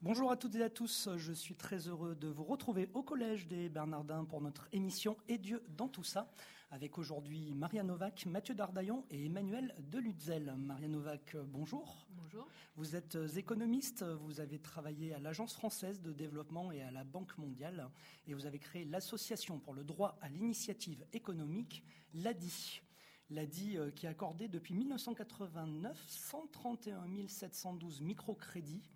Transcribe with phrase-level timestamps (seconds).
[0.00, 3.48] Bonjour à toutes et à tous, je suis très heureux de vous retrouver au Collège
[3.48, 6.32] des Bernardins pour notre émission Et Dieu dans tout ça,
[6.70, 10.54] avec aujourd'hui Maria Novak, Mathieu Dardaillon et Emmanuel Delutzel.
[10.56, 12.06] Maria Novak, bonjour.
[12.10, 12.46] Bonjour.
[12.76, 17.36] Vous êtes économiste, vous avez travaillé à l'Agence française de développement et à la Banque
[17.36, 17.90] mondiale,
[18.28, 21.82] et vous avez créé l'Association pour le droit à l'initiative économique,
[22.14, 22.82] l'ADI.
[23.30, 28.88] L'ADI euh, qui a accordé depuis 1989 131 712 microcrédits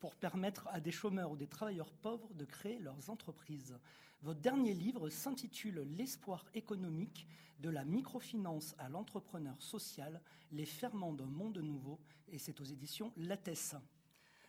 [0.00, 3.78] pour permettre à des chômeurs ou des travailleurs pauvres de créer leurs entreprises.
[4.22, 7.26] Votre dernier livre s'intitule L'espoir économique
[7.60, 10.20] de la microfinance à l'entrepreneur social,
[10.52, 13.74] les ferments d'un monde nouveau, et c'est aux éditions Lattès.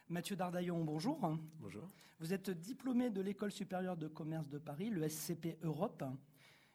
[0.08, 1.20] Mathieu Dardaillon, bonjour.
[1.60, 1.90] Bonjour.
[2.20, 6.04] Vous êtes diplômé de l'École supérieure de commerce de Paris, le SCP Europe,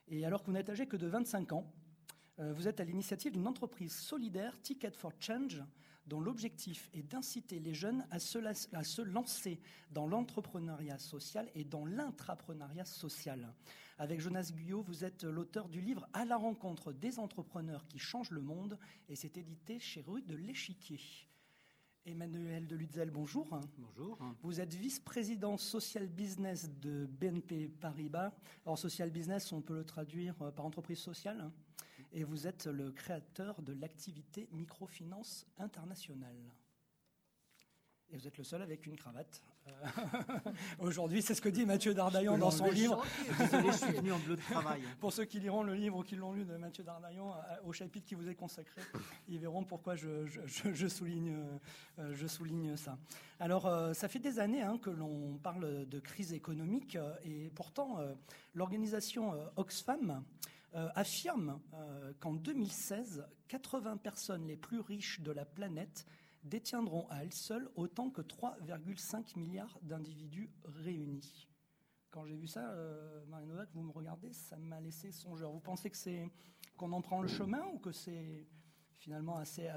[0.09, 1.73] et alors que vous n'êtes âgé que de 25 ans,
[2.41, 5.63] euh, vous êtes à l'initiative d'une entreprise solidaire, Ticket for Change,
[6.07, 12.85] dont l'objectif est d'inciter les jeunes à se, lancer dans l'entrepreneuriat social et dans l'intrapreneuriat
[12.85, 13.53] social.
[13.99, 18.31] Avec Jonas Guyot, vous êtes l'auteur du livre À la rencontre des entrepreneurs qui changent
[18.31, 21.01] le monde et c'est édité chez Rue de l'Échiquier.
[22.07, 23.49] Emmanuel de Lutzel, bonjour.
[23.79, 24.19] Bonjour.
[24.43, 28.31] Vous êtes vice-président social business de BNP Paribas.
[28.67, 31.51] Alors, social business, on peut le traduire par entreprise sociale?
[32.15, 36.37] Et vous êtes le créateur de l'activité microfinance internationale.
[38.11, 39.43] Et vous êtes le seul avec une cravate.
[39.67, 39.71] Euh,
[40.79, 43.05] aujourd'hui, c'est ce que dit Mathieu Dardaillon dans son livre.
[43.39, 44.83] Désolé, je suis venu en bleu de travail.
[45.01, 47.73] Pour ceux qui liront le livre ou qui l'ont lu de Mathieu Dardaillon, euh, au
[47.73, 48.83] chapitre qui vous est consacré,
[49.27, 50.29] ils verront pourquoi je,
[50.87, 51.35] souligne,
[51.99, 52.97] euh, je souligne ça.
[53.41, 57.99] Alors, ça fait des années hein, que l'on parle de crise économique et pourtant,
[58.55, 60.23] l'organisation Oxfam
[60.75, 66.05] euh, affirme euh, qu'en 2016, 80 personnes les plus riches de la planète
[66.43, 71.47] détiendront à elles seules autant que 3,5 milliards d'individus réunis.
[72.11, 75.53] Quand j'ai vu ça, euh, Marie Novak, vous me regardez, ça m'a laissé songeur.
[75.53, 76.29] Vous pensez que c'est
[76.77, 78.45] qu'on en prend le chemin ou que c'est
[78.99, 79.71] finalement assez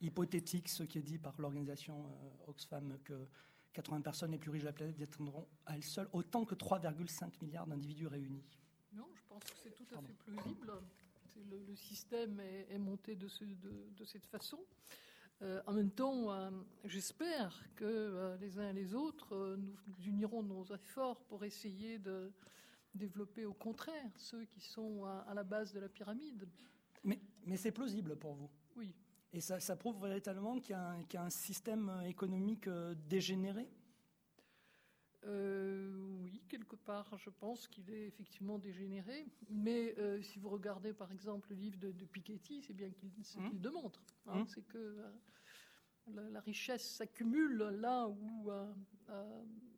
[0.00, 2.06] hypothétique ce qui est dit par l'organisation
[2.46, 3.28] Oxfam que
[3.74, 7.32] 80 personnes les plus riches de la planète détiendront à elles seules autant que 3,5
[7.42, 8.46] milliards d'individus réunis?
[9.40, 10.72] Pense que c'est tout à fait plausible.
[11.50, 13.26] Le, système est, monté de,
[13.96, 14.58] de, cette façon.
[15.42, 16.50] Euh, en même temps, euh,
[16.84, 19.74] j'espère que euh, les uns et les autres, nous,
[20.04, 22.30] unirons nos efforts pour essayer de
[22.94, 26.46] développer au contraire ceux qui sont à, la base de la pyramide.
[27.04, 28.94] Mais, mais c'est plausible pour vous Oui.
[29.32, 32.68] Et ça, ça prouve véritablement qu'il y, y, a un système économique
[33.08, 33.66] dégénéré?
[35.26, 35.90] Euh,
[36.22, 39.26] oui, quelque part, je pense qu'il est effectivement dégénéré.
[39.50, 43.38] Mais euh, si vous regardez, par exemple, le livre de, Piketty, c'est bien qu'il ce
[43.38, 44.02] qu'il démontre.
[44.26, 44.46] Hein, mmh.
[44.48, 48.50] C'est que euh, la, richesse s'accumule là où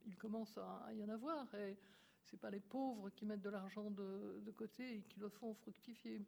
[0.07, 1.53] il commence à, y en avoir.
[1.57, 1.77] Et
[2.25, 5.55] c'est pas les pauvres qui mettent de l'argent de, de, côté et qui le font
[5.55, 6.23] fructifier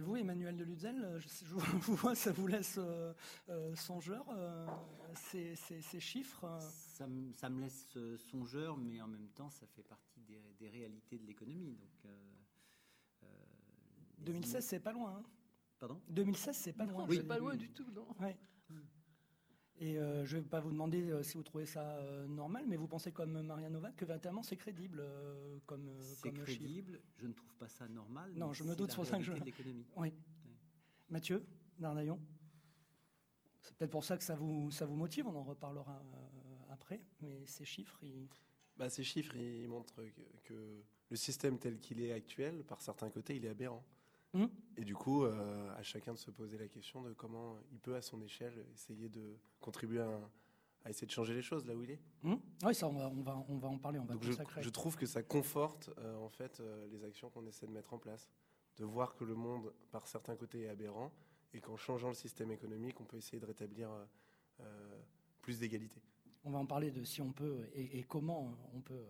[0.00, 3.12] vous, Emmanuel de Lutzel, je, vous vois, ça vous laisse euh,
[3.48, 4.66] euh, songeur, euh,
[5.14, 7.98] ces, chiffres ça, me laisse
[8.30, 10.20] songeur, mais en même temps, ça fait partie
[10.58, 11.76] des, réalités de l'économie.
[11.76, 12.12] Donc,
[14.18, 15.18] 2016, c'est pas loin.
[15.18, 15.24] Hein.
[15.78, 16.00] Pardon?
[16.08, 17.06] 2016, c'est pas loin.
[17.08, 18.06] Oui, c'est pas loin du tout, non
[19.80, 22.64] et euh, je ne vais pas vous demander euh, si vous trouvez ça euh, normal,
[22.68, 25.04] mais vous pensez comme Maria Novak que véritablement c'est crédible
[25.66, 27.00] comme C'est crédible.
[27.16, 28.32] Je ne trouve pas ça normal.
[28.36, 29.32] Non, je me doute sur ça que je.
[29.32, 29.86] l'économie.
[29.96, 30.12] Oui.
[31.08, 31.44] Mathieu
[31.78, 32.20] Darnaillon
[33.62, 36.02] C'est peut-être pour ça que ça vous, ça vous motive, on en reparlera
[36.70, 38.28] après, mais ces chiffres, ils...
[38.76, 40.02] Bah, ces chiffres, ils montrent
[40.44, 43.84] que le système tel qu'il est actuel, par certains côtés, il est aberrant.
[44.34, 44.46] Mmh.
[44.76, 47.94] Et du coup, euh, à chacun de se poser la question de comment il peut,
[47.94, 51.92] à son échelle, essayer de contribuer à, essayer de changer les choses là où il
[51.92, 52.00] est.
[52.22, 52.34] Mmh.
[52.64, 54.96] Oui, ça, on va, on, va, on va en parler, on va je, je, trouve
[54.96, 58.28] que ça conforte euh, en fait euh, les actions qu'on essaie de mettre en place,
[58.76, 61.12] de voir que le monde, par certains côtés, est aberrant
[61.52, 63.88] et qu'en changeant le système économique, on peut essayer de rétablir
[65.40, 66.02] plus d'égalité.
[66.42, 69.04] On va en parler de si on peut et comment on peut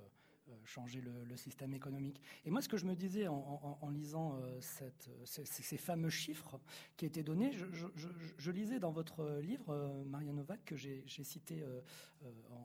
[0.65, 2.21] changer le, système économique.
[2.45, 6.61] Et moi, ce que je me disais en, lisant euh, cette, ces, fameux chiffres
[6.97, 11.65] qui étaient donnés, je, lisais dans votre livre, euh, Maria Novak, que j'ai cité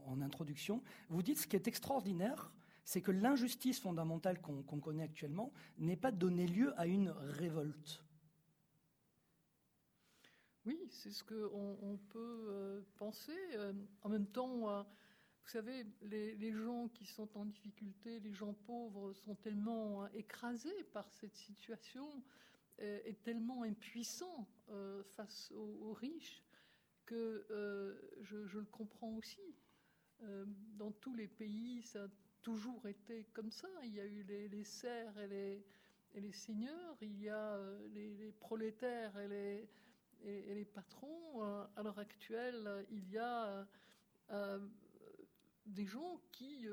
[0.06, 2.52] en, introduction, vous dites ce qui est extraordinaire,
[2.84, 8.04] c'est que l'injustice fondamentale qu'on connaît actuellement n'est pas donné lieu à une révolte.
[10.66, 13.38] Oui, c'est ce qu'on on peut penser.
[14.02, 14.86] En même temps,
[15.50, 20.84] vous savez, les, gens qui sont en difficulté, les gens pauvres, sont tellement hein, écrasés
[20.94, 22.08] par cette situation
[22.80, 26.44] euh, et tellement impuissants euh, face aux, riches
[27.08, 27.48] que
[28.22, 29.42] je, le comprends aussi.
[30.78, 32.08] dans tous les pays, ça
[32.44, 33.68] toujours été comme ça.
[33.84, 35.64] Il y a eu les, serfs et
[36.16, 39.68] les, seigneurs, il y a euh, les, prolétaires et
[40.24, 41.44] les, patrons.
[41.44, 43.68] Euh, à l'heure actuelle, il y a
[44.32, 44.60] euh,
[45.70, 46.68] des gens qui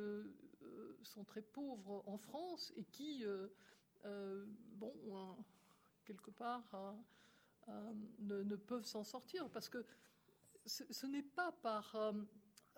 [1.03, 3.25] sont très pauvres en France et qui,
[4.75, 5.37] bon,
[6.05, 6.95] quelque part,
[8.21, 9.85] ne, ne, peuvent s'en sortir parce que
[10.65, 11.95] ce, ce n'est pas par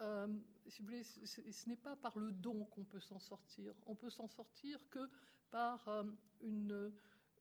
[0.01, 0.27] euh,
[0.69, 3.75] si vous voulez, ce n'est pas par le don qu'on peut s'en sortir.
[3.87, 5.09] On peut s'en sortir que
[5.51, 6.05] par euh,
[6.43, 6.93] une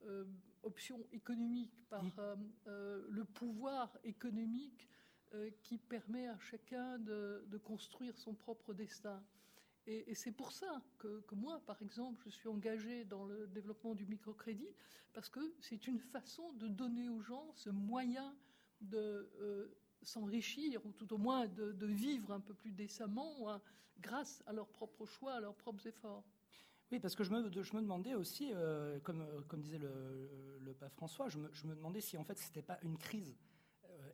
[0.06, 0.26] euh,
[0.64, 2.04] option économique, par
[2.66, 4.88] le pouvoir économique
[5.64, 9.22] qui permet à chacun de, construire son propre destin.
[9.86, 14.06] Et, c'est pour ça que, moi, par exemple, je suis engagée dans le développement du
[14.06, 14.70] microcrédit,
[15.14, 18.36] parce que c'est une façon de donner aux gens ce moyen
[18.82, 19.30] de
[20.02, 23.62] s'enrichir, ou tout au moins de, vivre un peu plus décemment, hein,
[24.00, 26.24] grâce à leurs propres choix, à leurs propres efforts.
[26.92, 27.42] Oui, parce que je me,
[27.82, 32.24] demandais aussi, euh, comme, disait le, pape François, je me, je me, demandais si en
[32.24, 33.57] fait ce n'était pas une crise euh,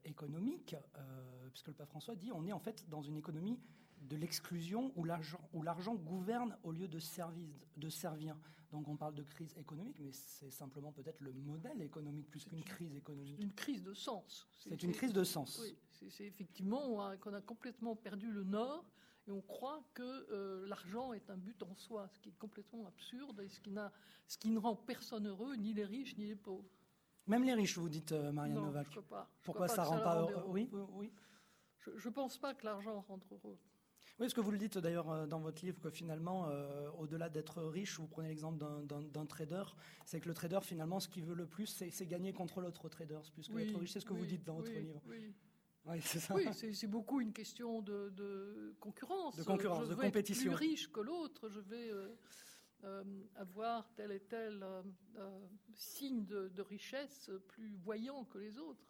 [0.05, 3.59] économique, euh, puisque le pape François dit on est en fait dans une économie
[4.01, 6.99] de l'exclusion où l'argent gouverne au lieu de,
[7.77, 8.37] de servir.
[8.71, 12.63] Donc on parle de crise économique, mais c'est simplement peut-être le modèle économique plus qu'une
[12.63, 13.39] crise économique.
[13.39, 14.47] Une crise de sens.
[14.59, 15.59] C'est une crise de sens.
[15.61, 15.77] Oui,
[16.09, 18.83] c'est effectivement qu'on a complètement perdu le nord
[19.27, 22.87] et on croit que euh, l'argent est un but en soi, ce qui est complètement
[22.87, 23.71] absurde et ce qui,
[24.27, 26.67] ce qui ne rend personne heureux, ni les riches, ni les pauvres.
[27.27, 28.87] Même les riches, vous dites, euh, Marianne non, Novak.
[28.91, 29.29] Je pas.
[29.43, 31.11] Pourquoi ça ne rend pas heureux Oui, oui.
[31.95, 33.57] Je ne pense pas que l'argent rende heureux.
[34.19, 37.29] Oui, ce que vous le dites d'ailleurs euh, dans votre livre, que finalement, euh, au-delà
[37.29, 39.63] d'être riche, vous prenez l'exemple d'un trader,
[40.05, 43.19] c'est que le trader, finalement, ce qu'il veut le plus, c'est gagner contre l'autre trader,
[43.33, 43.91] plus que être riche.
[43.91, 45.01] C'est ce que vous dites dans votre livre.
[45.07, 45.33] Oui.
[46.01, 46.33] C'est ça.
[46.33, 49.35] Oui, c'est beaucoup une question de, concurrence.
[49.35, 50.51] De concurrence, de compétition.
[50.51, 52.07] Être plus riche que l'autre, je vais euh,
[53.35, 54.65] avoir tel et tel
[55.73, 58.83] signe de, richesse plus voyant que les autres.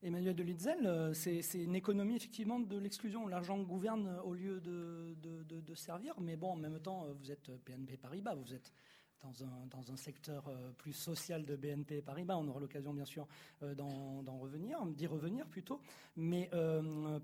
[0.00, 3.26] Emmanuel de Litzel, euh, c'est une économie effectivement de l'exclusion.
[3.26, 7.50] L'argent gouverne au lieu de, de, servir, mais bon, en même temps, euh, vous êtes
[7.66, 8.72] BNP Paribas, vous êtes
[9.22, 12.36] dans un, dans un secteur euh, plus social de BNP Paribas.
[12.36, 13.26] On aura l'occasion, bien sûr,
[13.62, 15.80] d'en revenir, d'y revenir plutôt.
[16.16, 16.50] Mais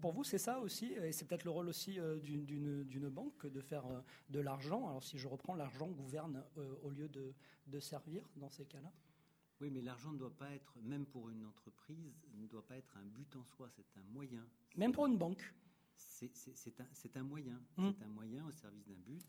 [0.01, 3.85] pour vous, c'est ça aussi, et c'est peut-être le rôle aussi d'une banque de faire
[4.31, 4.89] de l'argent.
[4.89, 6.43] Alors, si je reprends, l'argent gouverne
[6.83, 8.93] au lieu de servir dans ces cas-là
[9.61, 12.97] oui, mais l'argent ne doit pas être, même pour une entreprise, ne doit pas être
[12.97, 14.47] un but en soi, c'est un moyen.
[14.77, 15.55] Même pour une banque
[15.97, 16.31] C'est
[16.81, 17.61] un, un, moyen.
[17.77, 17.91] Mmh.
[17.97, 19.25] C'est un moyen au service d'un but,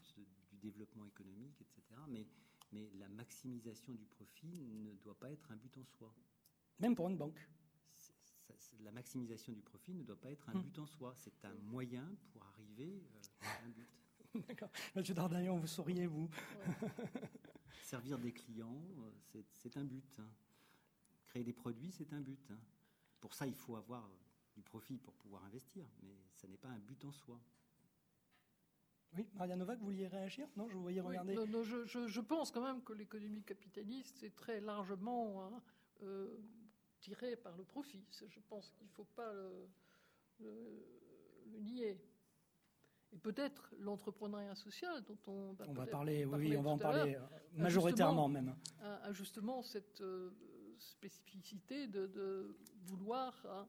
[0.51, 2.01] du développement économique, etc.
[2.09, 2.25] Mais,
[2.71, 6.13] mais la maximisation du profit ne doit pas être un but en soi.
[6.79, 7.39] Même pour une banque
[8.81, 10.61] La maximisation du profit ne doit pas être un mmh.
[10.61, 11.13] but en soi.
[11.15, 13.89] C'est un moyen pour arriver euh, à un but.
[14.47, 14.69] D'accord.
[14.95, 16.29] Monsieur Dardaillon, vous souriez, vous
[17.83, 18.83] Servir des clients,
[19.35, 20.19] euh, c'est un but.
[20.19, 20.27] Hein.
[21.27, 22.51] Créer des produits, c'est un but.
[22.51, 22.59] Hein.
[23.19, 24.09] Pour ça, il faut avoir
[24.55, 27.39] du profit pour pouvoir investir, mais ce n'est pas un but en soi.
[29.13, 30.47] Oui, Maria Novak, vous vouliez réagir?
[30.57, 31.35] Non, je vous voyais regarder.
[31.35, 35.61] non, je, pense quand même que l'économie capitaliste est très largement hein,
[36.03, 36.37] euh,
[36.99, 38.03] tirée par le profit.
[38.11, 39.31] Je pense qu'il ne faut pas
[40.39, 41.97] le nier
[43.21, 47.19] peut-être l'entrepreneuriat social dont on va, on va parler, oui, on va en parler euh,
[47.57, 48.55] majoritairement même.
[48.81, 50.31] A, justement cette euh,
[50.79, 53.67] spécificité de, vouloir, hein,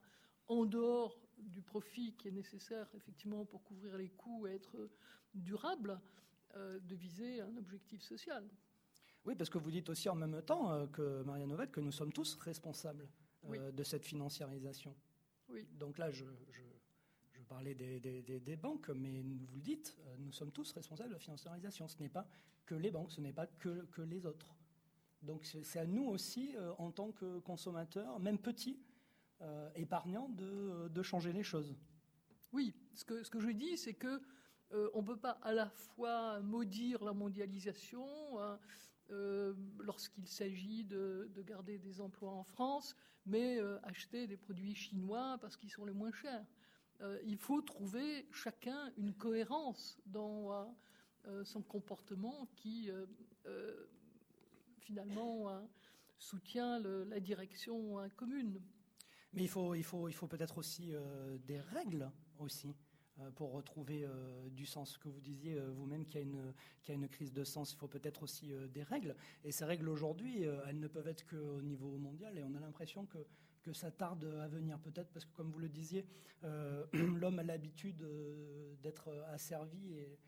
[0.48, 4.90] en dehors du profit qui est nécessaire effectivement pour couvrir les coûts et être
[5.34, 6.00] durable,
[6.54, 8.48] euh, de viser un objectif social.
[9.24, 12.12] Oui, parce que vous dites aussi en même temps que Maria Novette que nous sommes
[12.12, 13.08] tous responsables
[13.44, 14.94] de cette financiarisation.
[15.48, 15.66] Oui.
[15.78, 16.24] Donc là, je
[17.46, 21.20] parler des, des, banques, mais vous le dites, euh, nous sommes tous responsables de la
[21.20, 21.88] financiarisation.
[21.88, 22.26] Ce n'est pas
[22.64, 24.54] que les banques, ce n'est pas que, que les autres.
[25.22, 28.78] Donc c'est à nous aussi, euh, en tant que consommateurs, même petits,
[29.42, 31.76] euh, épargnants, de, de, changer les choses.
[32.52, 34.20] Oui, ce que, je dis, c'est que
[34.94, 38.04] on ne peut pas à la fois maudire la mondialisation
[38.40, 38.58] hein,
[39.78, 45.56] lorsqu'il s'agit de, de, garder des emplois en France, mais acheter des produits chinois parce
[45.56, 46.44] qu'ils sont les moins chers.
[47.02, 50.64] Euh, il faut trouver chacun une cohérence dans euh,
[51.26, 52.90] euh, son comportement qui
[54.80, 55.46] finalement
[56.18, 58.60] soutient la direction commune.
[59.32, 60.92] Mais il faut, il faut, il faut peut-être aussi
[61.46, 62.74] des règles aussi
[63.34, 64.06] pour retrouver
[64.50, 64.92] du sens.
[64.92, 66.24] Ce que vous disiez vous-même qu'il y,
[66.82, 69.14] qu'il y a une crise de sens, il faut peut-être aussi des règles.
[69.44, 72.38] Et ces règles aujourd'hui, elles ne peuvent être qu'au niveau mondial.
[72.38, 73.18] Et on a l'impression que
[73.66, 76.06] que ça tarde à venir Peut-être parce que, comme vous le disiez,
[76.92, 78.06] l'homme a l'habitude
[78.80, 80.18] d'être asservi et,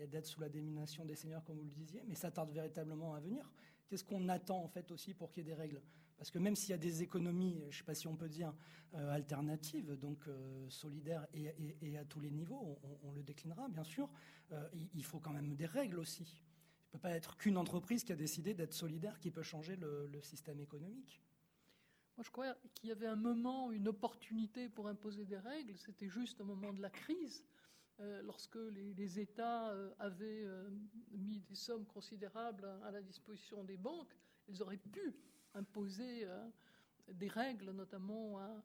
[0.00, 3.14] et d'être sous la domination des seigneurs, comme vous le disiez, mais ça tarde véritablement
[3.14, 3.48] à venir.
[3.86, 5.80] Qu'est-ce qu'on attend en fait aussi pour qu'il y ait des règles?
[6.16, 8.28] Parce que même s'il y a des économies, je ne sais pas si on peut
[8.28, 8.54] dire
[8.92, 10.24] alternatives, donc
[10.68, 14.08] solidaires et, à tous les niveaux, on, le déclinera bien sûr,
[14.72, 16.44] il faut quand même des règles aussi
[16.94, 20.20] ne peut pas être qu'une entreprise qui a décidé d'être solidaire qui peut changer le,
[20.22, 21.20] système économique.
[22.16, 25.76] Moi, je crois qu'il y avait un moment, une opportunité pour imposer des règles.
[25.76, 27.44] C'était juste au moment de la crise,
[27.98, 30.70] euh, lorsque les, États euh, avaient euh,
[31.10, 34.14] mis des sommes considérables à, la disposition des banques.
[34.46, 35.16] Ils auraient pu
[35.54, 36.26] imposer
[37.08, 38.64] des règles, notamment à,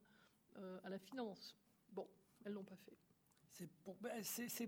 [0.83, 1.55] à la finance.
[1.91, 2.07] Bon,
[2.43, 2.97] elles l'ont pas fait.
[4.01, 4.23] Ben,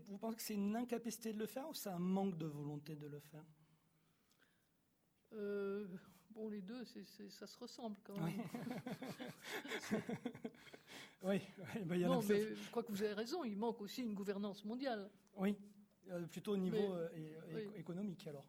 [0.08, 2.96] vous pensez que c'est une incapacité de le faire ou c'est un manque de volonté
[2.96, 3.46] de le faire?
[5.34, 5.88] Euh,
[6.34, 8.42] Bon, les deux, ça se ressemble quand même.
[11.24, 11.42] Oui,
[11.86, 14.14] ben, y a non, mais je crois que vous avez raison, il manque aussi une
[14.14, 15.10] gouvernance mondiale.
[15.36, 15.58] Oui,
[16.10, 17.10] euh, plutôt au niveau euh,
[17.76, 18.46] économique alors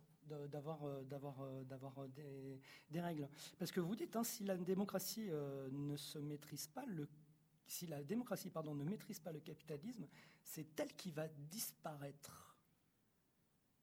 [0.49, 2.61] d'avoir d'avoir des,
[2.91, 5.29] des, règles parce que vous dites hein, si la démocratie
[5.71, 7.09] ne se maîtrise pas le
[7.73, 10.07] si la démocratie pardon, ne maîtrise pas le capitalisme,
[10.43, 12.59] c'est elle qui va disparaître.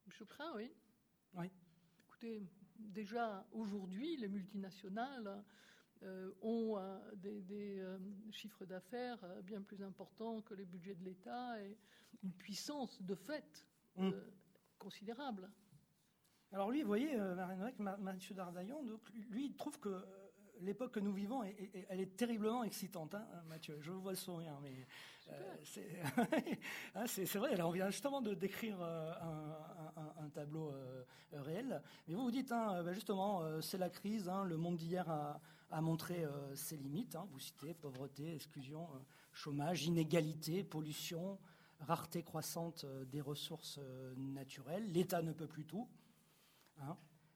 [0.08, 0.72] Je crains, oui.
[1.34, 1.50] Oui.
[2.08, 2.44] Écoutez,
[2.78, 5.44] déjà aujourd'hui, les multinationales
[6.04, 7.98] euh, ont euh, des, euh,
[8.32, 11.78] chiffres d'affaires bien plus importants que les budgets de l'État et
[12.24, 13.66] une puissance de fait
[13.98, 14.12] mm.
[14.78, 15.50] considérable.
[16.52, 17.16] Alors lui, vous voyez,
[18.00, 18.82] Mathieu Dardaillon,
[19.30, 20.04] lui, il trouve que
[20.62, 21.44] l'époque que nous vivons,
[21.90, 23.78] elle est terriblement excitante, hein, Mathieu.
[23.82, 24.88] Je vois le sourire, mais
[25.32, 25.56] euh,
[26.96, 27.54] ah, c'est vrai.
[27.54, 29.12] Alors on vient justement de décrire euh,
[30.18, 31.04] un, tableau euh,
[31.34, 31.82] réel.
[32.08, 34.30] Mais vous vous dites, hein, bah, justement, c'est la crise.
[34.30, 36.26] Hein, le monde d'hier a, montré
[36.56, 37.16] ses limites.
[37.32, 38.88] vous citez pauvreté, exclusion,
[39.34, 41.38] chômage, inégalité, pollution,
[41.80, 43.80] rareté croissante des ressources
[44.18, 44.92] naturelles.
[44.92, 45.88] L'État ne peut plus tout.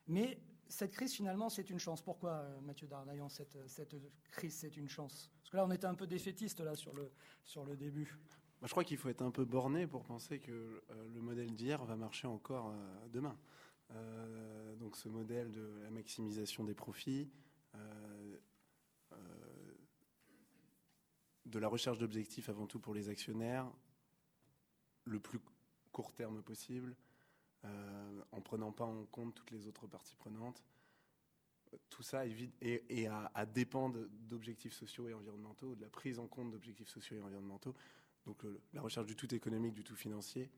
[0.06, 2.02] Mais cette crise, finalement, c'est une chance.
[2.02, 3.94] Pourquoi, euh, Mathieu Darnaillon, cette, cette
[4.30, 5.30] crise, c'est une chance?
[5.40, 7.10] Parce que là, on était un peu défaitiste là, sur, le,
[7.44, 8.18] sur le début.
[8.62, 10.50] je crois qu'il faut être un peu borné pour penser que
[10.90, 13.38] euh, le modèle d'hier va marcher encore euh, demain.
[14.78, 17.30] donc ce modèle de la maximisation des profits,
[21.44, 23.70] de la recherche d'objectifs avant tout pour les actionnaires,
[25.04, 25.38] le plus
[25.92, 26.96] court terme possible,
[27.64, 30.62] euh, en prenant pas en compte toutes les autres parties prenantes.
[31.90, 36.50] Tout ça est, et, à, dépendre d'objectifs sociaux et environnementaux, de la prise en compte
[36.50, 37.74] d'objectifs sociaux et environnementaux.
[38.26, 38.42] Donc
[38.72, 40.50] la recherche du tout économique, du tout financier.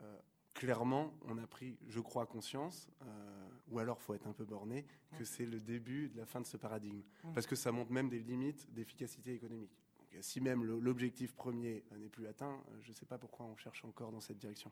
[0.00, 0.18] Euh,
[0.54, 4.86] clairement, on a pris, je crois, conscience, euh, ou alors faut être un peu borné,
[5.18, 7.02] que c'est le début de la fin de ce paradigme.
[7.34, 9.76] Parce que ça montre même des limites d'efficacité économique.
[10.20, 14.12] si même l'objectif premier n'est plus atteint, je ne sais pas pourquoi on cherche encore
[14.12, 14.70] dans cette direction.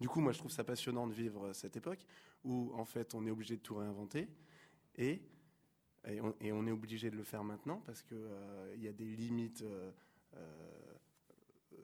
[0.00, 2.04] Du coup, moi, je trouve ça passionnant de vivre cette époque
[2.44, 4.28] où, en fait, on est obligé de tout réinventer
[4.96, 5.22] et,
[6.06, 9.62] et, on, est obligé de le faire maintenant parce qu'il euh, y a des limites
[9.62, 9.90] euh,
[10.36, 10.38] euh,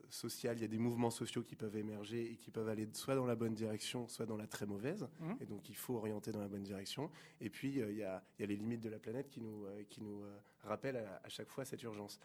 [0.09, 3.15] sociales, il y a des mouvements sociaux qui peuvent émerger et qui peuvent aller soit
[3.15, 5.07] dans la bonne direction, soit dans la très mauvaise.
[5.19, 5.33] Mmh.
[5.41, 7.09] Et donc, il faut orienter dans la bonne direction.
[7.41, 10.23] Et puis, il y, a, les limites de la planète qui nous, qui nous
[10.61, 12.19] rappellent à, à, chaque fois cette urgence.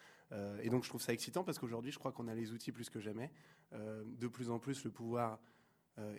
[0.62, 2.90] et donc, je trouve ça excitant parce qu'aujourd'hui, je crois qu'on a les outils plus
[2.90, 3.32] que jamais.
[3.72, 5.36] de plus en plus, le pouvoir euh,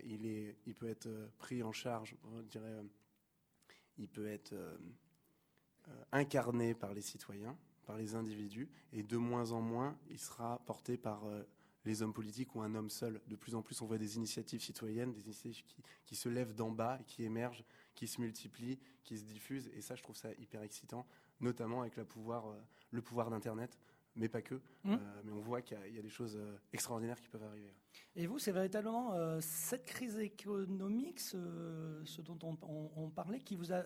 [0.04, 2.84] il, est, il peut être euh, pris en charge, on dirait, euh,
[3.98, 4.54] il peut être
[6.12, 10.98] incarné par les citoyens, par les individus, et de moins en moins, il sera porté
[10.98, 11.24] par
[11.84, 13.20] les hommes politiques ou un homme seul.
[13.28, 15.66] De plus en plus, on voit des initiatives citoyennes, des initiatives
[16.06, 19.96] qui, se lèvent d'en bas, qui émergent, qui se multiplient, qui se diffusent, et ça,
[19.96, 21.06] je trouve ça hyper excitant,
[21.42, 22.46] notamment avec pouvoir,
[22.92, 23.78] le pouvoir d'Internet
[24.16, 24.56] mais pas que.
[24.84, 24.96] Mmh.
[25.24, 26.40] mais on voit qu'il y, a des choses
[26.74, 27.74] extraordinaires qui peuvent arriver.
[28.16, 33.84] Et vous, c'est véritablement euh, cette crise économique, ce, dont on, parlait, qui vous a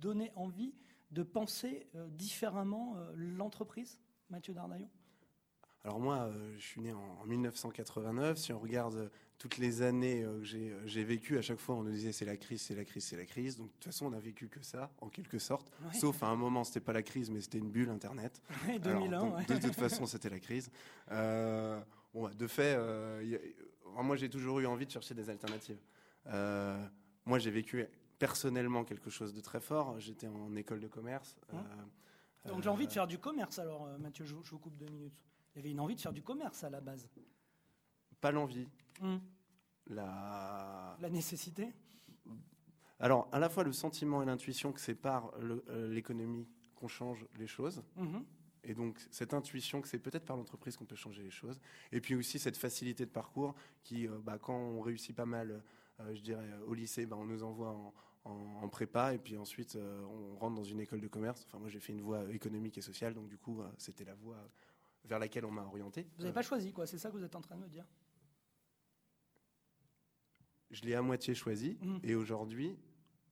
[0.00, 0.74] donné envie
[1.10, 4.00] de penser euh, différemment euh, l'entreprise,
[4.30, 4.88] Mathieu Darnaillon?
[5.84, 8.38] Alors moi, je suis né en 1989.
[8.38, 9.10] Si on regarde
[9.42, 10.44] toutes les années que
[10.86, 13.16] j'ai vécues, à chaque fois on nous disait c'est la crise, c'est la crise, c'est
[13.16, 13.56] la crise.
[13.56, 15.72] Donc de toute façon, on a vécu que ça, en quelque sorte.
[15.92, 18.40] Sauf à un moment, c'était pas la crise, mais c'était une bulle Internet.
[18.68, 19.42] Oui, 2001.
[19.42, 20.70] De toute façon, c'était la crise.
[21.10, 23.36] Bon, de fait, euh,
[23.96, 25.80] moi j'ai toujours eu envie de chercher des alternatives.
[26.28, 26.80] Euh,
[27.26, 27.84] moi j'ai vécu
[28.20, 29.98] personnellement quelque chose de très fort.
[29.98, 31.36] J'étais en école de commerce.
[31.52, 31.64] Hein
[32.46, 35.18] euh, Donc j'ai envie de faire du commerce alors, Mathieu, je, vous coupe deux minutes.
[35.54, 37.08] Il y avait une envie de faire du commerce à la base.
[38.20, 38.68] Pas l'envie.
[39.02, 39.20] Hum.
[39.88, 40.96] La...
[41.00, 41.68] la nécessité
[43.00, 45.32] Alors, à la fois le sentiment et l'intuition que c'est par
[45.88, 47.82] l'économie qu'on change les choses.
[47.96, 48.24] Hum.
[48.64, 51.58] Et donc, cette intuition que c'est peut-être par l'entreprise qu'on peut changer les choses.
[51.90, 55.64] Et puis aussi, cette facilité de parcours qui, bah, quand on réussit pas mal,
[56.12, 57.92] je dirais, au lycée, bah, on nous envoie en,
[58.24, 61.44] en, prépa et puis ensuite on rentre dans une école de commerce.
[61.48, 64.38] Enfin, moi, j'ai fait une voie économique et sociale, donc du coup, c'était la voie
[65.04, 66.06] vers laquelle on m'a orienté.
[66.16, 67.84] Vous n'avez pas choisi, quoi C'est ça que vous êtes en train de me dire
[70.72, 71.98] Je l'ai à moitié choisi mmh.
[72.02, 72.76] et aujourd'hui,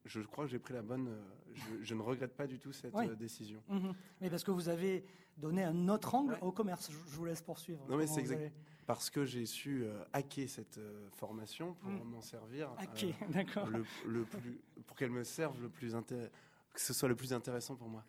[0.04, 1.08] je crois que j'ai pris la bonne.
[1.08, 3.62] Euh, je, ne regrette pas du tout cette euh, décision.
[3.68, 3.90] Mmh.
[4.20, 5.04] Mais parce que vous avez
[5.38, 6.90] donné un autre angle au commerce.
[6.90, 7.84] Je, vous laisse poursuivre.
[7.88, 8.52] Non, mais c'est exact.
[8.86, 10.80] Parce que j'ai su euh, hacker cette
[11.12, 12.10] formation pour mmh.
[12.10, 12.70] m'en servir.
[12.76, 13.68] Hacker, d'accord.
[14.04, 15.94] Le, plus, pour qu'elle me serve le plus
[16.72, 18.04] que ce soit le plus intéressant pour moi.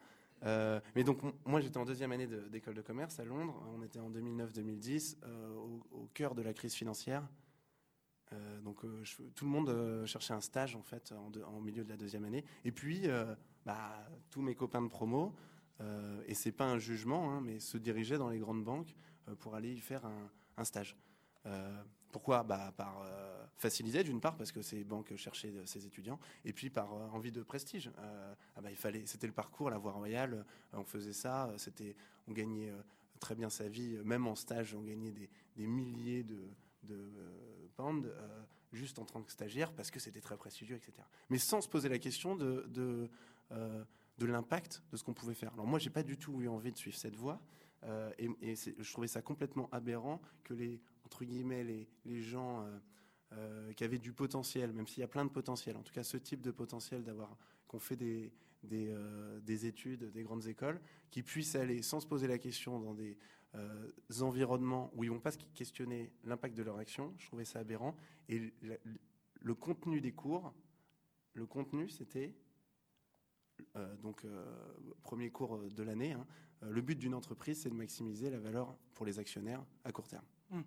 [0.96, 3.56] mais donc, moi, j'étais en deuxième année d'école de, commerce à Londres.
[3.76, 5.18] On était en 2009-2010,
[5.92, 7.24] au, cœur de la crise financière.
[8.34, 9.04] Euh, donc euh,
[9.36, 11.14] tout le monde euh, cherchait un stage en fait
[11.46, 12.44] en, milieu de la deuxième année.
[12.64, 13.08] Et puis
[13.66, 15.36] bah, tous mes copains de promo,
[16.28, 18.96] et c'est pas un jugement, hein, mais se dirigeaient dans les grandes banques
[19.40, 20.06] pour aller y faire
[20.58, 20.96] un, stage.
[22.12, 22.44] pourquoi?
[22.44, 23.04] Bah, Par
[23.58, 27.42] facilité d'une part parce que ces banques cherchaient ces étudiants, et puis par envie de
[27.42, 27.92] prestige.
[27.98, 30.46] Ah bah, il fallait, c'était le parcours, la voie royale.
[30.74, 31.96] on faisait ça, c'était,
[32.28, 32.72] on gagnait
[33.20, 36.48] très bien sa vie, même en stage, on gagnait des milliers de
[36.84, 37.12] de
[37.80, 40.94] euh, euh, juste en tant que stagiaire parce que c'était très prestigieux, etc.
[41.30, 43.10] Mais sans se poser la question de, de,
[43.52, 43.84] euh,
[44.18, 45.54] de l'impact de ce qu'on pouvait faire.
[45.54, 47.42] Alors moi, j'ai pas du tout eu envie de suivre cette voie
[48.20, 52.64] et, je trouvais ça complètement aberrant que les entre guillemets les, les gens
[53.76, 56.18] qui avaient du potentiel, même s'il y a plein de potentiel, en tout cas ce
[56.18, 57.36] type de potentiel d'avoir
[57.68, 58.96] qu'on fait des, des,
[59.42, 63.18] des, études, des grandes écoles, qui puissent aller sans se poser la question dans des
[63.56, 63.92] euh,
[64.22, 67.14] environnements où ils vont pas questionner l'impact de leur action.
[67.18, 67.96] Je trouvais ça aberrant.
[68.30, 68.54] Et
[69.42, 70.54] le, contenu des cours,
[71.34, 72.34] le contenu, c'était
[73.76, 74.46] euh, donc euh,
[75.04, 76.14] premier cours de l'année.
[76.14, 76.26] Hein,
[76.62, 80.26] le but d'une entreprise, c'est de maximiser la valeur pour les actionnaires à court terme.
[80.50, 80.62] Mmh.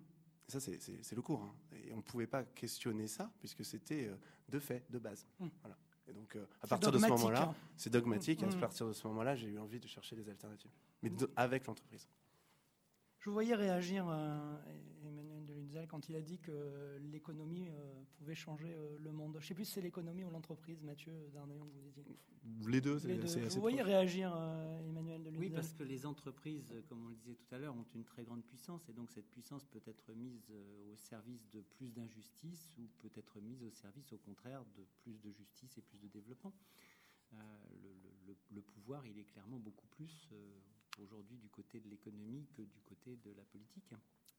[0.47, 1.41] Ça, c'est le cours.
[1.41, 1.55] Hein.
[1.73, 4.11] Et on ne pouvait pas questionner ça, puisque c'était
[4.49, 5.25] de fait, de base.
[5.39, 5.47] Mmh.
[5.61, 5.77] Voilà.
[6.07, 7.55] Et donc, à partir de ce moment-là, hein.
[7.77, 8.43] c'est dogmatique.
[8.43, 8.59] Et à mmh.
[8.59, 10.71] partir de ce moment-là, j'ai eu envie de chercher des alternatives.
[11.01, 12.07] Mais avec l'entreprise.
[13.25, 14.55] Je vous voyais réagir, euh,
[15.03, 19.37] Emmanuel Delunzel, quand il a dit que l'économie euh, pouvait changer euh, le monde.
[19.39, 22.19] Je ne sais plus si c'est l'économie ou l'entreprise, Mathieu Darnayon, vous disiez.
[22.67, 24.29] Les deux, c'est assez Vous voyez réagir,
[24.87, 27.87] Emmanuel Delunzel Oui, parce que les entreprises, comme on le disait tout à l'heure, ont
[27.95, 30.51] une très grande puissance, et donc cette puissance peut être mise
[30.91, 35.19] au service de plus d'injustice, ou peut être mise au service, au contraire, de plus
[35.19, 36.53] de justice et plus de développement.
[37.31, 40.29] Le, le, pouvoir, il est clairement beaucoup plus
[40.99, 43.93] aujourd'hui du côté de l'économie que du côté de la politique.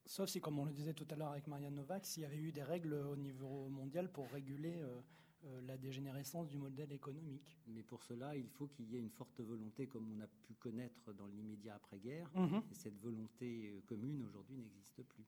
[0.07, 2.39] Sauf si, comme on le disait tout à l'heure avec Marianne Novak, s'il y avait
[2.39, 5.01] eu des règles au niveau mondial pour réguler euh,
[5.45, 7.59] euh, la dégénérescence du modèle économique.
[7.67, 10.55] Mais pour cela, il faut qu'il y ait une forte volonté, comme on a pu
[10.55, 12.31] connaître dans l'immédiat après-guerre.
[12.35, 12.63] Mhm.
[12.71, 15.27] Et cette volonté euh, commune, aujourd'hui, n'existe plus.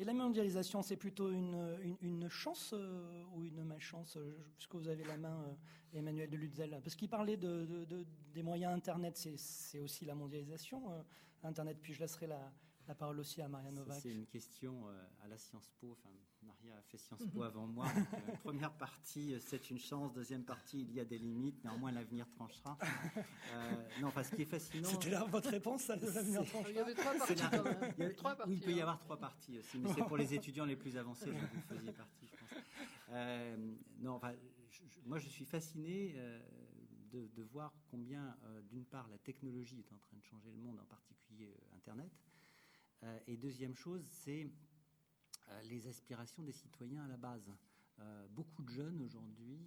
[0.00, 2.74] Et la mondialisation, c'est plutôt une, une, chance
[3.34, 4.16] ou une malchance
[4.56, 5.56] Puisque vous avez la main,
[5.92, 6.80] Emmanuel de Lutzel?
[6.82, 7.86] Parce qu'il parlait de,
[8.32, 10.82] des moyens Internet, c'est aussi la mondialisation.
[11.42, 12.50] Internet, puis je laisserai la,
[12.90, 14.00] la parole aussi à Maria Novak.
[14.00, 15.92] C'est une question euh, à la Sciences Po.
[15.92, 16.10] Enfin,
[16.60, 17.86] Maria a fait Sciences Po avant moi.
[18.10, 20.12] Euh, première partie, euh, c'est une chance.
[20.12, 21.62] Deuxième partie, il y a des limites.
[21.64, 22.76] Néanmoins, l'avenir tranchera.
[24.00, 24.88] non, enfin, ce qui est fascinant.
[24.88, 26.70] C'était là votre réponse, ça, l'avenir tranchera.
[26.70, 27.34] Il y avait trois parties.
[27.34, 27.94] Quand même.
[27.98, 28.82] Il, y trois parties, oui, il peut y hein.
[28.82, 31.26] avoir trois parties aussi, mais c'est pour les étudiants les plus avancés.
[31.26, 33.18] dont vous faisiez partie, je pense.
[34.00, 34.32] non, enfin,
[35.06, 36.14] moi, je suis fasciné.
[37.12, 38.36] De, de, voir combien,
[38.68, 42.12] d'une part, la technologie est en train de changer le monde, en particulier Internet,
[43.02, 44.48] euh, et deuxième chose, c'est euh,
[45.64, 47.50] les aspirations des citoyens à la base.
[47.98, 49.58] Euh, beaucoup de jeunes aujourd'hui,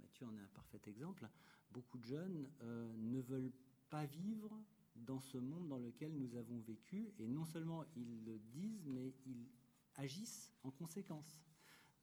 [0.00, 1.28] Mathieu en est un parfait exemple,
[1.70, 3.52] beaucoup de jeunes ne veulent
[3.90, 4.62] pas vivre
[4.96, 9.14] dans ce monde dans lequel nous avons vécu, et non seulement ils le disent, mais
[9.26, 9.48] ils
[9.96, 11.44] agissent en conséquence.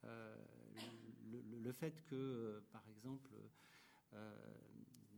[0.02, 3.32] le, fait que, par exemple,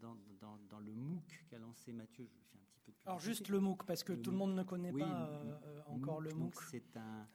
[0.00, 3.61] dans, le MOOC qu'a lancé Mathieu, je fais un petit peu de Alors juste le
[3.61, 6.55] MOOC, parce que tout le monde ne connaît pas euh, encore le MOOC.
[6.70, 7.27] C'est un,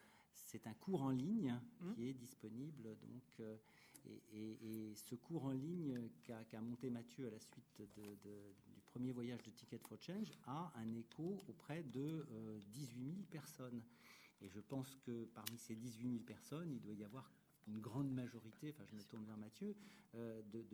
[0.51, 1.93] c'est un cours en ligne mmh.
[1.93, 2.83] qui est disponible.
[2.83, 3.55] Donc, euh,
[4.33, 9.51] et, ce cours en ligne qu'a monté Mathieu à la suite du premier voyage de
[9.51, 12.25] Ticket for Change a un écho auprès de
[12.73, 13.81] 18 euh, 000 personnes.
[14.41, 17.29] Et je pense que parmi ces 18 000 personnes, il doit y avoir
[17.67, 19.75] une grande majorité, enfin je me tourne vers Mathieu,
[20.15, 20.65] euh, de,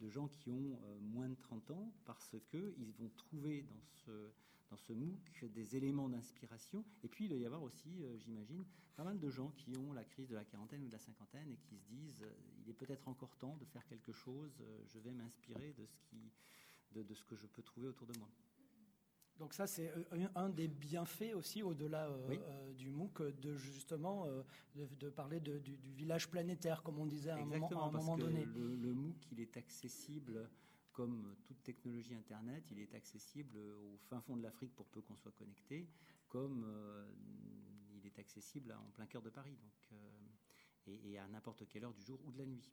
[0.00, 4.30] de, gens qui ont euh, moins de 30 ans parce qu'ils vont trouver dans ce,
[4.74, 6.84] dans ce MOOC des éléments d'inspiration.
[7.04, 8.64] Et puis il doit y avoir aussi, euh, j'imagine,
[8.96, 11.48] pas mal de gens qui ont la crise de la quarantaine ou de la cinquantaine
[11.52, 12.24] et qui se disent
[12.58, 16.32] il est peut-être encore temps de faire quelque chose, je vais m'inspirer de, ce qui,
[16.92, 18.28] de, ce que je peux trouver autour de moi.
[19.38, 19.92] Donc ça, c'est
[20.36, 22.08] un des bienfaits aussi, au-delà
[22.76, 24.26] du MOOC, de justement
[24.74, 28.44] de, parler du, village planétaire, comme on disait à un moment, à un moment donné.
[28.44, 30.48] Le, le, MOOC, il est accessible
[30.94, 35.16] comme toute technologie Internet, il est accessible au fin fond de l'Afrique pour peu qu'on
[35.16, 35.90] soit connecté,
[36.28, 36.64] comme
[37.94, 39.56] il est accessible en plein cœur de Paris.
[39.60, 39.98] Donc,
[40.86, 42.70] et, à n'importe quelle heure du jour ou de la nuit.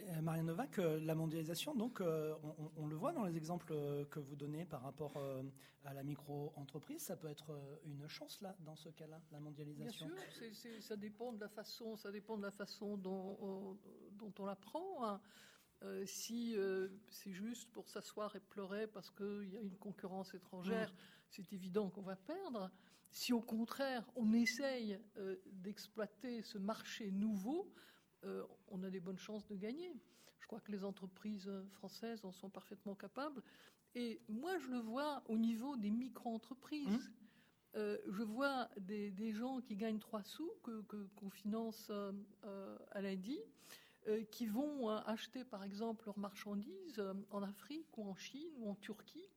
[0.00, 2.34] Euh, Maria Novak, euh, la mondialisation, donc, euh,
[2.76, 3.66] on, le voit dans les exemples
[4.10, 5.16] que vous donnez par rapport
[5.84, 7.50] à la micro-entreprise, ça peut être
[7.84, 10.06] une chance là, dans ce cas-là, la mondialisation?
[10.06, 13.78] Bien sûr, ça dépend de la façon, ça dépend de la façon dont, on,
[14.12, 15.04] dont on l'apprend.
[15.04, 15.20] Hein.
[16.04, 16.56] Si
[17.08, 20.96] c'est juste pour s'asseoir et pleurer parce qu'il y a une concurrence étrangère, mm.
[21.30, 22.70] c'est évident qu'on va perdre.
[23.10, 27.72] Si au contraire on essaye euh, d'exploiter ce marché nouveau,
[28.24, 29.94] euh, on a des bonnes chances de gagner.
[30.40, 33.42] Je crois que les entreprises françaises en sont parfaitement capables.
[33.94, 37.08] Et moi, je le vois au niveau des micro-entreprises.
[37.08, 37.12] Mmh.
[37.76, 41.90] Euh, je vois des, gens qui gagnent trois sous, qu'on que, finance
[42.92, 43.38] à lundi,
[44.30, 49.28] qui vont acheter par exemple leurs marchandises en Afrique ou en Chine ou en Turquie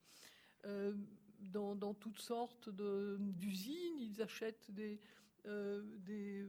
[1.49, 4.99] dans, toutes sortes d'usines, ils achètent des,
[5.45, 6.47] euh, des,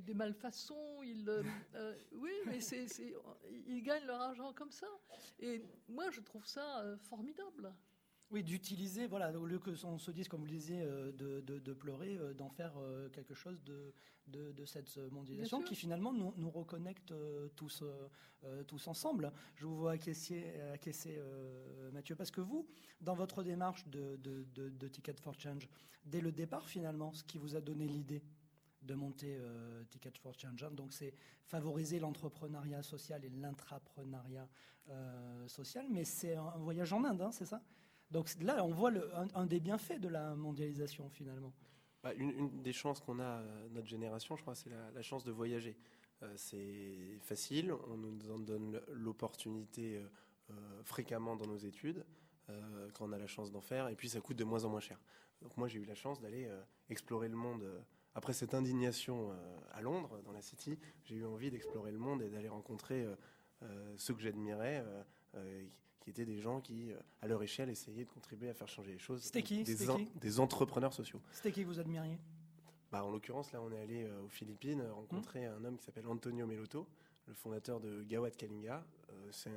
[0.00, 1.42] des, malfaçons, ils, euh,
[1.74, 2.86] euh, oui, mais c'est,
[3.66, 4.88] ils gagnent leur argent comme ça.
[5.38, 7.72] Et moi, je trouve ça formidable.
[8.30, 11.72] Oui, d'utiliser, voilà, au lieu que on se dise, comme vous le disiez, de, de,
[11.72, 12.72] pleurer, d'en faire
[13.12, 13.94] quelque chose de,
[14.26, 17.14] de, cette mondialisation qui finalement nous, nous reconnecte
[17.54, 17.84] tous,
[18.66, 19.32] tous ensemble.
[19.54, 21.20] Je vous vois acquiescer, acquiescer
[21.92, 22.66] Mathieu, parce que vous,
[23.00, 25.68] dans votre démarche de, de, Ticket for Change,
[26.04, 28.24] dès le départ finalement, ce qui vous a donné l'idée
[28.82, 29.38] de monter
[29.90, 34.48] Ticket for Change, hein, donc c'est favoriser l'entrepreneuriat social et l'intrapreneuriat
[35.46, 37.62] social, mais c'est un, voyage en Inde, hein, c'est ça?
[38.10, 38.92] Donc là, on voit
[39.34, 41.52] un, des bienfaits de la mondialisation finalement.
[42.02, 45.32] Bah, une, des chances qu'on a, euh, notre génération, je crois, c'est la, chance de
[45.32, 45.76] voyager.
[46.22, 50.00] Euh, c'est facile, on nous en donne l'opportunité
[50.50, 52.04] euh, fréquemment dans nos études,
[52.94, 54.78] quand on a la chance d'en faire, et puis ça coûte de moins en moins
[54.78, 55.00] cher.
[55.42, 56.48] Donc moi, j'ai eu la chance d'aller
[56.88, 57.68] explorer le monde.
[58.14, 59.36] Après cette indignation
[59.72, 63.04] à Londres, dans la City, j'ai eu envie d'explorer le monde et d'aller rencontrer
[63.96, 64.84] ceux que j'admirais
[66.06, 68.92] qui étaient des gens qui, euh, à leur échelle, essayaient de contribuer à faire changer
[68.92, 69.24] les choses.
[69.24, 69.64] C'était qui?
[69.64, 69.74] Des,
[70.14, 71.20] des entrepreneurs sociaux.
[71.32, 72.16] C'était qui vous admiriez?
[72.92, 75.84] Bah, En l'occurrence, là, on est allé euh, aux Philippines euh, rencontrer un homme qui
[75.84, 76.86] s'appelle Antonio Meloto,
[77.26, 78.86] le fondateur de Gawat Kalinga.
[79.32, 79.50] c'est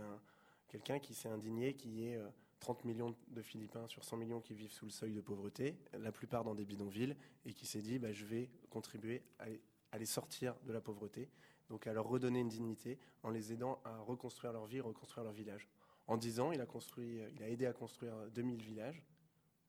[0.69, 2.19] quelqu'un qui s'est indigné, qui est
[2.62, 6.12] 30 millions de Philippins sur 100 millions qui vivent sous le seuil de pauvreté, la
[6.12, 9.21] plupart dans des bidonvilles, et qui s'est dit bah, je vais contribuer
[9.91, 11.29] à les sortir de la pauvreté,
[11.69, 15.33] donc à leur redonner une dignité en les aidant à reconstruire leur vie, reconstruire leur
[15.33, 15.67] village.
[16.09, 19.03] En 10 ans, il a, construit, il a aidé à construire 2000 villages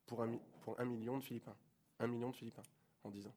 [0.06, 1.54] pour un, pour un million de Philippins.
[1.98, 2.62] Un million de Philippins
[3.04, 3.34] en 10 ans.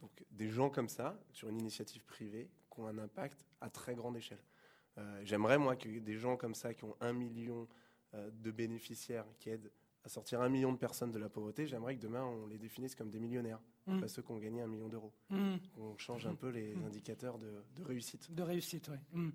[0.00, 3.94] Donc des gens comme ça, sur une initiative privée, qui ont un impact à très
[3.94, 4.42] grande échelle.
[4.96, 7.68] Euh, j'aimerais, moi, que des gens comme ça, qui ont un million
[8.14, 9.70] euh, de bénéficiaires, qui aident
[10.04, 12.94] à sortir un million de personnes de la pauvreté, j'aimerais que demain, on les définisse
[12.94, 14.00] comme des millionnaires, mmh.
[14.00, 15.12] pas ceux qui ont gagné un million d'euros.
[15.28, 15.56] Mmh.
[15.76, 16.84] On change un peu les mmh.
[16.84, 18.32] indicateurs de, réussite.
[18.32, 19.30] De réussite, oui.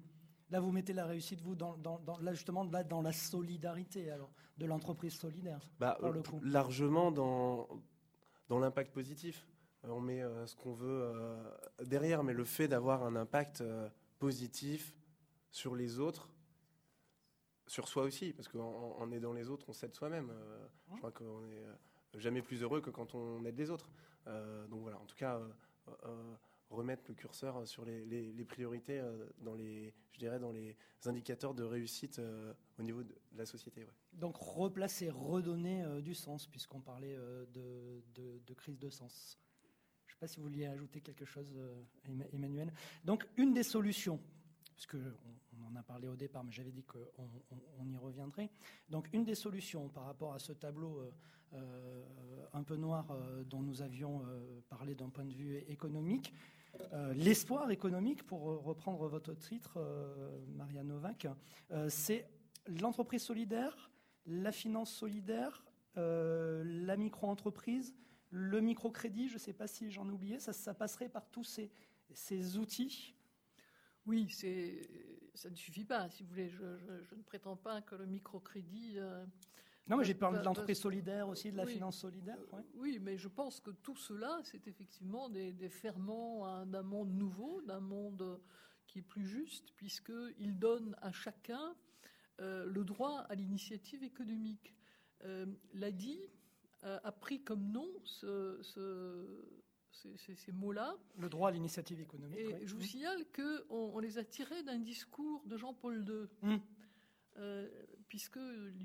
[0.52, 1.78] Là, vous mettez la réussite, vous, dans,
[2.22, 6.40] là, justement, là, dans la solidarité alors, de l'entreprise solidaire, bah, le coup.
[6.44, 7.68] Largement dans,
[8.48, 9.48] dans l'impact positif.
[9.86, 11.52] Euh, on met euh, ce qu'on veut euh,
[11.84, 13.64] derrière, mais le fait d'avoir un impact
[14.20, 14.98] positif
[15.52, 16.30] sur les autres,
[17.68, 20.32] sur soi aussi, parce qu'en aidant les autres, on s'aide soi-même.
[20.92, 21.66] Je crois qu'on n'est
[22.16, 23.90] jamais plus heureux que quand on aide les autres.
[24.70, 25.40] donc voilà, en tout cas
[26.70, 30.76] remettre le curseur sur les, priorités euh, dans les, je dirais, dans les
[31.06, 33.86] indicateurs de réussite euh, au niveau de la société.
[34.14, 37.16] Donc replacer, redonner euh, du sens, puisqu'on parlait
[37.54, 39.38] de, crise de sens.
[40.08, 41.54] Je ne sais pas si vous vouliez ajouter quelque chose,
[42.32, 42.74] Emmanuel.
[43.04, 44.20] Donc une des solutions,
[44.74, 47.30] puisque on, en a parlé au départ, mais j'avais dit qu'on
[47.80, 48.50] on, y reviendrait.
[48.90, 51.02] Donc une des solutions par rapport à ce tableau
[52.54, 53.06] un peu noir
[53.46, 54.22] dont nous avions
[54.70, 56.34] parlé d'un point de vue économique,
[56.94, 61.28] euh, l'espoir économique, pour reprendre votre titre, euh, Maria Novak,
[61.72, 62.28] euh, c'est
[62.68, 63.92] l'entreprise solidaire,
[64.26, 65.64] la finance solidaire,
[65.98, 67.96] la micro-entreprise,
[68.30, 71.72] le microcrédit, je ne sais pas si j'en ai oublié, ça, passerait par tous ces,
[72.14, 73.16] ces outils?
[74.06, 74.28] Oui,
[75.36, 76.50] ça ne suffit pas, si vous voulez.
[76.50, 78.98] Je, je ne prétends pas que le microcrédit
[79.88, 82.38] non, mais j'ai parlé de l'entreprise solidaire aussi, de la finance solidaire.
[82.74, 87.80] Oui, mais je pense que tout cela, c'est effectivement des, ferments d'un monde nouveau, d'un
[87.80, 88.40] monde
[88.88, 91.76] qui est plus juste, puisqu'il donne à chacun
[92.42, 94.74] euh, le droit à l'initiative économique.
[95.74, 96.20] l'a dit,
[96.82, 98.60] a pris comme nom ce,
[99.92, 100.96] ces, mots-là.
[101.18, 102.40] Le droit à l'initiative économique.
[102.40, 106.50] Et je vous signale qu'on on les a tirés d'un discours de Jean-Paul II.
[106.50, 106.58] Mmh.
[108.08, 108.40] Puisque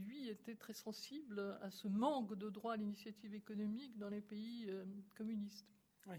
[0.07, 4.71] lui était très sensible à ce manque de droit à l'initiative économique dans les pays
[5.15, 5.67] communistes.
[6.07, 6.17] Oui.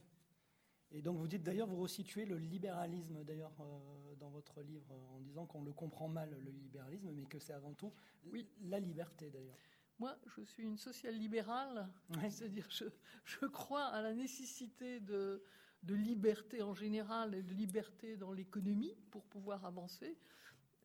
[0.94, 5.20] Et donc vous dites d'ailleurs, vous resituez le libéralisme d'ailleurs euh, dans votre livre en
[5.22, 7.94] disant qu'on le comprend mal le libéralisme, mais que c'est avant tout
[8.26, 8.46] oui.
[8.64, 9.58] la liberté d'ailleurs.
[10.00, 11.88] Moi, je suis une social-libérale,
[12.30, 12.86] c'est-à-dire je,
[13.24, 15.44] je, crois à la nécessité de,
[15.84, 20.18] de, liberté en général et de liberté dans l'économie pour pouvoir avancer.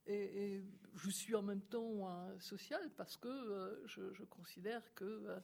[0.07, 0.62] Et,
[0.95, 5.38] je suis en même temps un social parce que euh, je, considère que euh,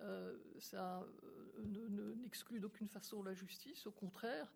[0.00, 1.06] euh, ça
[2.22, 4.52] n'exclut d'aucune façon la justice, au contraire,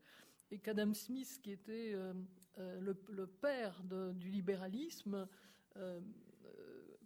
[0.51, 1.95] et qu'Adam Smith, qui était
[2.57, 3.83] le, père
[4.15, 5.29] du libéralisme,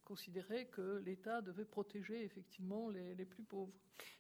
[0.05, 3.75] considérait que l'État devait protéger effectivement les, plus pauvres.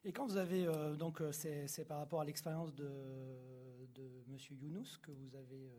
[0.04, 2.88] Et quand vous avez, donc c'est par rapport à l'expérience de,
[3.94, 4.36] de M.
[4.60, 5.70] Younous que vous avez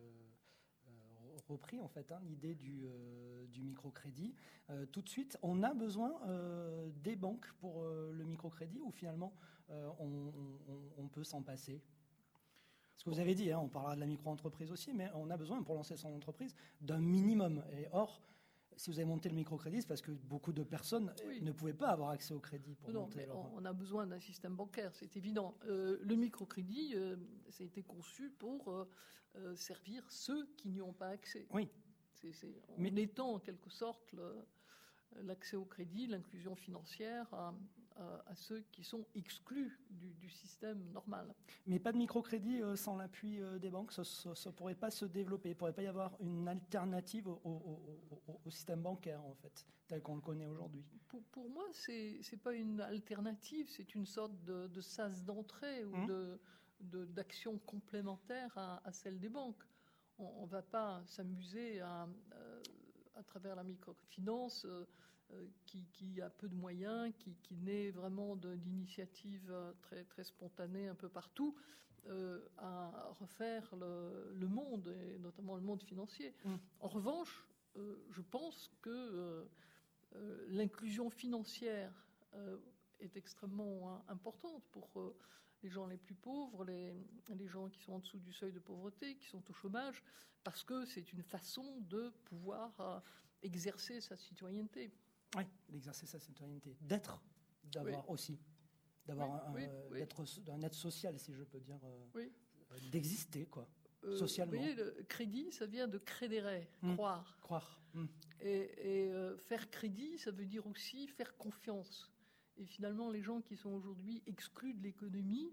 [1.48, 4.34] repris en fait hein, l'idée du, euh, du microcrédit.
[4.70, 9.34] Euh, tout de suite, on a besoin euh, des banques pour le microcrédit ou finalement
[10.00, 11.82] on, peut s'en passer?
[12.98, 15.38] Ce que vous avez dit, hein, on parlera de la micro-entreprise aussi, mais on a
[15.38, 17.64] besoin, pour lancer son entreprise, d'un minimum.
[17.72, 18.22] Et or,
[18.78, 21.90] si vous avez monté le microcrédit, c'est parce que beaucoup de personnes ne pouvaient pas
[21.90, 22.76] avoir accès au crédit.
[22.76, 23.10] Pour non,
[23.56, 25.58] on, a besoin d'un système bancaire, c'est évident.
[25.66, 26.96] le microcrédit,
[27.50, 28.88] ça a été conçu pour
[29.38, 31.46] euh, servir ceux qui n'y ont pas accès.
[31.52, 31.70] Oui.
[32.78, 34.16] Mais étant en quelque sorte
[35.24, 37.54] l'accès au crédit, l'inclusion financière à,
[38.36, 41.34] ceux qui sont exclus du, système normal.
[41.66, 45.06] Mais pas de microcrédit euh, sans l'appui euh, des banques, ça ne pourrait pas se
[45.06, 45.50] développer.
[45.50, 47.80] Il ne pourrait pas y avoir une alternative au,
[48.50, 50.84] système bancaire, en fait, tel qu'on le connaît aujourd'hui.
[51.32, 56.06] Pour, moi, ce n'est pas une alternative, c'est une sorte de, sas d'entrée ou hum.
[56.08, 56.40] de
[56.82, 59.64] d'actions complémentaires à, celles des banques.
[60.18, 62.64] On ne va pas s'amuser à, euh,
[63.16, 64.86] à, travers la microfinance euh,
[65.32, 71.10] euh, qui, a peu de moyens, qui, naît vraiment d'initiatives très, très spontanées un peu
[71.10, 71.56] partout,
[72.58, 76.36] à refaire le, monde, et notamment le monde financier.
[76.44, 76.56] Mmh.
[76.82, 79.48] En revanche, je pense que
[80.50, 81.92] l'inclusion financière
[83.00, 85.16] est extrêmement importante pour
[85.64, 86.94] les gens les plus pauvres, les,
[87.30, 90.04] les gens qui sont en dessous du seuil de pauvreté, qui sont au chômage,
[90.44, 93.00] parce que c'est une façon de pouvoir euh,
[93.42, 94.92] exercer sa citoyenneté.
[95.36, 97.22] Oui, d'exercer sa citoyenneté, d'être,
[97.66, 98.40] d'avoir aussi,
[99.06, 99.54] d'avoir un,
[99.92, 101.80] d'être un être social, si je peux dire,
[102.16, 102.30] euh,
[102.92, 103.68] d'exister, quoi.
[104.04, 104.54] Euh, socialement.
[104.54, 106.94] Vous voyez, le crédit, ça vient de crédere, mmh.
[106.94, 107.38] croire.
[107.42, 107.82] Croire.
[107.94, 108.06] Mmh.
[108.42, 112.12] Et, faire crédit, ça veut dire aussi faire confiance.
[112.58, 115.52] Et finalement, les gens qui sont aujourd'hui exclus de l'économie,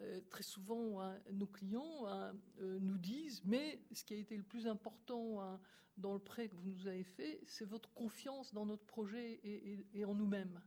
[0.00, 4.36] euh, très souvent, hein, nos clients hein, euh, nous disent, mais ce qui a été
[4.36, 5.60] le plus important hein,
[5.98, 10.04] dans le prêt que vous nous avez fait, c'est votre confiance dans notre projet et,
[10.04, 10.60] en nous-mêmes.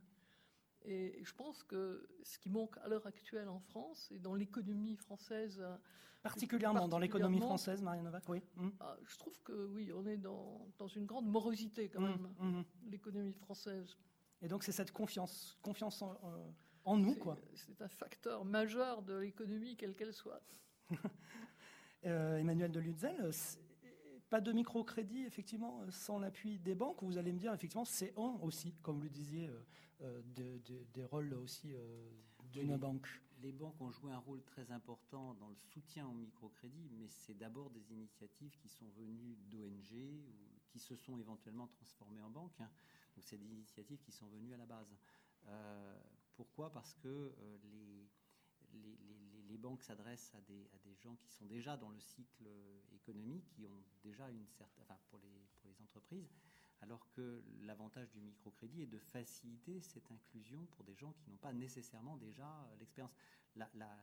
[0.84, 4.96] Et je pense que ce qui manque à l'heure actuelle en France et dans l'économie
[4.96, 5.62] française.
[6.24, 8.42] Particulièrement, dans l'économie française, Marianne Novak, oui.
[8.58, 8.72] Hum.
[8.80, 12.28] Ah, je trouve que oui, on est dans, dans une grande morosité quand hum, même,
[12.40, 13.98] hum, l'économie française.
[14.42, 16.50] Et donc c'est cette confiance, confiance en, euh,
[16.96, 17.38] nous, quoi.
[17.54, 20.42] C'est un facteur majeur de l'économie, quelle qu'elle soit.
[22.06, 23.32] euh, Emmanuel de Lutzel,
[24.30, 27.02] pas de microcrédit, effectivement, sans l'appui des banques.
[27.02, 30.60] Vous allez me dire, effectivement, c'est un aussi, comme vous le disiez, euh, euh,
[30.94, 31.74] des rôles aussi
[32.52, 33.08] d'une banque.
[33.42, 37.38] Les banques ont joué un rôle très important dans le soutien au microcrédit, mais c'est
[37.38, 42.60] d'abord des initiatives qui sont venues d'ONG ou qui se sont éventuellement transformées en banques.
[42.60, 42.70] Hein.
[43.16, 44.96] Donc c'est des initiatives qui sont venues à la base.
[45.48, 46.00] Euh,
[46.38, 46.72] pourquoi?
[46.72, 48.10] Parce que euh, les,
[49.50, 52.48] les, banques s'adressent à des, à des, gens qui sont déjà dans le cycle
[52.94, 56.32] économique, qui ont déjà une certaine, enfin pour les, pour les entreprises,
[56.82, 61.38] alors que l'avantage du microcrédit est de faciliter cette inclusion pour des gens qui n'ont
[61.38, 63.16] pas nécessairement déjà l'expérience.
[63.56, 63.98] La, la,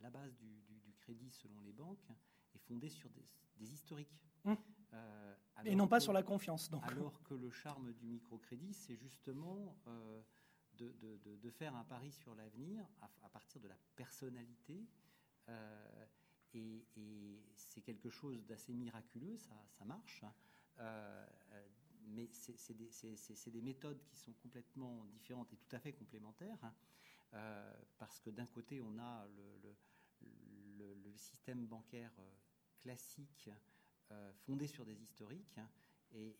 [0.00, 2.06] la, base du, du, crédit selon les banques
[2.54, 4.20] est fondée sur des, des historiques.
[4.44, 4.54] Mmh.
[4.94, 6.70] Euh, et non pas sur la confiance.
[6.70, 6.82] Donc.
[6.84, 10.20] Alors que le charme du microcrédit, c'est justement euh,
[10.78, 12.86] de, faire un pari sur l'avenir
[13.22, 14.86] à, partir de la personnalité.
[15.48, 16.06] Euh,
[16.54, 16.86] et,
[17.54, 20.24] c'est quelque chose d'assez miraculeux, ça, ça marche.
[22.06, 22.90] mais c'est des,
[23.50, 26.58] des, méthodes qui sont complètement différentes et tout à fait complémentaires.
[26.62, 26.74] Hein.
[27.98, 29.74] parce que d'un côté, on a le,
[31.16, 32.12] système bancaire
[32.78, 33.50] classique
[34.10, 35.68] euh, fondé sur des historiques hein,
[36.14, 36.34] et,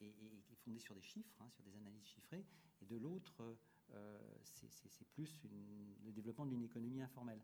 [0.65, 2.47] fondé sur des chiffres, hein, sur des analyses chiffrées,
[2.81, 3.59] et de l'autre,
[4.45, 5.43] c'est plus
[6.05, 7.41] le développement d'une économie informelle.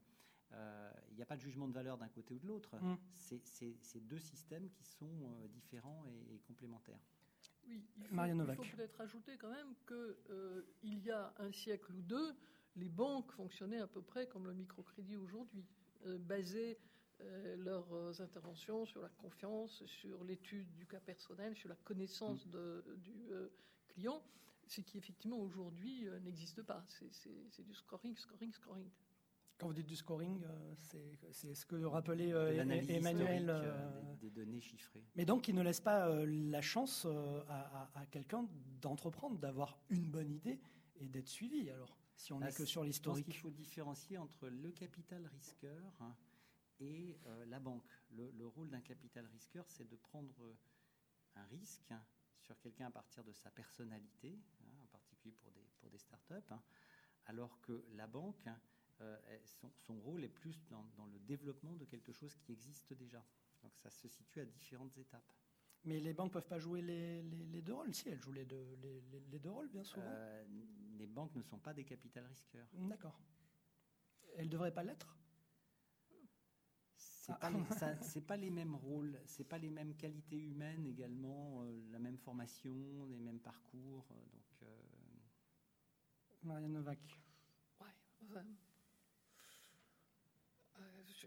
[1.11, 2.77] Il n'y a pas de jugement de valeur d'un côté ou de l'autre.
[2.77, 2.97] Mm.
[3.15, 7.01] C'est deux systèmes qui sont différents et, complémentaires.
[7.67, 12.03] Oui, il faut, il faut peut-être ajouter quand même qu'il y a un siècle ou
[12.03, 12.35] deux,
[12.77, 15.65] les banques fonctionnaient à peu près comme le microcrédit aujourd'hui,
[17.21, 22.45] euh, leurs euh, interventions sur la confiance, sur l'étude du cas personnel, sur la connaissance
[22.47, 22.51] mm.
[22.51, 23.49] de, du euh,
[23.89, 24.23] client,
[24.67, 26.85] ce qui effectivement aujourd'hui n'existe pas.
[26.89, 28.91] C'est du scoring, scoring, scoring.
[29.57, 30.43] Quand vous dites du scoring,
[31.31, 32.31] c'est ce que rappelait
[32.89, 33.47] Emmanuel.
[34.21, 35.05] Des, des, données chiffrées.
[35.15, 37.07] Mais donc, il ne laisse pas la chance
[37.49, 38.49] à, à, quelqu'un
[38.81, 40.59] d'entreprendre, d'avoir une bonne idée
[40.97, 41.71] et d'être suivi.
[41.71, 43.27] Alors, si on n'est que sur l'historique.
[43.29, 45.93] Il faut différencier entre le capital risqueur.
[46.81, 47.89] Et euh, la banque.
[48.11, 50.35] Le, rôle d'un capital risqueur, c'est de prendre
[51.37, 51.93] un risque
[52.45, 56.51] sur quelqu'un à partir de sa personnalité, hein, en particulier pour des, pour des startups,
[56.51, 56.63] hein,
[57.27, 58.49] alors que la banque,
[59.01, 59.17] euh,
[59.77, 63.25] son, rôle est plus dans, le développement de quelque chose qui existe déjà.
[63.63, 65.33] Donc ça se situe à différentes étapes.
[65.85, 67.95] Mais les banques ne peuvent pas jouer les, les, deux rôles.
[67.95, 68.79] Si, elles jouent les deux,
[69.31, 70.07] les, deux rôles, bien souvent.
[70.07, 70.45] Euh,
[70.97, 72.69] les banques ne sont pas des capital risqueurs.
[72.73, 73.19] D'accord.
[74.37, 75.17] Elles ne devraient pas l'être
[77.25, 81.81] c'est pas, les, pas les mêmes rôles, c'est pas les mêmes qualités humaines également, euh,
[81.91, 84.07] la même formation, les mêmes parcours.
[84.11, 84.67] Euh, donc, euh...
[86.43, 86.99] Maria Novak.
[87.81, 88.43] Ouais,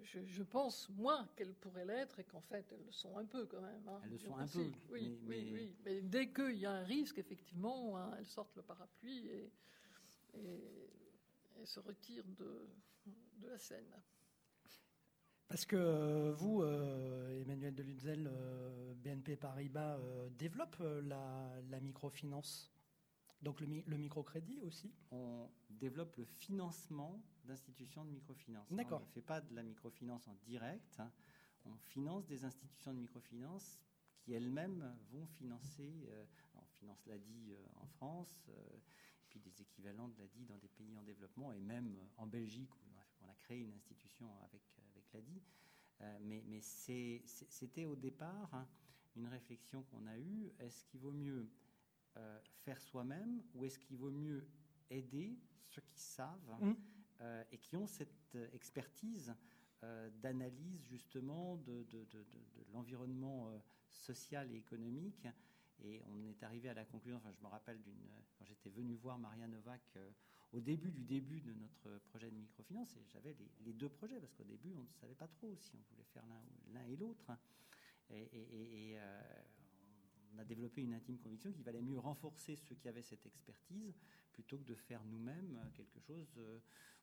[0.04, 3.62] je, pense, moins qu'elles pourraient l'être et qu'en fait, elles le sont un peu quand
[3.62, 3.88] même.
[3.88, 4.00] Hein.
[4.04, 4.72] elles le sont un peu.
[4.92, 5.76] Oui, mais, oui, oui.
[5.84, 9.52] Mais dès qu'il y a un risque, effectivement, hein, elles sortent le parapluie et,
[10.36, 12.70] et, se retirent de,
[13.40, 13.92] de la scène.
[15.48, 19.98] Parce que euh, vous, euh, Emmanuel Delunzel, euh, BNP Paribas,
[20.38, 22.74] développe la, microfinance,
[23.42, 28.68] donc le, microcrédit aussi On développe le financement d'institutions de microfinance.
[28.72, 29.02] D'accord.
[29.02, 31.00] On ne fait pas de la microfinance en direct.
[31.00, 31.12] Hein.
[31.66, 33.80] On finance des institutions de microfinance
[34.20, 36.10] qui elles-mêmes vont financer,
[36.56, 41.04] on finance l'ADI en France, et puis des équivalents de l'ADI dans des pays en
[41.04, 42.88] développement, et même en Belgique, où
[43.22, 44.62] on a créé une institution avec
[45.13, 45.41] l'a dit.
[46.02, 48.67] Euh, mais, mais c'était au départ hein,
[49.15, 50.52] une réflexion qu'on a eue.
[50.60, 51.50] Est-ce qu'il vaut mieux
[52.17, 54.48] euh, faire soi-même ou est-ce qu'il vaut mieux
[54.89, 56.74] aider ceux qui savent mmh.
[57.22, 59.34] euh, et qui ont cette expertise
[60.22, 63.52] d'analyse justement de, de, de, de l'environnement
[63.89, 65.28] social et économique?
[65.84, 68.96] Et on est arrivé à la conclusion, enfin je me rappelle d'une, quand j'étais venu
[68.96, 69.98] voir Maria Novak
[70.54, 74.34] au début du début de notre projet de microfinance, et j'avais les, deux projets, parce
[74.34, 76.24] qu'au début, on ne savait pas trop si on voulait faire
[76.74, 77.32] l'un et l'autre.
[78.10, 79.22] Et, euh,
[80.34, 84.00] on a développé une intime conviction qu'il valait mieux renforcer ceux qui avaient cette expertise
[84.32, 86.60] plutôt que de faire nous-mêmes quelque chose euh,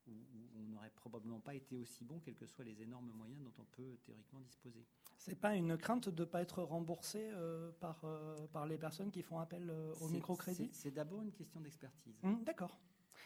[0.07, 0.13] où,
[0.57, 3.65] on n'aurait probablement pas été aussi bon, quels que soient les énormes moyens dont on
[3.65, 4.87] peut théoriquement disposer.
[5.17, 8.05] C'est pas une crainte de ne pas être remboursé euh, par,
[8.53, 10.71] par les personnes qui font appel au microcrédit?
[10.73, 12.17] C'est d'abord une question d'expertise.
[12.23, 12.79] Hum, d'accord.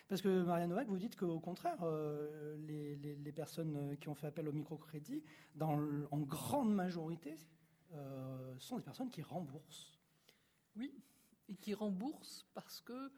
[0.09, 4.49] Parce que Maria Novak, vous dites qu'au contraire, euh, les, personnes qui ont fait appel
[4.49, 5.23] au microcrédit,
[5.61, 7.37] en grande majorité,
[7.93, 9.99] euh, sont des personnes qui remboursent.
[10.77, 10.93] Oui,
[11.49, 13.13] et qui remboursent parce que,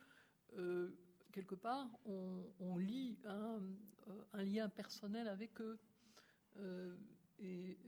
[0.56, 0.90] euh,
[1.32, 3.60] quelque part, on, lie un,
[4.32, 5.78] un, lien personnel avec eux.
[7.38, 7.78] et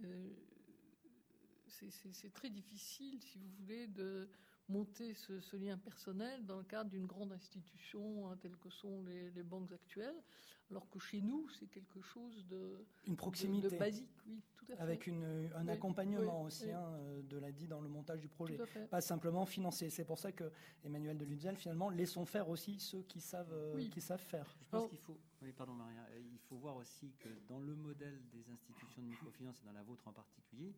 [1.66, 4.28] c'est très difficile, si vous voulez, de
[4.68, 9.42] monter ce, lien personnel dans le cadre d'une grande institution hein, telle que sont les,
[9.42, 10.22] banques actuelles,
[10.70, 13.68] alors que chez nous, c'est quelque chose de, une proximité.
[13.68, 14.82] De, basique, oui, tout à fait.
[14.82, 16.98] Avec une, un accompagnement aussi hein,
[17.28, 18.58] de la dit dans le montage du projet,
[18.90, 19.90] pas simplement financier.
[19.90, 20.50] C'est pour ça que
[20.84, 24.56] Emmanuel de Lutzel, finalement, laissons faire aussi ceux qui savent, euh, qui savent faire.
[24.60, 27.74] Je pense qu'il faut, oui, pardon Maria, euh, il faut voir aussi que dans le
[27.74, 30.72] modèle des institutions de microfinance et dans la vôtre en particulier,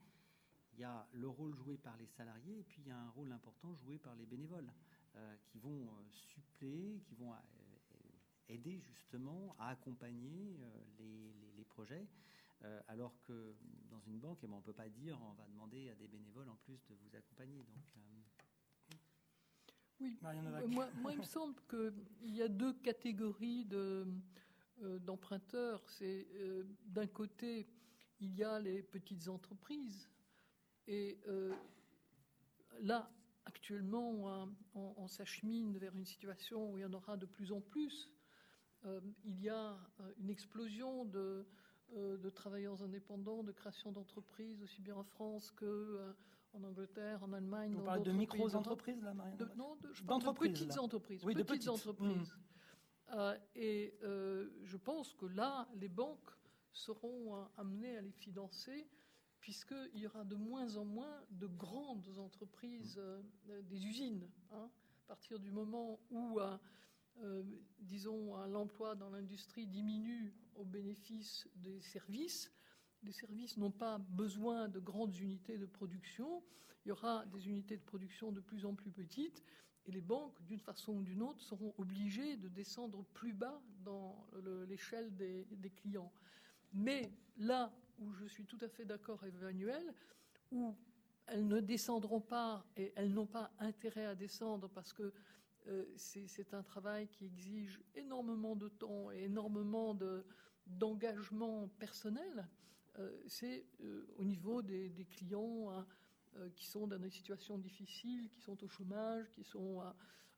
[0.77, 3.11] il y a le rôle joué par les salariés et puis il y a un
[3.11, 4.71] rôle important joué par les bénévoles
[5.17, 7.37] euh, qui vont euh, suppléer, qui vont euh,
[8.49, 10.59] aider justement à accompagner
[10.99, 12.07] les, projets.
[12.87, 13.57] alors que
[13.91, 16.07] dans une banque, eh ben, on ne peut pas dire on va demander à des
[16.07, 17.65] bénévoles en plus de vous accompagner.
[17.65, 17.77] Donc,
[19.99, 20.17] oui,
[20.69, 23.67] moi, moi, il me semble qu'il y a deux catégories
[24.77, 25.83] d'emprunteurs.
[25.89, 26.29] C'est
[26.85, 27.67] d'un côté,
[28.21, 30.09] il y a les petites entreprises
[30.87, 31.53] et euh,
[32.81, 33.11] là,
[33.47, 38.11] actuellement, on, s'achemine vers une situation où il y en aura de plus en plus.
[38.85, 41.47] Euh, il y a euh, une explosion de,
[41.97, 46.15] de, travailleurs indépendants, de création d'entreprises, aussi bien en France que
[46.53, 47.75] en Angleterre, en Allemagne.
[47.75, 51.25] Vous parlez de micro-entreprises, là, Marianne Non, de, je parle de petites entreprises.
[51.25, 52.37] Oui, de petites, entreprises.
[53.55, 56.31] et je pense que là, les banques
[56.73, 58.87] seront amenées à les financer
[59.45, 62.99] puisqu'il y aura de moins en moins de grandes entreprises,
[63.65, 64.27] des usines.
[64.51, 64.71] Hein,
[65.05, 66.41] à partir du moment où,
[67.79, 72.51] disons, l'emploi dans l'industrie diminue au bénéfice des services,
[73.03, 76.43] les services n'ont pas besoin de grandes unités de production.
[76.87, 79.45] Il y aura des unités de production de plus en plus petites
[79.85, 84.27] et les banques, d'une façon ou d'une autre, seront obligées de descendre plus bas dans
[84.69, 86.11] l'échelle des, clients.
[86.73, 89.95] Mais là où je suis tout à fait d'accord avec Emmanuel,
[90.51, 90.75] où
[91.27, 95.13] elles ne descendront pas et elles n'ont pas intérêt à descendre parce que
[95.69, 99.97] euh, c'est un travail qui exige énormément de temps et énormément
[100.67, 102.47] d'engagement personnel.
[102.99, 105.87] Euh, c'est euh, au niveau des, clients hein,
[106.55, 109.83] qui sont dans des situations difficiles, qui sont au chômage, qui sont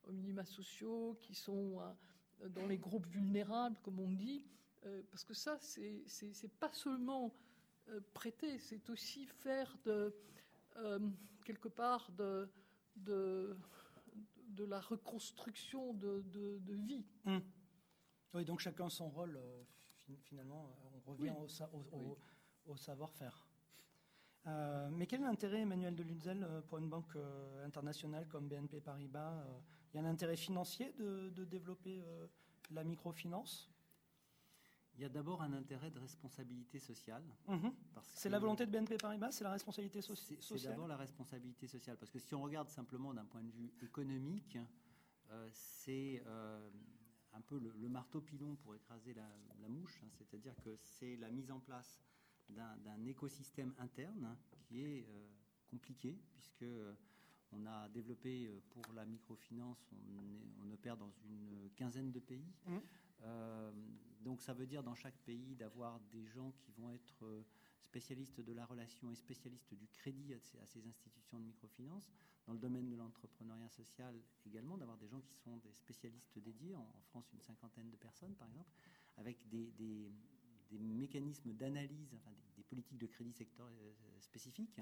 [0.05, 1.81] aux minima sociaux, qui sont
[2.51, 4.45] dans les groupes vulnérables, comme on dit.
[5.11, 7.35] parce que ça, c'est pas seulement
[8.15, 10.15] prêter, c'est aussi faire de,
[11.45, 12.49] quelque part de,
[12.97, 13.57] de,
[14.49, 17.05] de, la reconstruction de, de vie.
[17.25, 17.43] Hum.
[18.35, 19.41] Oui, donc chacun son rôle,
[20.25, 21.35] finalement, on revient
[21.73, 22.19] au, au,
[22.67, 23.47] au savoir-faire.
[24.47, 28.47] Euh, mais quel est l'intérêt, Emmanuel de Lutzel, euh, pour une banque euh, internationale comme
[28.49, 29.45] BNP Paribas
[29.93, 32.05] Il y a un intérêt financier de, développer
[32.71, 33.71] la microfinance?
[34.97, 37.23] Il y a d'abord un intérêt de responsabilité sociale.
[37.49, 37.73] Mhm.
[38.03, 41.97] C'est la volonté de BNP Paribas, c'est la responsabilité sociale C'est d'abord la responsabilité sociale,
[41.99, 44.59] parce que si on regarde simplement d'un point de vue économique,
[45.53, 46.23] c'est
[47.37, 50.09] un peu le, marteau pilon pour écraser la, mouche, hein.
[50.13, 52.01] c'est-à-dire que c'est la mise en place
[52.49, 55.27] d'un écosystème interne qui est euh,
[55.67, 56.95] compliqué, puisque euh,
[57.51, 59.91] on a développé euh, pour la microfinance,
[60.63, 62.53] on, opère dans une quinzaine de pays.
[62.67, 62.79] Mmh.
[64.21, 67.45] Donc ça veut dire dans chaque pays d'avoir des gens qui vont être
[67.81, 72.11] spécialistes de la relation et spécialistes du crédit à ces, institutions de microfinance.
[72.47, 74.15] Dans le domaine de l'entrepreneuriat social
[74.45, 78.35] également, d'avoir des gens qui sont des spécialistes dédiés, en, France une cinquantaine de personnes
[78.35, 78.71] par exemple,
[79.17, 79.73] avec des,
[80.71, 82.17] des mécanismes d'analyse,
[82.57, 84.81] des, politiques de crédit secteur euh, spécifiques.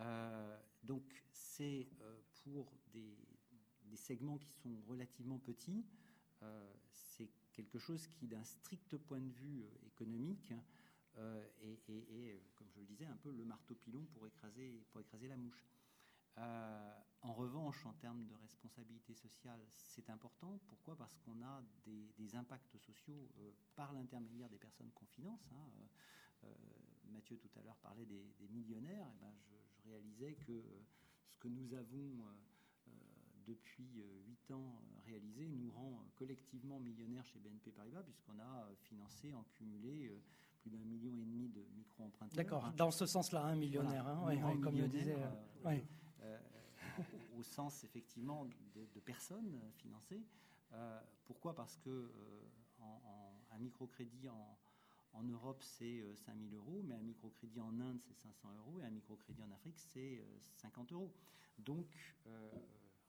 [0.00, 1.02] Euh, donc
[1.32, 3.16] c'est euh, pour des,
[3.94, 5.82] segments qui sont relativement petits,
[6.92, 10.52] c'est quelque chose qui, d'un strict point de vue économique,
[11.62, 15.36] est, comme je le disais, un peu le marteau pilon pour écraser, pour écraser la
[15.36, 15.66] mouche.
[16.38, 16.92] Euh,
[17.22, 20.60] en revanche, en termes de responsabilité sociale, c'est important.
[20.68, 20.96] Pourquoi?
[20.96, 25.48] Parce qu'on a des, impacts sociaux euh, par l'intermédiaire des personnes qu'on finance.
[25.52, 25.88] Hein.
[26.44, 26.54] Euh,
[27.10, 29.08] Mathieu tout à l'heure parlait des, millionnaires.
[29.08, 30.62] Et eh ben, je, réalisais que
[31.28, 32.26] ce que nous avons
[33.46, 39.44] depuis huit ans réalisé nous rend collectivement millionnaires chez BNP Paribas, puisqu'on a financé en
[39.44, 40.10] cumulé
[40.60, 42.36] plus d'un million et demi de micro-emprunteurs.
[42.36, 45.16] D'accord, dans ce sens-là, un millionnaire, hein, comme le disait.
[46.22, 46.38] Euh,
[47.36, 50.22] au, sens effectivement de, personnes financées.
[50.72, 51.54] Euh, pourquoi?
[51.54, 52.10] Parce que euh,
[53.50, 54.58] un microcrédit en,
[55.12, 58.90] en Europe, c'est 5000 euros, mais un microcrédit en Inde, c'est 500 euros, et un
[58.90, 60.24] microcrédit en Afrique, c'est
[60.56, 61.12] 50 euros.
[61.58, 61.86] Donc,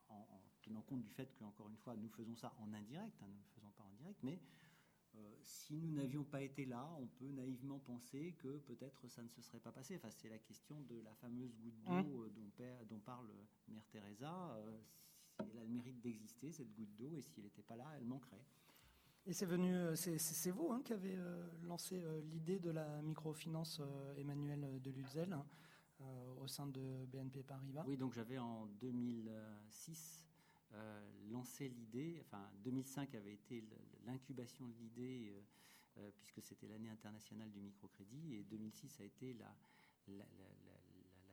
[0.09, 0.25] en,
[0.61, 3.43] tenant compte du fait qu'encore une fois, nous faisons ça en indirect, hein, nous ne
[3.43, 4.39] le faisons pas en direct, mais
[5.17, 9.29] euh, si nous n'avions pas été là, on peut naïvement penser que peut-être ça ne
[9.29, 9.95] se serait pas passé.
[9.95, 12.61] Enfin, c'est la question de la fameuse goutte d'eau mmh.
[12.61, 13.27] euh, dont, parle
[13.67, 14.51] Mère Teresa.
[14.57, 14.77] Euh,
[15.39, 18.05] elle a le mérite d'exister, cette goutte d'eau, et si elle n'était pas là, elle
[18.05, 18.43] manquerait.
[19.25, 21.15] Et c'est venu, c'est vous hein, qui avez
[21.63, 22.01] lancé
[22.31, 23.81] l'idée de la microfinance,
[24.15, 25.45] Emmanuel de Lutzel, hein,
[26.41, 27.83] au sein de BNP Paribas.
[27.87, 30.23] Oui, donc j'avais en 2006
[30.73, 33.63] euh, lancé l'idée, enfin 2005 avait été
[34.05, 35.41] l'incubation de l'idée euh,
[35.99, 39.55] euh, puisque c'était l'année internationale du microcrédit et 2006 a été la,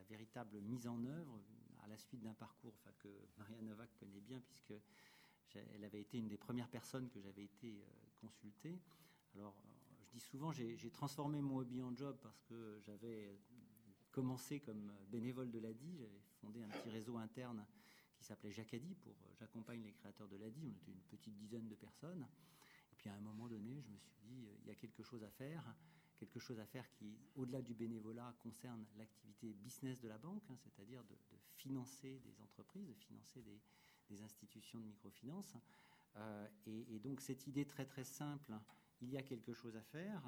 [0.08, 1.40] véritable mise en œuvre
[1.82, 3.08] à la suite d'un parcours que
[3.38, 4.74] Maria Novak connaît bien puisque
[5.54, 7.82] elle avait été une des premières personnes que j'avais été
[8.20, 8.78] consultée.
[9.34, 9.54] Alors
[10.02, 13.38] je dis souvent j'ai transformé mon hobby en job parce que j'avais
[14.14, 17.66] commencé comme bénévole de l'ADI, j'avais fondé un petit réseau interne
[18.16, 20.68] qui s'appelait Jacadi pour euh, J'accompagne les créateurs de l'ADI.
[20.68, 22.24] On était une petite dizaine de personnes.
[22.92, 25.02] Et puis à un moment donné, je me suis dit, euh, il y a quelque
[25.02, 25.64] chose à faire,
[26.16, 30.56] quelque chose à faire qui, au-delà du bénévolat, concerne l'activité business de la banque, hein,
[30.58, 31.16] c'est-à-dire de,
[31.56, 35.56] financer des entreprises, de financer des, institutions de microfinance.
[36.16, 38.52] Euh, et, donc cette idée très très simple,
[39.00, 40.22] il y a quelque chose à faire,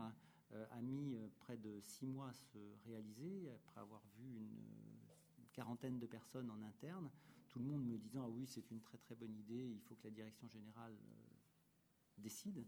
[0.70, 6.06] a mis près de six mois à se réaliser, après avoir vu une quarantaine de
[6.06, 7.10] personnes en interne
[7.56, 9.94] tout le monde me disant ah oui c'est une très très bonne idée, il faut
[9.94, 12.66] que la direction générale euh, décide.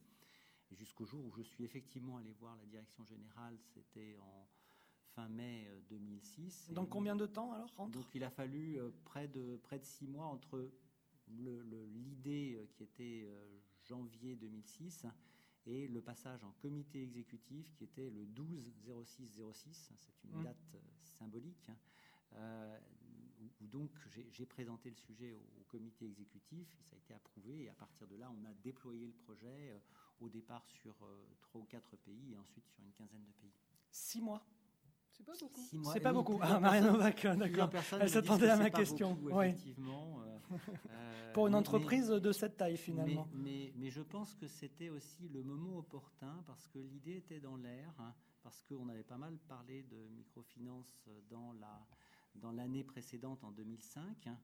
[0.73, 4.49] Jusqu'au jour où je suis effectivement allé voir la direction générale, c'était en
[5.15, 6.71] fin mai 2006.
[6.73, 10.27] Donc combien de temps alors Donc il a fallu près, de, près de six mois
[10.27, 10.71] entre
[11.29, 13.29] l'idée qui était
[13.83, 15.07] janvier 2006
[15.69, 18.73] et le passage en comité exécutif qui était le 12
[19.05, 20.45] 06 06, c'est une mmh.
[20.45, 20.79] date euh,
[21.19, 21.77] symbolique, hein.
[22.37, 22.79] euh,
[23.61, 23.91] où donc
[24.33, 28.17] j'ai présenté le sujet au, comité exécutif, ça a été approuvé et à partir de
[28.17, 29.79] là on a déployé le projet euh,
[30.21, 30.95] au départ sur
[31.43, 33.53] trois ou quatre pays et ensuite sur une quinzaine de pays.
[33.91, 34.43] Six mois
[35.19, 35.93] c'est pas beaucoup.
[35.93, 36.39] C'est pas beaucoup.
[36.43, 37.71] Ah, Marianne d'accord.
[38.01, 39.15] Elle s'attendait à ma question.
[39.15, 40.21] Beaucoup, effectivement.
[40.91, 43.29] Euh, Pour une entreprise de cette taille, finalement.
[43.35, 47.57] Mais, mais, je pense que c'était aussi le moment opportun parce que l'idée était dans
[47.57, 51.87] l'air, hein, parce qu'on avait pas mal parlé de microfinance dans la
[52.39, 54.39] dans l'année précédente, en 2005, hein,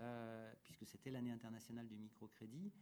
[0.00, 2.72] euh, puisque c'était l'année internationale du microcrédit.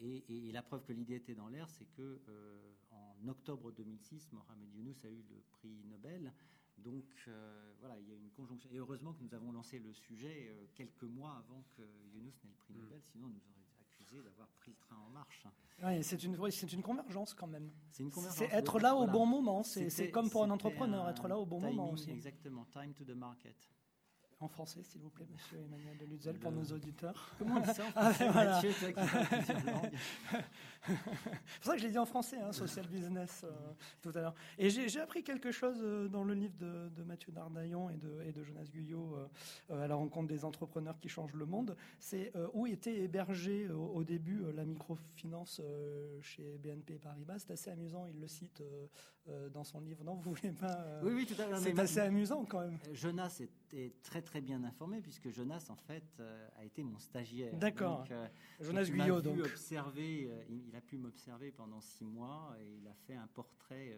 [0.00, 4.30] Et, et, la preuve que l'idée était dans l'air, c'est que euh, en octobre 2006,
[4.32, 6.32] Mohamed Younous a eu le prix Nobel.
[6.78, 8.68] Donc euh, voilà, il y a une conjonction.
[8.72, 12.50] Et heureusement que nous avons lancé le sujet euh, quelques mois avant que Younous n'ait
[12.50, 12.78] le prix mm.
[12.78, 15.46] Nobel, sinon on nous aurait accusé d'avoir pris le train en marche.
[15.82, 17.70] Oui, c'est une, c'est une convergence quand même.
[17.90, 18.38] C'est une convergence.
[18.38, 19.62] C'est être là au bon moment.
[19.62, 22.10] C'est comme pour un entrepreneur, être là au bon moment aussi.
[22.10, 23.56] Exactement, time to the market
[24.40, 27.34] en français, s'il vous plaît, monsieur Emmanuel de Lutzel, pour nos auditeurs.
[27.38, 29.30] Comment on dit ça en ah, français ah,
[30.86, 33.50] C'est pour ça que je l'ai dit en français, hein, social business, euh,
[34.00, 34.34] tout à l'heure.
[34.56, 38.32] Et j'ai appris quelque chose euh, dans le livre de, Mathieu Dardaillon et de, et
[38.32, 39.16] de Jonas Guyot
[39.70, 41.76] euh, à la rencontre des entrepreneurs qui changent le monde.
[41.98, 45.60] C'est où était hébergée au, début la microfinance
[46.20, 47.38] chez BNP Paribas.
[47.38, 48.62] C'est assez amusant, il le cite
[49.52, 50.04] dans son livre.
[50.04, 51.58] Non, vous voulez pas Oui, oui, tout à l'heure.
[51.58, 52.78] C'est assez amusant quand même.
[52.92, 57.56] Jonas était très très bien informé puisque Jonas en fait euh, a été mon stagiaire.
[57.56, 58.04] D'accord.
[58.10, 58.28] Euh,
[58.60, 59.38] Jonas Guyot donc.
[59.38, 63.96] Observer, euh, il, a pu m'observer pendant six mois et il a fait un portrait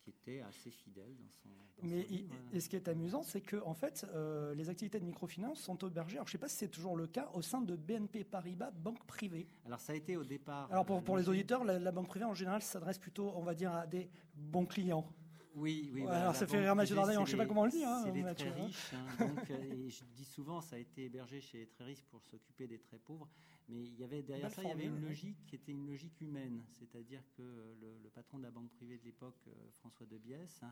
[0.00, 1.50] qui était assez fidèle dans son.
[1.82, 2.06] Mais
[2.52, 4.06] et ce qui est amusant, c'est que en fait,
[4.54, 6.16] les activités de microfinance sont hébergées.
[6.16, 8.70] Alors, je ne sais pas si c'est toujours le cas au sein de BNP Paribas,
[8.70, 9.46] banque privée.
[9.66, 10.70] Alors, ça a été au départ.
[10.70, 13.54] Alors, pour, pour les auditeurs, la, la, banque privée en général s'adresse plutôt, on va
[13.54, 15.06] dire, à des bons clients.
[15.54, 16.06] Oui, oui.
[16.06, 17.84] alors ça fait rire Mathieu je ne sais pas comment on le dit.
[17.84, 18.64] Hein, c'est les très hein.
[18.64, 18.92] riches.
[18.94, 22.04] Hein, donc, euh, et je dis souvent, ça a été hébergé chez les très riches
[22.04, 23.28] pour s'occuper des très pauvres.
[23.68, 26.20] Mais il y avait derrière ça, il y avait une logique qui était une logique
[26.20, 26.62] humaine.
[26.72, 30.62] C'est-à-dire que le, patron de la banque privée de l'époque, euh, François de Biès,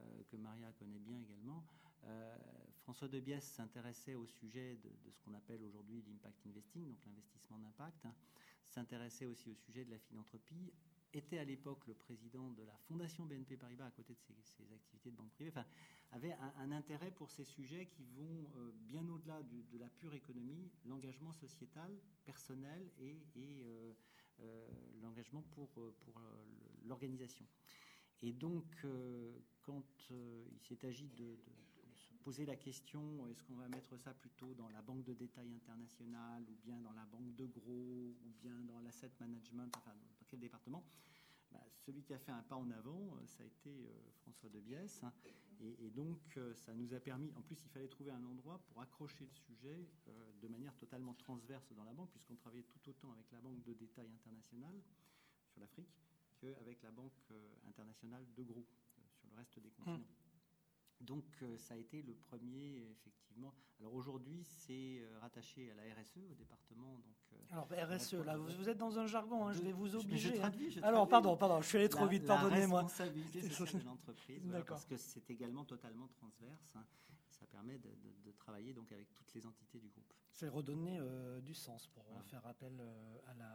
[0.00, 1.64] euh, que Maria connaît bien également,
[2.82, 6.98] François de Biès s'intéressait au sujet de, de ce qu'on appelle aujourd'hui l'impact investing, donc
[7.04, 8.06] l'investissement d'impact,
[8.64, 10.72] s'intéressait aussi au sujet de la philanthropie
[11.16, 15.10] était à l'époque le président de la fondation BNP Paribas à côté de ses, activités
[15.10, 15.52] de banque privée,
[16.12, 20.70] avait un, intérêt pour ces sujets qui vont euh, bien au-delà de la pure économie,
[20.84, 21.90] l'engagement sociétal,
[22.24, 23.92] personnel et, euh,
[24.40, 24.68] euh,
[25.02, 26.20] l'engagement pour, pour
[26.84, 27.46] l'organisation.
[28.22, 28.64] Et donc,
[29.62, 31.38] quand il s'est agi de,
[32.26, 36.42] poser la question, est-ce qu'on va mettre ça plutôt dans la banque de détail internationale,
[36.50, 40.40] ou bien dans la banque de gros, ou bien dans l'asset management, enfin, dans quel
[40.40, 40.82] département?
[41.52, 44.48] Bah, celui qui a fait un pas en avant, euh, ça a été euh, François
[44.48, 45.04] de Biès.
[45.04, 45.12] Hein.
[45.60, 48.82] et, donc, euh, ça nous a permis, en plus, il fallait trouver un endroit pour
[48.82, 49.88] accrocher le sujet
[50.42, 53.72] de manière totalement transverse dans la banque, puisqu'on travaillait tout autant avec la Banque de
[53.72, 54.82] détail internationale
[55.46, 55.94] sur l'Afrique
[56.38, 57.32] qu'avec la Banque
[57.68, 58.66] internationale de gros
[59.14, 59.98] sur le reste des continents.
[59.98, 60.25] Mmh.
[61.00, 63.52] Donc euh, ça a été le premier, effectivement.
[63.80, 66.94] Alors aujourd'hui, c'est euh, rattaché à la RSE, au département.
[66.94, 70.30] Donc, euh, Alors RSE, là, vous, êtes dans un jargon, hein, je vais vous obliger.
[70.30, 72.80] Je, traduis, je Alors pardon, pardon, je suis allé trop vite, pardonnez-moi.
[72.80, 76.72] La responsabilité de l'entreprise, parce que c'est également totalement transverse.
[76.76, 76.84] Hein,
[77.28, 77.90] ça permet de,
[78.38, 80.12] travailler donc avec toutes les entités du groupe.
[80.30, 81.00] C'est redonner
[81.42, 82.80] du sens pour faire appel
[83.26, 83.48] à, la,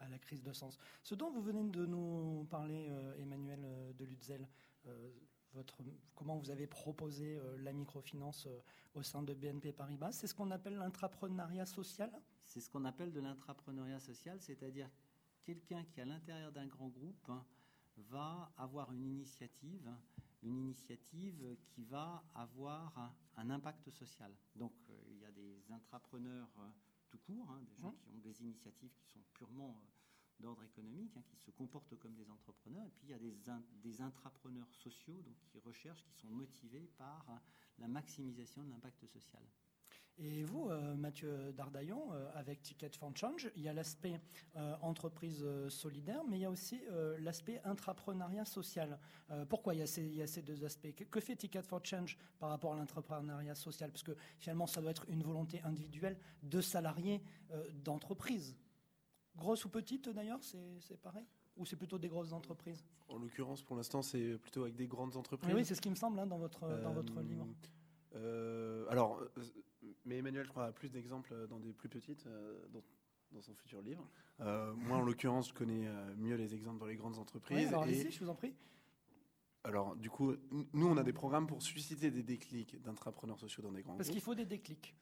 [0.00, 0.78] à, la, crise de sens.
[1.02, 4.48] Ce dont vous venez de nous parler, Emmanuel de Lutzel,
[6.14, 8.60] comment vous avez proposé euh, la microfinance euh,
[8.94, 10.12] au sein de BNP Paribas.
[10.12, 12.10] C'est ce qu'on appelle l'intrapreneuriat social
[12.44, 14.90] C'est ce qu'on appelle de l'intrapreneuriat social, c'est-à-dire
[15.44, 17.30] quelqu'un qui, à l'intérieur d'un grand groupe,
[17.96, 19.92] va avoir une initiative,
[20.42, 24.32] une initiative qui va avoir un, impact social.
[24.54, 26.48] Donc, euh, il y a des intrapreneurs
[27.08, 27.96] tout court, hein, des gens mmh.
[27.96, 29.80] qui ont des initiatives qui sont purement
[30.40, 32.86] d'ordre économique, hein, qui se comportent comme des entrepreneurs.
[32.86, 33.36] Et puis il y a des,
[33.82, 37.26] des intrapreneurs sociaux donc, qui recherchent, qui sont motivés par
[37.78, 39.42] la maximisation de l'impact social.
[40.20, 44.20] Et vous, euh, Mathieu Dardaillon, euh, avec Ticket for Change, il y a l'aspect
[44.56, 46.80] euh, entreprise solidaire, mais il y a aussi
[47.20, 48.98] l'aspect intrapreneuriat social.
[49.48, 49.82] pourquoi il y,
[50.22, 50.92] a ces, deux aspects?
[51.10, 53.90] Que, fait Ticket for Change par rapport à l'intrapreneuriat social?
[53.90, 57.22] Parce que finalement, ça doit être une volonté individuelle de salariés
[57.84, 58.56] d'entreprise
[59.38, 61.24] Grosse ou petite d'ailleurs, c'est pareil
[61.56, 65.16] Ou c'est plutôt des grosses entreprises En l'occurrence, pour l'instant, c'est plutôt avec des grandes
[65.16, 65.54] entreprises.
[65.54, 67.46] Oui, c'est ce qui me semble hein, dans, votre, dans votre livre.
[68.90, 69.22] alors,
[70.04, 72.26] mais Emmanuel, je crois, a plus d'exemples dans des plus petites,
[72.72, 72.82] dans,
[73.32, 74.06] dans, son futur livre.
[74.40, 77.58] moi, en l'occurrence, je connais mieux les exemples dans les grandes entreprises.
[77.58, 78.54] Oui, alors allez-y, je vous en prie.
[79.64, 80.34] Alors, du coup,
[80.72, 84.08] nous, on a des programmes pour susciter des déclics d'intrapreneurs sociaux dans des grands Parce
[84.08, 84.94] qu'il faut des déclics.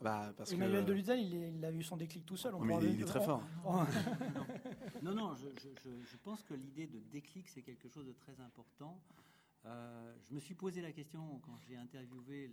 [0.00, 0.90] Bah, parce Emmanuel que...
[0.90, 2.54] Deluzel, il, il, a eu son déclic tout seul.
[2.62, 3.42] mais il, est très fort.
[5.02, 5.48] non, non, je,
[6.04, 9.00] je, pense que l'idée de déclic, c'est quelque chose de très important.
[9.64, 12.52] Euh, je me suis posé la question quand j'ai interviewé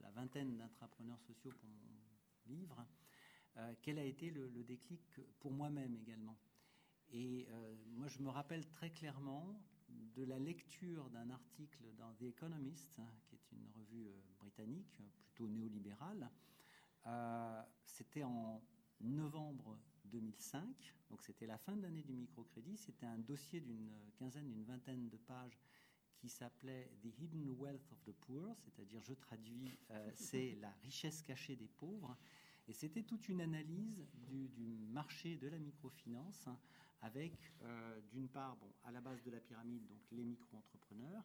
[0.00, 2.84] la, vingtaine d'intrapreneurs sociaux pour mon livre,
[3.56, 6.36] euh, quel a été le, déclic pour moi-même également.
[7.10, 9.58] Et euh, moi, je me rappelle très clairement
[9.88, 15.48] de la lecture d'un article dans The Economist, hein, qui est une revue britannique, plutôt
[15.48, 16.30] néolibérale.
[17.06, 18.62] Euh, c'était en
[19.00, 22.76] novembre 2005, donc c'était la fin de l'année du microcrédit.
[22.76, 25.58] C'était un dossier d'une quinzaine, d'une vingtaine de pages
[26.16, 31.22] qui s'appelait The Hidden Wealth of the Poor, c'est-à-dire, je traduis, euh, c'est la richesse
[31.22, 32.16] cachée des pauvres.
[32.68, 36.48] Et c'était toute une analyse du, du marché de la microfinance
[37.00, 41.24] avec euh, d'une part, bon, à la base de la pyramide, donc les micro-entrepreneurs,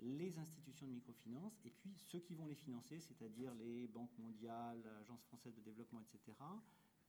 [0.00, 4.82] les institutions de microfinance, et puis ceux qui vont les financer, c'est-à-dire les banques mondiales,
[4.84, 6.36] l'Agence française de développement, etc.,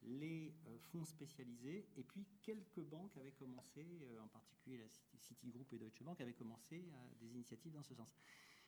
[0.04, 4.88] les euh, fonds spécialisés, et puis quelques banques avaient commencé, euh, en particulier la
[5.20, 6.86] Citigroup et Deutsche Bank, avaient commencé
[7.20, 8.16] des initiatives dans ce sens.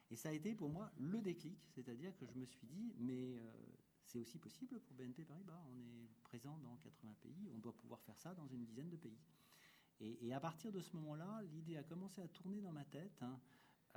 [0.09, 3.37] Et ça a été pour moi le déclic, c'est-à-dire que je me suis dit, mais
[4.07, 5.61] c'est aussi possible pour BNP Paribas.
[5.69, 8.95] On est présent dans 80 pays, on doit pouvoir faire ça dans une dizaine de
[8.95, 9.19] pays.
[9.99, 13.21] Et, à partir de ce moment-là, l'idée a commencé à tourner dans ma tête.
[13.21, 13.39] Hein.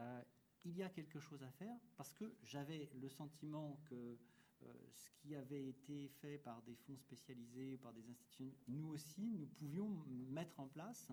[0.01, 0.22] Euh,
[0.64, 4.18] il y a quelque chose à faire parce que j'avais le sentiment que
[4.62, 9.32] euh, ce qui avait été fait par des fonds spécialisés, par des institutions, nous aussi,
[9.38, 11.11] nous pouvions mettre en place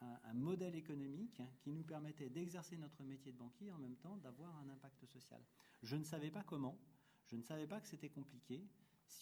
[0.00, 4.56] un, modèle économique qui nous permettait d'exercer notre métier de banquier en même temps d'avoir
[4.58, 5.42] un impact social.
[5.82, 6.78] Je ne savais pas comment,
[7.26, 8.64] je ne savais pas que c'était compliqué.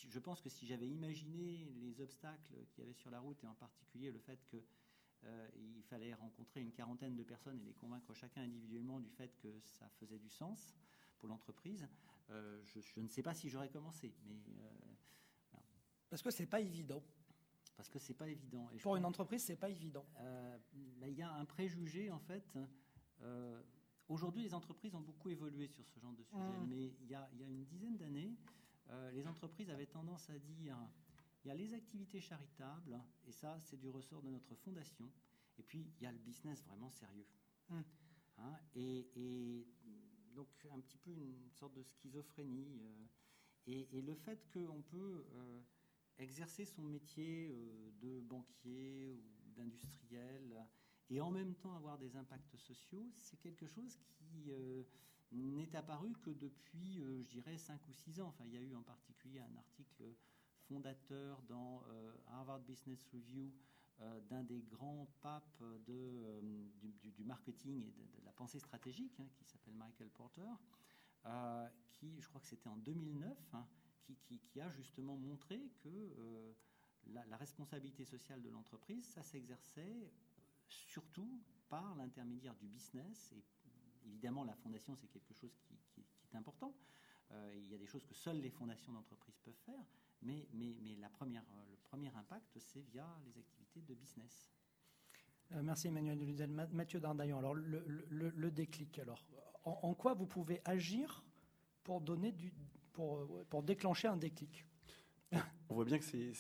[0.08, 3.46] Je pense que si j'avais imaginé les obstacles qu'il y avait sur la route, et
[3.46, 4.62] en particulier le fait que
[5.24, 9.36] euh, il fallait rencontrer une quarantaine de personnes et les convaincre chacun individuellement du fait
[9.38, 10.74] que ça faisait du sens
[11.18, 11.88] pour l'entreprise.
[12.30, 15.58] Euh, je, ne sais pas si j'aurais commencé, mais euh,
[16.08, 17.02] parce que c'est pas évident.
[17.76, 18.70] Parce que c'est pas évident.
[18.70, 20.06] Et pour une entreprise, c'est pas évident.
[20.74, 22.58] il y a un préjugé en fait.
[24.08, 26.66] Aujourd'hui, les entreprises ont beaucoup évolué sur ce genre de sujet, mmh.
[26.68, 28.34] mais il y, a, il y, a, une dizaine d'années,
[29.12, 30.76] les entreprises avaient tendance à dire
[31.46, 35.08] il y a les activités charitables, et ça, c'est du ressort de notre fondation.
[35.56, 37.28] Et puis, il y a le business vraiment sérieux.
[37.68, 37.82] Hmm.
[38.38, 39.64] Hein, et,
[40.34, 42.80] donc, un petit peu une sorte de schizophrénie.
[42.80, 43.06] Euh,
[43.68, 45.62] et, le fait qu'on peut euh,
[46.18, 50.66] exercer son métier euh, de banquier ou d'industriel
[51.10, 54.50] et en même temps avoir des impacts sociaux, c'est quelque chose qui
[55.30, 58.28] n'est apparu que depuis, je dirais, 5 ou 6 ans.
[58.28, 60.16] Enfin, il y a eu en particulier un article
[60.68, 63.52] fondateur dans euh, Harvard Business Review
[64.00, 65.78] euh, d'un des grands papes euh,
[67.02, 70.48] du, marketing et de, la pensée stratégique, hein, qui s'appelle Michael Porter,
[71.90, 73.66] qui, je crois que c'était en 2009, hein,
[74.28, 76.54] qui, a justement montré que
[77.06, 80.12] la, responsabilité sociale de l'entreprise, ça s'exerçait
[80.68, 83.32] surtout par l'intermédiaire du business.
[83.32, 83.42] Et
[84.06, 86.76] évidemment, la fondation, c'est quelque chose qui, est important.
[87.56, 89.84] il y a des choses que seules les fondations d'entreprise peuvent faire,
[90.22, 94.50] mais, mais, mais la première, euh, le premier impact, c'est via les activités de business.
[95.52, 96.50] Euh, merci Emmanuel Deluzel.
[96.72, 99.24] Mathieu Dardaillon, alors le, le, déclic, alors
[99.64, 101.24] en, quoi vous pouvez agir
[101.84, 102.52] pour, donner du,
[102.92, 104.66] pour, euh, pour déclencher un déclic?
[105.68, 106.32] On voit bien que c'est...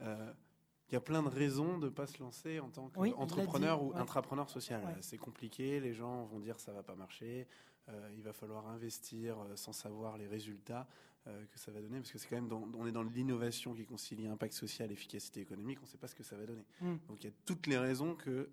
[0.00, 3.94] il y a plein de raisons de ne pas se lancer en tant qu'entrepreneur ou
[3.96, 4.96] intrapreneur social.
[5.00, 7.46] C'est compliqué, les gens vont dire ça va pas marcher,
[8.14, 10.86] il va falloir investir sans savoir les résultats.
[11.26, 13.84] Euh, que ça va donner, parce que c'est quand même, on est dans l'innovation qui
[13.84, 16.64] concilie impact social, efficacité économique, on ne sait pas ce que ça va donner.
[16.80, 16.96] Mm.
[17.08, 18.48] Donc il y a toutes les raisons que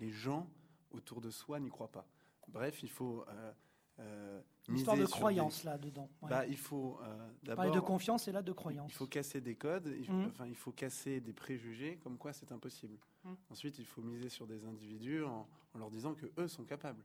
[0.00, 0.48] les gens
[0.90, 2.06] autour de soi n'y croient pas.
[2.48, 3.52] Bref, il faut euh,
[3.98, 6.08] euh, Une histoire de croyance là-dedans.
[6.22, 7.70] Bah, il faut euh, d'abord.
[7.70, 8.90] de confiance et là de croyance.
[8.90, 10.26] Il faut casser des codes, il faut, mm.
[10.28, 12.96] enfin, il faut casser des préjugés comme quoi c'est impossible.
[13.24, 13.34] Mm.
[13.50, 17.04] Ensuite, il faut miser sur des individus en, leur disant que eux sont capables.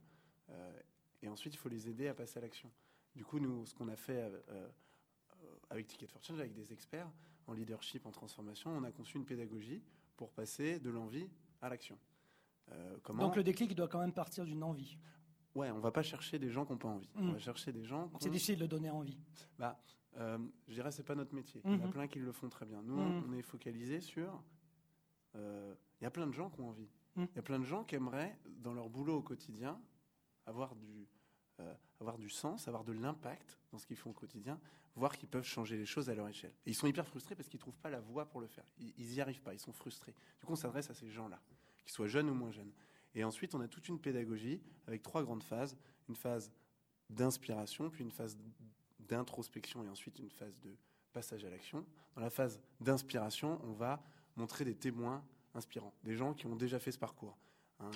[1.21, 2.71] et ensuite, il faut les aider à passer à l'action.
[3.15, 4.31] Du coup, nous, ce qu'on a fait
[5.73, 7.09] avec Ticket for Change, avec des experts
[7.47, 9.81] en leadership, en transformation, on a conçu une pédagogie
[10.15, 11.27] pour passer de l'envie
[11.61, 11.97] à l'action.
[12.71, 14.97] Euh, comment Donc le déclic doit quand même partir d'une envie.
[15.55, 17.09] Ouais, on va pas chercher des gens qui n'ont pas envie.
[17.15, 17.33] On hmm.
[17.33, 18.11] va chercher des gens.
[18.19, 19.19] C'est difficile de donner envie.
[19.59, 19.79] Bah,
[20.17, 21.61] euh, je dirais c'est pas notre métier.
[21.65, 21.91] Il y en a mhm.
[21.91, 22.81] plein qui le font très bien.
[22.83, 23.23] Nous, mhm.
[23.27, 24.43] on est focalisé sur.
[25.35, 26.89] Euh, il y a plein de gens qui ont envie.
[27.15, 27.27] Mhm.
[27.31, 29.81] Il y a plein de gens qui aimeraient, dans leur boulot au quotidien,
[30.45, 31.07] avoir du,
[31.59, 34.59] euh, avoir du sens, avoir de l'impact dans ce qu'ils font au quotidien,
[34.95, 36.53] voir qu'ils peuvent changer les choses à leur échelle.
[36.65, 38.65] Et ils sont hyper frustrés parce qu'ils trouvent pas la voie pour le faire.
[38.79, 39.53] Ils, ils y arrivent pas.
[39.53, 40.13] Ils sont frustrés.
[40.39, 41.39] Du coup, on s'adresse à ces gens-là,
[41.85, 42.71] qu'ils soient jeunes ou moins jeunes.
[43.15, 45.77] Et ensuite, on a toute une pédagogie avec trois grandes phases.
[46.09, 46.51] Une phase
[47.09, 48.37] d'inspiration, puis une phase
[48.99, 50.75] d'introspection et ensuite une phase de
[51.11, 51.85] passage à l'action.
[52.15, 54.03] Dans la phase d'inspiration, on va
[54.35, 55.23] montrer des témoins
[55.53, 57.37] inspirants, des gens qui ont déjà fait ce parcours.
[57.79, 57.91] Un,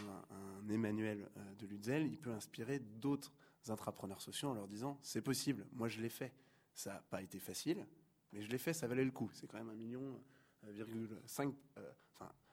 [0.70, 3.34] Emmanuel euh, de Lutzel, il peut inspirer d'autres
[3.70, 6.34] intrapreneurs sociaux en leur disant c'est possible, moi je l'ai fait.
[6.74, 7.88] Ça n'a pas été facile,
[8.32, 9.30] mais je l'ai fait, ça valait le coup.
[9.34, 10.22] C'est quand même un million,
[10.66, 11.91] euh, virgule euh,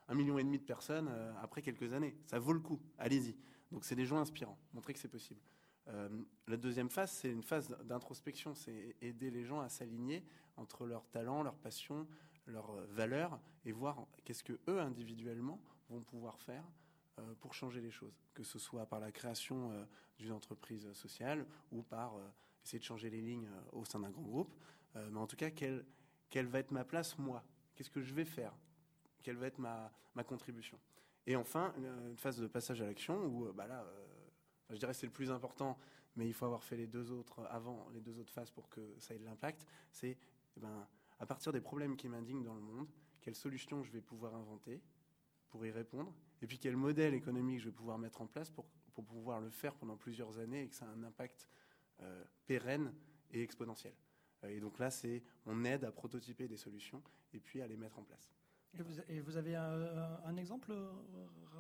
[0.09, 1.09] un million et demi de personnes
[1.41, 2.17] après quelques années.
[2.27, 2.81] Ça vaut le coup.
[2.99, 3.37] Allez-y.
[3.71, 4.59] Donc c'est des gens inspirants.
[4.73, 5.41] Montrer que c'est possible.
[5.89, 6.09] Euh,
[6.47, 10.25] la deuxième phase, c'est une phase d'introspection, c'est aider les gens à s'aligner
[10.57, 12.07] entre leurs talents, leurs passions,
[12.47, 16.69] leurs euh, valeurs, et voir qu'est-ce que eux individuellement vont pouvoir faire euh,
[17.41, 19.87] pour changer les choses, que ce soit par la création
[20.19, 22.15] d'une entreprise sociale ou par
[22.65, 24.55] essayer de changer les lignes au sein d'un grand groupe.
[24.95, 25.85] mais en tout cas, quelle,
[26.29, 27.45] quelle va être ma place, moi?
[27.75, 28.53] Qu'est-ce que je vais faire?
[29.23, 30.79] Quelle va être ma, ma contribution?
[31.27, 33.87] Et enfin, une phase de passage à l'action où bah là,
[34.71, 35.79] je dirais c'est le plus important,
[36.17, 38.95] mais il faut avoir fait les deux autres avant, les deux autres phases pour que
[38.99, 39.67] ça ait de l'impact.
[39.91, 40.17] C'est
[40.57, 40.87] eh ben,
[41.19, 42.89] à partir des problèmes qui m'indignent dans le monde,
[43.21, 44.81] quelles solutions je vais pouvoir inventer
[45.55, 48.65] pour y répondre, et puis quel modèle économique je vais pouvoir mettre en place pour,
[48.93, 51.49] pour pouvoir le faire pendant plusieurs années et que ça ait un impact
[52.01, 52.93] euh, pérenne
[53.31, 53.93] et exponentiel.
[54.43, 57.01] Euh, et donc là, c'est on aide à prototyper des solutions
[57.33, 58.33] et puis à les mettre en place.
[59.09, 60.91] Et vous, avez un, exemple euh,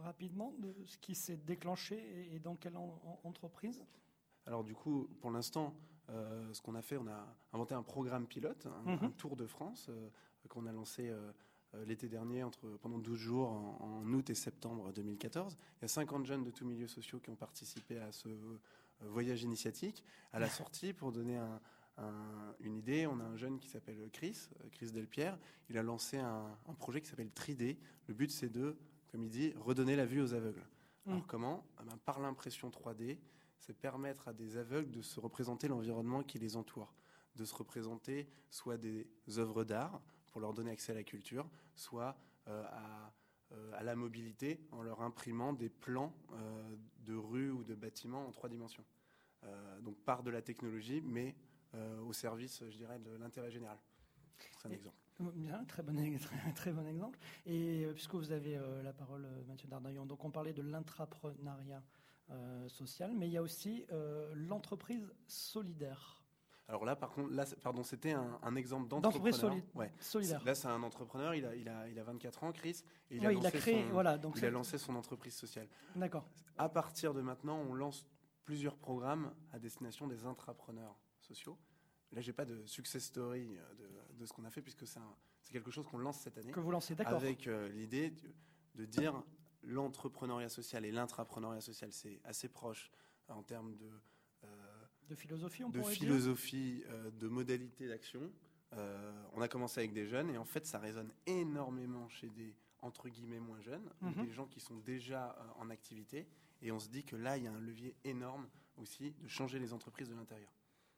[0.02, 2.76] rapidement de ce qui s'est déclenché et dans quelle
[3.22, 3.84] entreprise?
[4.44, 5.72] Alors du coup, pour l'instant,
[6.10, 9.12] euh, ce qu'on a fait, on a inventé un programme pilote, un, mhm.
[9.12, 10.10] Tour de France, euh,
[10.48, 11.12] qu'on a lancé
[11.86, 15.56] l'été dernier entre, pendant 12 jours en, août et septembre 2014.
[15.78, 18.28] Il y a 50 jeunes de tous milieux sociaux qui ont participé à ce
[19.00, 20.04] voyage initiatique.
[20.32, 21.60] À la sortie, pour donner un,
[22.60, 23.06] une idée.
[23.06, 25.38] On a un jeune qui s'appelle Chris, euh, Chris Delpierre.
[25.68, 27.76] Il a lancé un, projet qui s'appelle 3D.
[28.06, 28.76] Le but, c'est de,
[29.10, 30.66] comme il dit, redonner la vue aux aveugles.
[31.06, 31.10] Mm.
[31.10, 31.66] Alors comment?
[31.78, 33.18] Ah ben, Par l'impression 3D,
[33.58, 36.92] c'est permettre à des aveugles de se représenter l'environnement qui les entoure,
[37.36, 39.06] de se représenter soit des
[39.38, 40.00] œuvres d'art
[40.34, 42.18] pour leur donner accès à la culture, soit
[42.48, 42.64] euh,
[43.52, 46.12] euh, à, la mobilité en leur imprimant des plans
[46.98, 48.84] de rues ou de bâtiments en trois dimensions.
[49.82, 51.36] donc par de la technologie, mais
[51.76, 53.78] euh, au service, je dirais, de l'intérêt général.
[54.58, 54.96] C'est un exemple.
[55.20, 55.94] Bien, très bon,
[56.56, 57.16] très, bon exemple.
[57.46, 61.82] Et euh, puisque vous avez euh, la parole, Mathieu Dardaillon, donc on parlait de l'intrapreneuriat
[62.68, 63.84] social, mais il y a aussi
[64.34, 66.23] l'entreprise solidaire.
[66.68, 69.32] Alors là, par contre, là, pardon, c'était un, exemple d'entrepreneur.
[69.32, 70.44] D'entreprise solidaire.
[70.44, 71.34] Là, c'est un entrepreneur.
[71.34, 73.90] Il a, il a, il a 24 ans, Chris, et il, a, lancé créé, son,
[73.90, 75.68] voilà, donc il a lancé son entreprise sociale.
[75.94, 76.26] D'accord.
[76.56, 78.06] À partir de maintenant, on lance
[78.44, 81.58] plusieurs programmes à destination des intrapreneurs sociaux.
[82.12, 85.00] Là, j'ai pas de success story euh, de, ce qu'on a fait puisque c'est
[85.50, 86.52] quelque chose qu'on lance cette année.
[86.52, 87.14] Que vous lancez, d'accord.
[87.14, 88.14] Avec euh, l'idée
[88.74, 89.22] de, dire
[89.62, 92.90] l'entrepreneuriat social et l'intrapreneuriat social, c'est assez proche
[93.28, 93.90] en termes de
[95.08, 96.84] de philosophie, on de philosophie,
[97.18, 98.30] de modalité d'action.
[99.34, 103.08] on a commencé avec des jeunes et en fait, ça résonne énormément chez des entre
[103.08, 104.26] guillemets moins jeunes, mhm.
[104.26, 106.28] des gens qui sont déjà en activité.
[106.62, 108.46] Et on se dit que là, il y a un levier énorme
[108.76, 110.50] aussi de changer les entreprises de l'intérieur.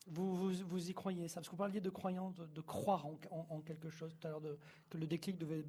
[0.09, 1.37] Vous, vous, y croyez ça?
[1.37, 4.43] Parce que vous parliez de croyance, de, croire en, quelque chose tout à l'heure,
[4.89, 5.65] que le déclic devait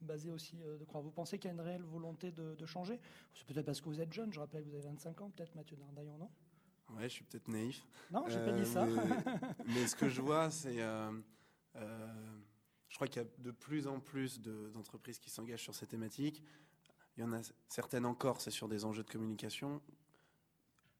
[0.00, 1.02] baser aussi euh, de croire.
[1.02, 3.00] Vous pensez qu'il y a une réelle volonté de, changer?
[3.34, 5.54] C'est peut-être parce que vous êtes jeune, je rappelle que vous avez 25 ans, peut-être
[5.56, 6.30] Mathieu Dardaillon, non?
[6.96, 7.86] Ouais, je suis peut-être naïf.
[8.10, 8.84] Non, j'ai pas dit ça.
[8.84, 8.96] Euh,
[9.66, 10.80] mais, ce que je vois, c'est.
[10.80, 11.10] Euh,
[12.88, 16.42] je crois qu'il y a de plus en plus d'entreprises qui s'engagent sur ces thématiques.
[17.16, 19.80] Il y en a certaines encore, c'est sur des enjeux de communication.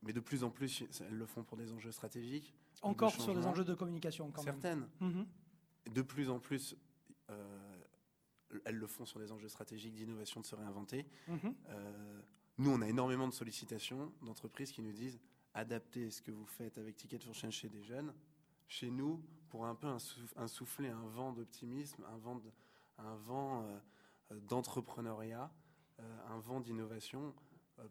[0.03, 2.55] Mais de plus en plus, elles le font pour des enjeux stratégiques.
[2.83, 4.89] Encore sur des enjeux de communication, quand Certaines.
[5.01, 5.27] Mhm.
[5.93, 6.77] De plus en plus,
[7.31, 7.77] euh,
[8.65, 11.07] elles le font sur des enjeux stratégiques d'innovation, de se réinventer.
[11.29, 11.55] Mhm.
[11.69, 12.23] Euh,
[12.59, 15.19] nous, on a énormément de sollicitations d'entreprises qui nous disent
[15.55, 18.13] adaptez ce que vous faites avec Ticket for Change chez des jeunes,
[18.69, 19.89] chez nous, pour un peu
[20.37, 22.41] insuffler un vent d'optimisme, un vent,
[22.99, 25.51] vent euh, d'entrepreneuriat,
[26.29, 27.35] un vent d'innovation,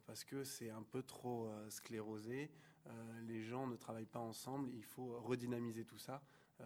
[0.07, 2.49] parce que c'est un peu trop sclérosé.
[2.87, 6.21] Euh, les gens ne travaillent pas ensemble, il faut redynamiser tout ça.
[6.61, 6.65] Euh,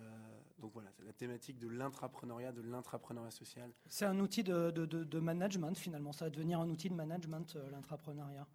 [0.60, 3.72] donc voilà, c'est la thématique de l'intrapreneuriat, de l'intrapreneuriat social.
[3.88, 8.48] C'est un outil de, management finalement, ça va devenir un outil de management, euh, l'intrapreneuriat.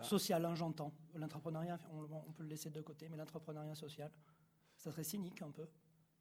[0.00, 0.08] Bah.
[0.08, 0.92] social, hein, j'entends.
[1.14, 4.10] L'intrapreneuriat, on, peut le laisser de côté, mais l'intrapreneuriat social,
[4.76, 5.68] ça serait cynique un peu.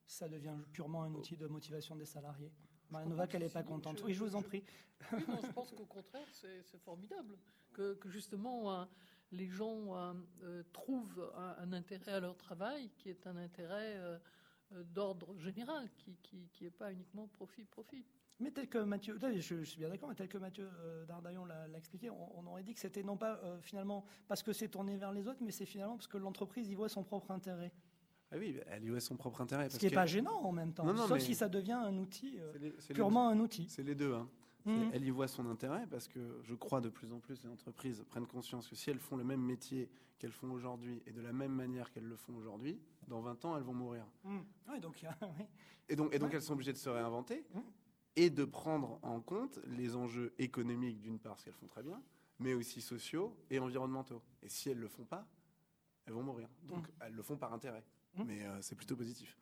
[0.05, 2.51] ça devient purement un outil de motivation des salariés
[2.91, 4.01] Nova, qu'elle n'est pas contente.
[4.03, 4.63] Oui, je vous en prie.
[5.13, 7.37] Oui, non, je pense qu'au contraire, c'est formidable
[7.73, 8.87] que, justement
[9.31, 10.15] les gens
[10.73, 14.19] trouvent un, intérêt à leur travail qui est un intérêt
[14.71, 15.87] d'ordre général,
[16.23, 18.05] qui n'est pas uniquement profit-profit.
[18.39, 21.67] Mais tel que Mathieu, je, suis bien d'accord, mais tel que Mathieu euh, Dardaillon l'a
[21.77, 25.11] expliqué, on, aurait dit que c'était non pas euh, finalement parce que c'est tourné vers
[25.11, 27.71] les autres, mais c'est finalement parce que l'entreprise y voit son propre intérêt.
[28.31, 29.69] Ah oui, elle y voit son propre intérêt.
[29.69, 32.71] Ce qui n'est pas gênant en même temps, sauf si ça devient un outil, euh,
[32.93, 33.67] purement un outil.
[33.69, 34.13] C'est les deux.
[34.13, 34.29] Hein.
[34.65, 34.91] Mmh.
[34.93, 38.03] Elle y voit son intérêt parce que je crois de plus en plus les entreprises
[38.09, 41.31] prennent conscience que si elles font le même métier qu'elles font aujourd'hui et de la
[41.31, 42.77] même manière qu'elles le font aujourd'hui,
[43.07, 44.05] dans 20 ans, elles vont mourir.
[44.23, 44.79] Mmh.
[44.81, 45.01] donc,
[45.89, 47.45] Et donc, et donc elles sont obligées de se réinventer.
[47.53, 47.59] Mmh
[48.19, 52.03] et de prendre en compte les enjeux économiques d'une part, ce qu'elles font très bien,
[52.39, 54.21] mais aussi sociaux et environnementaux.
[54.43, 55.25] Et si elles ne le font pas,
[56.05, 56.49] elles vont mourir.
[56.63, 56.91] Donc mmh.
[56.99, 57.85] elles le font par intérêt.
[58.15, 58.23] Mmh.
[58.25, 59.37] Mais euh, c'est plutôt positif.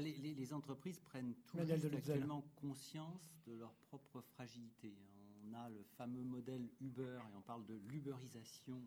[0.00, 4.96] les, entreprises prennent tout actuellement conscience de leur propre fragilité.
[5.44, 8.80] On a le fameux modèle Uber et on parle de l'uberisation.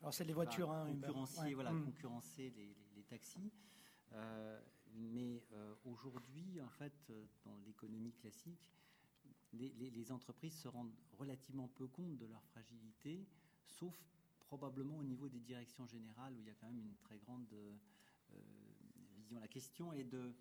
[0.00, 1.84] Alors c'est les voitures, hein, concurrencer, voilà, mmh.
[1.84, 3.52] concurrencer les, taxis.
[4.14, 4.58] Euh,
[4.94, 8.60] mais euh, aujourd'hui, en fait, euh, dans l'économie classique,
[9.52, 13.24] les, entreprises se rendent relativement peu compte de leur fragilité,
[13.66, 13.96] sauf
[14.40, 17.46] probablement au niveau des directions générales où il y a quand même une très grande
[17.52, 17.72] euh,
[19.16, 19.38] vision.
[19.38, 20.34] La question est de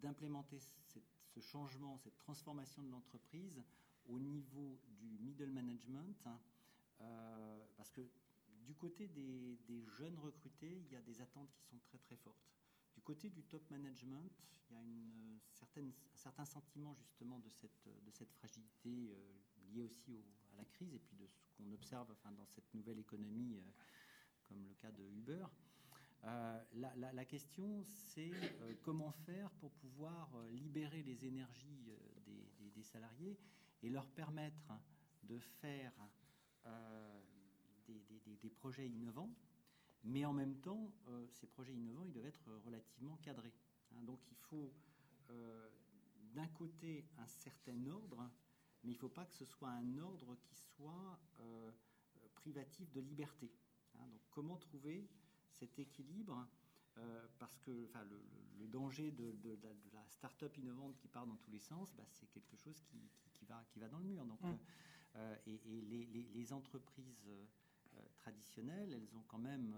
[0.00, 3.62] d'implémenter ce changement, cette transformation de l'entreprise
[4.06, 6.38] au niveau du middle management, hein,
[7.76, 8.00] parce que
[8.64, 12.16] du côté des, des, jeunes recrutés, il y a des attentes qui sont très très
[12.16, 12.57] fortes.
[12.98, 14.28] Du côté du top management,
[14.68, 19.38] il y a euh, un certain sentiment justement de cette, cette fragilité euh,
[19.70, 20.20] liée aussi
[20.52, 23.62] à la crise et puis de ce qu'on observe dans cette nouvelle économie, euh,
[24.48, 25.46] comme le cas de Uber.
[26.74, 28.32] la, question, c'est
[28.82, 31.84] comment faire pour pouvoir libérer les énergies
[32.74, 33.38] des, salariés
[33.84, 34.72] et leur permettre
[35.22, 35.92] de faire
[37.86, 39.30] des, projets innovants
[40.04, 43.54] mais en même temps, euh, ces projets innovants, ils doivent être relativement cadrés.
[43.92, 44.02] Hein.
[44.02, 44.72] donc il faut
[45.30, 45.68] euh,
[46.34, 48.30] d'un côté un certain ordre,
[48.84, 51.70] mais il ne faut pas que ce soit un ordre qui soit euh,
[52.34, 53.50] privatif de liberté.
[53.94, 54.06] Hein.
[54.08, 55.08] donc comment trouver
[55.50, 56.46] cet équilibre
[57.38, 58.02] parce que enfin,
[58.58, 59.32] le, danger de,
[59.92, 63.64] la start-up innovante qui part dans tous les sens, bah, c'est quelque chose qui, va,
[63.68, 64.24] qui va dans le mur.
[64.24, 64.56] Donc, mmh.
[65.46, 67.30] et, les, les, entreprises
[68.28, 69.74] traditionnelles, elles ont quand même,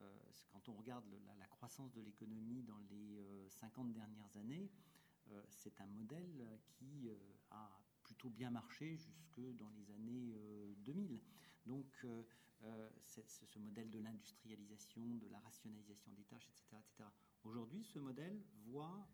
[0.00, 1.04] euh, euh, quand on regarde
[1.38, 4.68] la, croissance de l'économie dans les 50 dernières années,
[5.50, 7.08] c'est un modèle qui
[7.50, 7.70] a
[8.02, 10.34] plutôt bien marché jusque dans les années
[10.78, 11.20] 2000.
[11.66, 12.04] Donc,
[13.04, 16.76] ce modèle de l'industrialisation, de la rationalisation des tâches, etc.
[16.80, 17.08] etc.
[17.44, 19.06] Aujourd'hui, ce modèle voit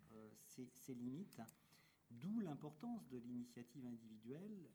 [0.47, 1.43] ses, limites,
[2.11, 4.71] d'où l'importance de l'initiative individuelle,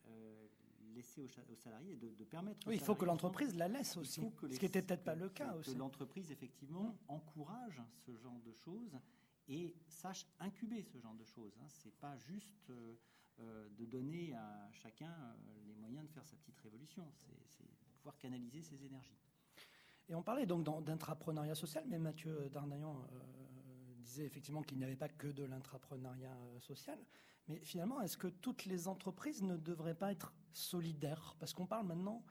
[0.94, 2.68] laisser aux, salariés, de, de permettre.
[2.68, 5.54] Oui, il faut que l'entreprise la laisse aussi, ce qui n'était peut-être pas le cas
[5.56, 5.74] aussi.
[5.74, 8.98] Que l'entreprise, effectivement, encourage ce genre de choses
[9.48, 11.58] et sache incuber ce genre de choses.
[11.60, 11.68] Hein.
[11.68, 12.96] Ce n'est pas juste euh,
[13.40, 17.12] euh, de donner à chacun euh, les moyens de faire sa petite révolution,
[17.48, 17.66] c'est
[17.98, 19.18] pouvoir canaliser ses énergies.
[20.10, 23.08] Et on parlait donc d'intrapreneuriat social, mais Mathieu Darnayan
[24.00, 27.00] disait effectivement qu'il n'y avait pas que de l'intrapreneuriat social.
[27.48, 31.36] Mais finalement, est-ce que toutes les entreprises ne devraient pas être solidaires?
[31.40, 32.24] Parce qu'on parle maintenant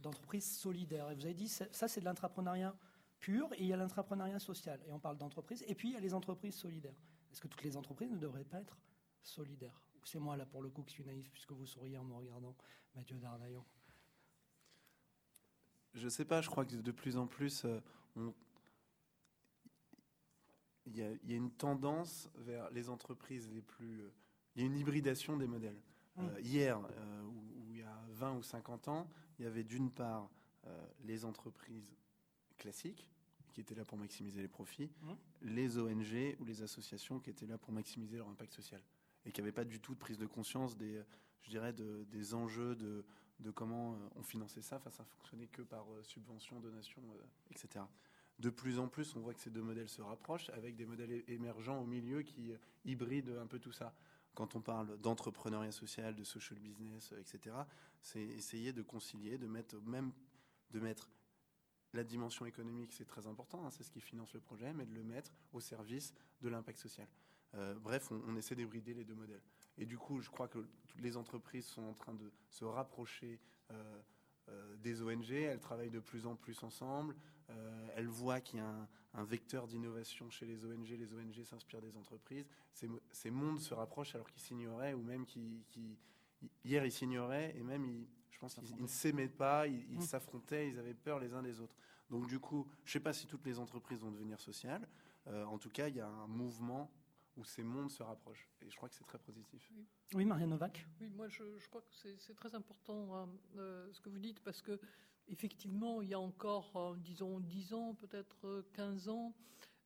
[0.00, 1.10] d'entreprises solidaires.
[1.10, 2.76] Et vous avez dit, ça c'est de l'intrapreneuriat
[3.18, 4.80] pur, et il y a l'intrapreneuriat social.
[4.86, 7.00] Et on parle d'entreprises, et puis il y a les entreprises solidaires.
[7.32, 8.78] Est-ce que toutes les entreprises ne devraient pas être
[9.22, 9.80] solidaires?
[10.04, 12.54] C'est moi là pour le coup qui suis naïf, puisque vous souriez en me regardant,
[12.94, 13.64] Mathieu Dardaillon?
[15.94, 17.80] Je ne sais pas, je crois que de plus en plus, euh,
[18.16, 18.32] on,
[20.86, 24.00] il y, a, une tendance vers les entreprises les plus.
[24.00, 24.10] Euh,
[24.54, 25.80] il y a une hybridation des modèles.
[26.18, 29.90] Euh, hier, euh, où, il y a 20 ou 50 ans, il y avait d'une
[29.90, 30.30] part
[31.04, 31.94] les entreprises
[32.58, 33.08] classiques
[33.52, 35.12] qui étaient là pour maximiser les profits, mmh.
[35.42, 38.82] les ONG ou les associations qui étaient là pour maximiser leur impact social
[39.24, 41.00] et qui n'avaient pas du tout de prise de conscience des,
[41.42, 43.04] je dirais, des enjeux de,
[43.38, 44.78] de comment on finançait ça.
[44.78, 47.00] Enfin, ça fonctionnait que par subvention, donation,
[47.52, 47.84] etc
[48.38, 51.24] de plus en plus, on voit que ces deux modèles se rapprochent avec des modèles
[51.28, 53.94] émergents au milieu qui euh, hybrident un peu tout ça.
[54.34, 57.56] Quand on parle d'entrepreneuriat social, de social business, euh, etc.,
[58.02, 60.12] c'est essayer de concilier, de mettre même
[60.70, 61.08] de mettre
[61.94, 64.94] la dimension économique, c'est très important, hein, c'est ce qui finance le projet, mais de
[64.94, 66.12] le mettre au service
[66.42, 67.08] de l'impact social.
[67.54, 69.42] Euh, bref, on, essaie d'hybrider les deux modèles.
[69.78, 73.40] Et du coup, je crois que toutes les entreprises sont en train de se rapprocher
[74.82, 77.16] des ONG, elles travaillent de plus en plus ensemble.
[77.96, 80.88] elles voient qu'il y a un, vecteur d'innovation chez les ONG.
[80.88, 82.46] Les ONG s'inspirent des entreprises.
[82.72, 85.64] Ces, mondes se rapprochent alors qu'ils s'ignoraient ou même qui,
[86.64, 90.02] hier ils s'ignoraient et même je pense qu'ils ne s'aimaient pas, ils mmh.
[90.02, 91.76] s'affrontaient, ils avaient peur les uns des autres.
[92.10, 94.86] Donc du coup, je ne sais pas si toutes les entreprises vont devenir sociales.
[95.28, 96.90] Euh, en tout cas, il y a un mouvement
[97.36, 98.48] où ces mondes se rapprochent.
[98.62, 99.70] Et je crois que c'est très positif.
[100.14, 100.86] Oui, Maria Novak.
[101.00, 104.62] Oui, moi je, crois que c'est très important hein, euh, ce que vous dites parce
[104.62, 104.78] que
[105.28, 109.34] effectivement, il y a encore, euh, disons, 10 ans, peut-être 15 ans,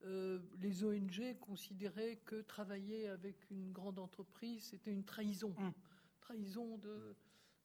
[0.03, 5.55] les ONG considéraient que travailler avec une grande entreprise, c'était une trahison.
[5.59, 5.73] Hum.
[6.21, 7.15] Trahison de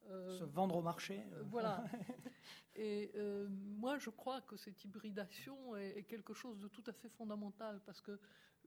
[0.10, 1.24] se vendre au marché.
[1.34, 1.44] Euh.
[1.46, 1.84] Voilà.
[2.76, 7.10] Et euh, moi, je crois que cette hybridation est, quelque chose de tout à fait
[7.10, 8.20] fondamental parce que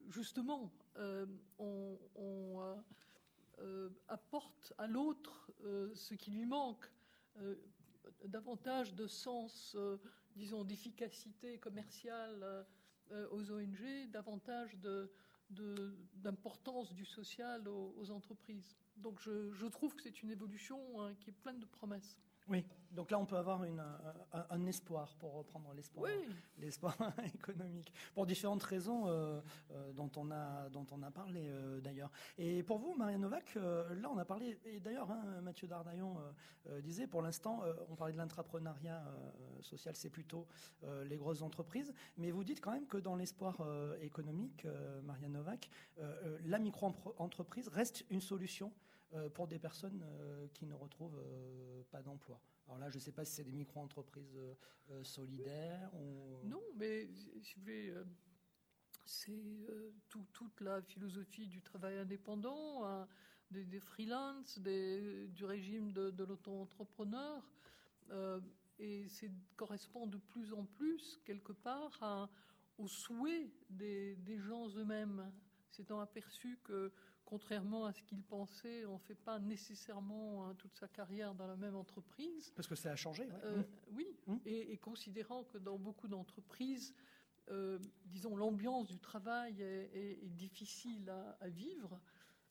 [0.09, 1.27] justement, euh,
[1.59, 1.99] on,
[4.07, 5.51] apporte à l'autre
[5.95, 6.89] ce qui lui manque,
[8.25, 9.77] davantage de sens,
[10.37, 12.65] disons, d'efficacité commerciale
[13.33, 14.79] aux ONG, davantage
[16.15, 18.77] d'importance du social aux entreprises.
[18.99, 22.19] Donc je, trouve que c'est une évolution hein, qui est pleine de promesses.
[22.49, 23.83] Oui, donc là on peut avoir une,
[24.33, 26.11] un, espoir, pour reprendre l'espoir,
[26.59, 26.97] l'espoir
[27.35, 29.41] économique, pour différentes raisons euh,
[29.73, 32.11] euh, dont, on a, dont on a parlé euh, d'ailleurs.
[32.39, 36.17] Et pour vous, Maria Novak, là on a parlé, et d'ailleurs hein, Mathieu Dardaillon
[36.83, 39.05] disait, pour l'instant on parlait de l'intrapreneuriat
[39.61, 40.47] social, c'est plutôt
[41.05, 43.57] les grosses entreprises, mais vous dites quand même que dans l'espoir
[44.01, 44.67] économique,
[45.05, 45.69] Maria Novak,
[46.47, 48.39] la micro-entreprise reste une solution
[48.69, 48.73] euh,
[49.35, 52.41] pour des personnes euh, qui ne retrouvent euh, pas d'emploi.
[52.67, 54.39] Alors là, je ne sais pas si c'est des micro-entreprises
[55.03, 55.91] solidaires.
[56.45, 57.09] Non, mais
[57.41, 57.95] si vous voulez,
[59.07, 59.67] c'est
[60.11, 63.09] toute la philosophie du travail indépendant, hein,
[63.51, 67.43] des, des freelances, du régime de, l'auto-entrepreneur.
[68.79, 72.29] et ça correspond de plus en plus, quelque part,
[72.77, 75.33] aux souhaits des, des gens eux-mêmes,
[75.71, 76.93] s'étant aperçu que
[77.29, 81.47] contrairement à ce qu'il pensait, on ne fait pas nécessairement hein, toute sa carrière dans
[81.47, 82.51] la même entreprise.
[82.57, 83.29] Parce que ça a changé.
[83.45, 83.63] Euh,
[83.93, 84.37] oui, mmh.
[84.47, 86.95] Et, considérant que dans beaucoup d'entreprises,
[87.51, 92.01] euh, disons, l'ambiance du travail est, difficile à, vivre.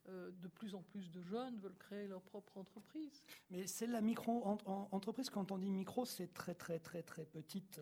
[0.09, 3.21] Euh, de plus en plus de jeunes veulent créer leur propre entreprise.
[3.49, 7.81] Mais c'est la micro-entreprise, quand on dit micro, c'est très très très très petite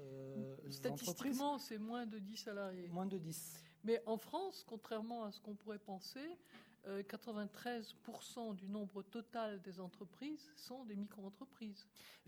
[0.72, 2.88] Statistiquement, c'est moins de 10 salariés.
[2.88, 3.64] Moins de 10.
[3.84, 6.36] Mais en France, contrairement à ce qu'on pourrait penser,
[6.88, 11.88] 93% euh, du nombre total des entreprises sont des micro-entreprises.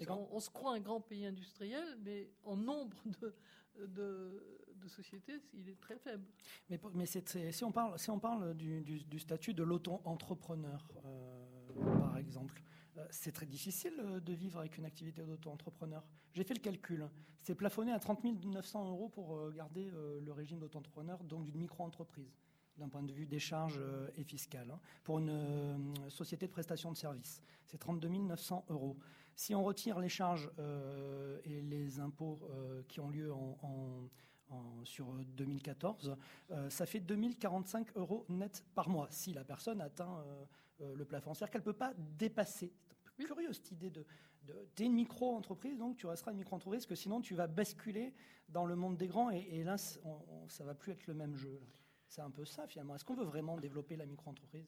[0.10, 2.98] On, se croit un grand pays industriel, mais en nombre
[3.78, 4.42] de,
[4.88, 6.26] sociétés, il est très faible.
[6.70, 12.62] Mais, mais si on parle, si on parle du, statut de l'auto-entrepreneur, euh, par exemple,
[12.98, 13.94] euh, c'est très difficile
[14.24, 16.04] de vivre avec une activité d'auto-entrepreneur.
[16.34, 17.08] J'ai fait le calcul.
[17.44, 19.92] C'est plafonné à 30 900 euros pour garder
[20.22, 22.34] le régime d'auto-entrepreneur, donc d'une micro-entreprise
[22.78, 24.70] d'un point de vue des charges euh, et fiscales.
[24.72, 28.98] Hein, pour une euh, société de prestation de services, c'est 32 900 euros.
[29.36, 32.40] Si on retire les charges euh, et les impôts
[32.88, 33.32] qui ont lieu
[34.84, 36.18] sur 2014,
[36.70, 40.26] ça fait 2045 euros net par mois si la personne atteint
[40.80, 41.36] le plafond.
[41.36, 42.74] C'est-à-dire qu'elle ne peut pas dépasser.
[43.16, 44.06] C'est curieux cette idée de,
[44.76, 48.14] tu es une micro-entreprise, donc tu resteras une micro-entreprise, que sinon tu vas basculer
[48.50, 50.00] dans le monde des grands et, là, ça
[50.48, 51.60] ça va plus être le même jeu.
[52.08, 52.96] C'est un peu ça finalement.
[52.96, 54.68] Est-ce qu'on veut vraiment développer la micro-entreprise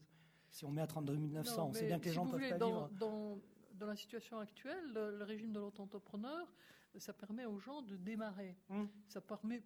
[0.52, 2.88] Si on met à 32 900, on sait bien que les gens peuvent pas dans,
[2.88, 2.90] vivre.
[3.00, 3.40] Dans,
[3.74, 6.54] dans, la situation actuelle, le, régime de l'auto-entrepreneur,
[6.98, 8.58] ça permet aux gens de démarrer.
[8.70, 8.90] Hum.
[9.08, 9.64] Ça permet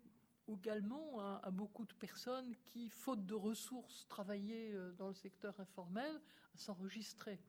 [0.48, 6.22] également à, beaucoup de personnes qui, faute de ressources, travaillaient euh, dans le secteur informel,
[6.54, 7.40] à s'enregistrer.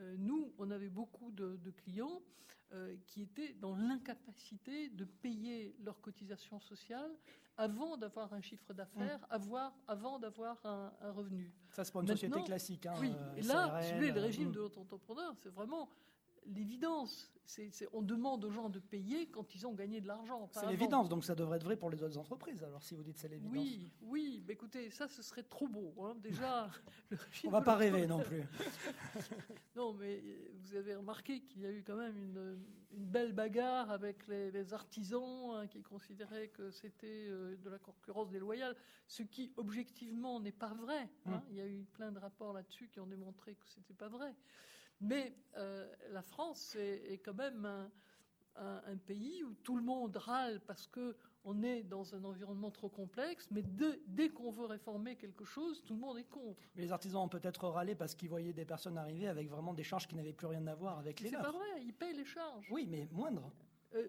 [0.00, 2.22] Euh, nous, on avait beaucoup de, clients
[2.72, 7.12] euh, qui étaient dans l'incapacité de payer leurs cotisations sociales
[7.56, 9.58] avant d'avoir un chiffre d'affaires, mmh.
[9.86, 11.52] avant d'avoir un, revenu.
[11.72, 12.86] Ça, c'est pour une société classique.
[12.86, 14.52] Hein, oui, euh, et là, le régime mmh.
[14.52, 15.90] de l'auto-entrepreneur, c'est vraiment
[16.46, 17.30] l'évidence.
[17.92, 20.48] On demande aux gens de payer quand ils ont gagné de l'argent.
[20.52, 22.62] C'est l'évidence, donc ça devrait être vrai pour les autres entreprises.
[22.62, 23.52] Alors si vous dites c'est l'évidence.
[23.52, 25.94] Oui, oui, mais écoutez, ça ce serait trop beau.
[26.02, 26.14] Hein.
[26.22, 26.70] Déjà,
[27.44, 28.42] on va pas rêver non plus.
[29.76, 30.22] non, mais
[30.60, 32.58] vous avez remarqué qu'il y a eu quand même une,
[32.92, 38.74] belle bagarre avec les, artisans hein, qui considéraient que c'était euh, de la concurrence déloyale,
[39.06, 41.08] ce qui objectivement n'est pas vrai.
[41.26, 41.34] Hein.
[41.34, 41.42] Hum.
[41.50, 44.34] Il y a eu plein de rapports là-dessus qui ont démontré que c'était pas vrai.
[45.00, 47.66] Mais euh, la France est, quand même
[48.56, 52.90] un, pays où tout le monde râle parce que on est dans un environnement trop
[52.90, 53.62] complexe, mais
[54.06, 56.60] dès qu'on veut réformer quelque chose, tout le monde est contre.
[56.76, 59.82] Mais les artisans ont peut-être râlé parce qu'ils voyaient des personnes arriver avec vraiment des
[59.82, 61.40] charges qui n'avaient plus rien à voir avec les leurs.
[61.40, 62.68] C'est pas vrai, ils payent les charges.
[62.70, 63.50] Oui, mais moindre.
[63.94, 64.06] Euh,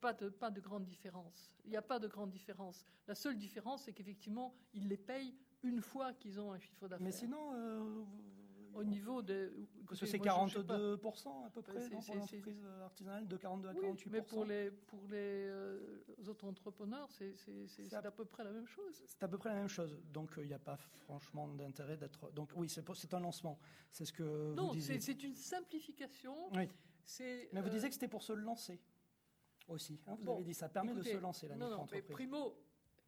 [0.00, 1.50] pas de, pas de grande différence.
[1.64, 2.84] Il n'y a pas de grande différence.
[3.08, 7.04] La seule différence, c'est qu'effectivement, ils les payent une fois qu'ils ont un chiffre d'affaires.
[7.04, 8.04] Mais sinon, euh,
[8.74, 9.52] au niveau de.
[9.86, 14.08] Parce que c'est 42% à peu près dans l'entreprise artisanale, de 42 à 48%.
[14.10, 17.34] Mais pour les, pour les euh, autres entrepreneurs, c'est
[17.94, 19.02] à, peu près la même chose.
[19.06, 19.98] C'est à peu près la même chose.
[20.12, 22.30] Donc euh, il n'y a pas franchement d'intérêt d'être.
[22.32, 23.58] Donc oui, c'est un lancement.
[23.90, 24.94] C'est ce que non, vous disiez.
[24.94, 26.34] Non, c'est une simplification.
[26.52, 26.68] Oui.
[27.52, 28.80] Mais vous disiez que c'était pour se lancer
[29.68, 30.00] aussi.
[30.06, 32.54] Hein, vous avez dit ça permet de se lancer la non, non, mais primo,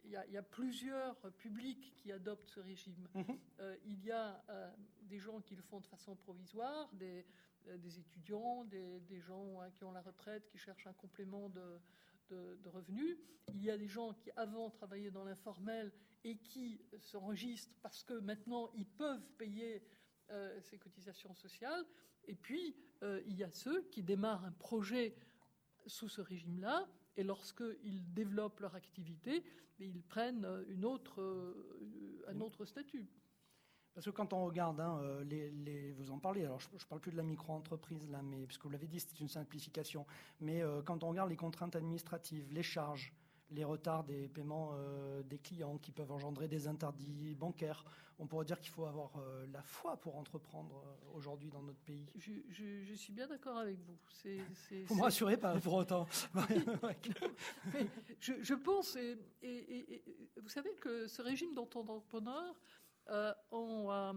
[0.06, 3.08] il y, a plusieurs publics qui adoptent ce régime.
[3.14, 3.38] Mhm.
[3.60, 4.70] Euh, il y a euh,
[5.02, 7.26] des gens qui le font de façon provisoire, des,
[7.68, 11.80] euh, étudiants, des, gens hein, qui ont la retraite, qui cherchent un complément de,
[12.66, 13.16] revenus.
[13.54, 15.92] Il y a des gens qui avant travaillaient dans l'informel
[16.24, 19.84] et qui s'enregistrent parce que maintenant ils peuvent payer
[20.60, 21.84] ces cotisations sociales.
[22.24, 25.14] Et puis, il y a ceux qui démarrent un projet
[25.86, 29.42] sous ce régime-là et lorsqu'ils développent leur activité,
[29.78, 33.08] ils prennent une autre, euh, un autre statut.
[33.94, 37.00] Parce que quand on regarde, hein, euh, les, vous en parlez, alors je ne parle
[37.00, 40.06] plus de la micro-entreprise là, mais, puisque vous l'avez dit, c'est une simplification,
[40.40, 43.14] mais euh, quand on regarde les contraintes administratives, les charges,
[43.50, 47.84] les retards des paiements euh, des clients qui peuvent engendrer des interdits bancaires.
[48.18, 51.78] On pourrait dire qu'il faut avoir euh, la foi pour entreprendre euh, aujourd'hui dans notre
[51.80, 52.06] pays.
[52.16, 53.98] Je, suis bien d'accord avec vous.
[54.08, 54.38] C'est,
[54.86, 56.06] vous ne me rassurez pas pour autant.
[58.20, 60.02] je, pense, et,
[60.40, 62.54] vous savez que ce régime d'entrepreneur
[63.50, 64.14] en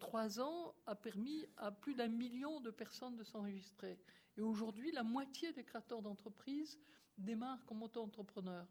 [0.00, 3.98] trois ans a permis à plus d'un million de personnes de s'enregistrer.
[4.36, 6.80] Et aujourd'hui, la moitié des créateurs d'entreprises
[7.18, 8.68] démarrent comme auto-entrepreneurs.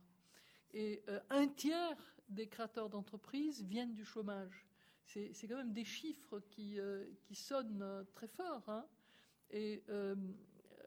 [0.73, 1.97] Et euh, un tiers
[2.29, 4.65] des créateurs d'entreprises viennent du chômage.
[5.05, 8.63] C'est quand même des chiffres qui, euh, qui sonnent euh, très fort.
[8.69, 8.87] Hein.
[9.49, 9.83] Et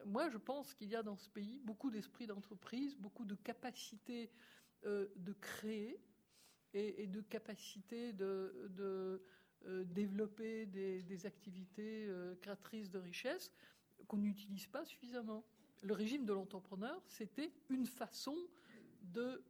[0.07, 4.31] moi, je pense qu'il y a dans ce pays beaucoup d'esprit d'entreprise, beaucoup de capacité
[4.83, 6.01] de créer
[6.73, 9.21] et, de capacité de, de
[9.83, 12.09] développer des, des activités
[12.41, 13.51] créatrices de richesse
[14.07, 15.45] qu'on n'utilise pas suffisamment
[15.83, 18.35] le régime de l'entrepreneur, c'était une façon
[19.01, 19.43] de,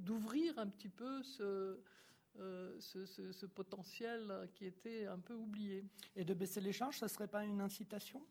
[0.00, 1.76] d'ouvrir un petit peu euh,
[2.78, 5.84] ce, ce, potentiel qui était un peu oublié.
[6.16, 8.22] Et de baisser les charges, ça ne serait pas une incitation?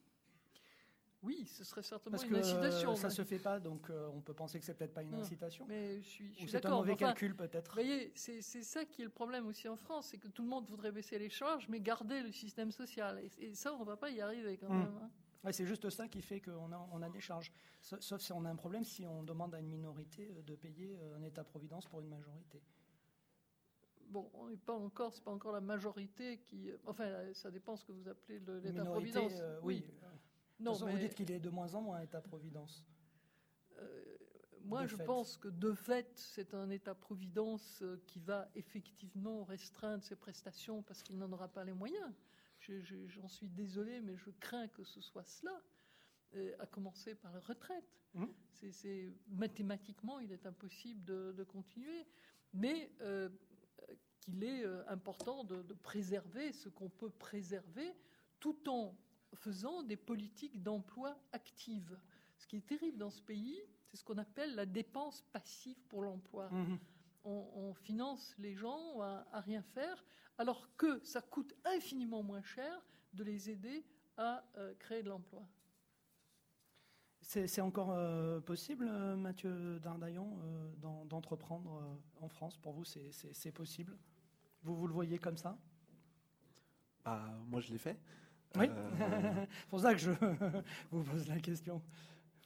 [1.24, 2.96] Oui, ce serait certainement Parce une incitation.
[2.96, 5.16] ça ne se fait pas, donc euh, on peut penser que c'est peut-être pas une
[5.16, 5.66] incitation.
[5.68, 7.70] Mais je suis, c'est un mauvais calcul peut-être.
[7.76, 10.50] Vous voyez, c'est, ça qui est le problème aussi en France, c'est que tout le
[10.50, 13.22] monde voudrait baisser les charges, mais garder le système social.
[13.40, 14.80] Et, ça, on ne va pas y arriver quand hmm.
[14.80, 15.00] même.
[15.02, 15.10] Hein
[15.52, 17.52] c'est juste ça qui fait qu'on a, on a des charges.
[17.82, 20.98] Sauf si on a un problème, si on demande à une minorité euh, de payer
[20.98, 22.62] euh, un État-providence pour une majorité.
[24.10, 26.72] Bon, on n'est pas encore, c'est pas encore la majorité qui.
[26.86, 29.34] Enfin, ça dépend ce que vous appelez l'État-providence.
[29.40, 29.84] Euh, oui.
[30.60, 30.92] Non, mais...
[30.92, 32.86] vous dites qu'il est de moins en moins État-providence.
[34.64, 40.82] moi, je pense que de fait, c'est un État-providence qui va effectivement restreindre ses prestations
[40.82, 42.12] parce qu'il n'en aura pas les moyens
[43.08, 45.62] j'en suis désolé, mais je crains que ce soit cela,
[46.36, 47.86] euh, à commencer par la retraite.
[48.14, 48.26] Mmh.
[48.72, 52.06] C'est mathématiquement, il est impossible de, continuer,
[52.54, 53.30] mais euh,
[54.22, 57.94] qu'il est euh, important de, préserver ce qu'on peut préserver,
[58.40, 58.98] tout en
[59.36, 61.98] faisant des politiques d'emploi actives.
[62.38, 66.02] Ce qui est terrible dans ce pays, c'est ce qu'on appelle la dépense passive pour
[66.02, 66.50] l'emploi.
[66.50, 66.78] Mmh.
[67.30, 70.06] On, finance les gens à, rien faire,
[70.38, 72.82] alors que ça coûte infiniment moins cher
[73.14, 73.86] de les aider
[74.16, 75.46] à euh, créer de l'emploi.
[77.22, 80.40] C'est encore euh, possible, euh, Mathieu Dardaillon,
[81.10, 82.58] d'entreprendre en France?
[82.58, 83.98] Pour vous, c'est possible?
[84.64, 85.58] Vous, vous le voyez comme ça?
[87.04, 88.00] Bah, Moi, je l'ai fait.
[88.56, 88.68] Oui,
[89.60, 90.12] c'est pour ça que je
[90.92, 91.82] vous pose la question.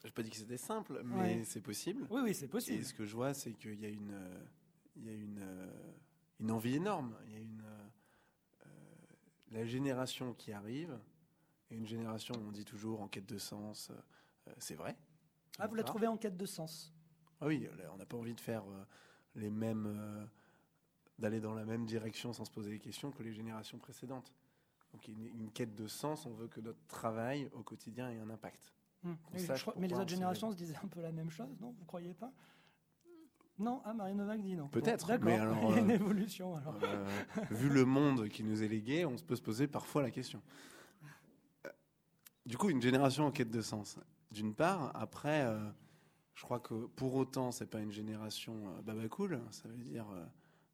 [0.02, 2.08] Je n'ai pas dit que c'était simple, mais c'est possible.
[2.10, 2.80] Oui, oui, c'est possible.
[2.80, 4.20] Et ce que je vois, c'est qu'il y a une,
[4.96, 5.46] il y a une,
[6.40, 7.16] une envie énorme.
[7.28, 7.64] Il y a une,
[9.52, 10.98] la génération qui arrive,
[11.70, 14.98] et une génération, on dit toujours, en quête de sens, euh, c'est vrai.
[15.60, 16.94] Ah, vous la trouvez en quête de sens?
[17.40, 18.86] Ah Oui, on n'a pas envie de faire euh,
[19.36, 19.86] les mêmes.
[19.88, 20.26] Euh,
[21.20, 24.34] d'aller dans la même direction sans se poser les questions que les générations précédentes.
[24.92, 28.30] Donc, une, une quête de sens, on veut que notre travail au quotidien ait un
[28.32, 28.74] impact.
[29.04, 29.18] Hum.
[29.78, 31.76] mais les autres générations se disaient un peu la même chose, non?
[31.78, 32.32] Vous croyez pas?
[33.62, 34.68] Non, ah, Marie Novak dit non.
[34.68, 35.58] Peut-être, mais alors.
[35.70, 36.76] Il y a une euh, évolution alors.
[36.84, 37.06] Euh,
[37.52, 40.42] vu le monde qui nous est légué, on se peut se poser parfois la question.
[41.66, 41.70] Euh,
[42.46, 44.00] du coup, une génération en quête de sens.
[44.32, 45.46] D'une part, après,
[46.36, 49.42] je crois que pour autant, c'est pas une génération baba cool.
[49.52, 50.06] Ça veut dire,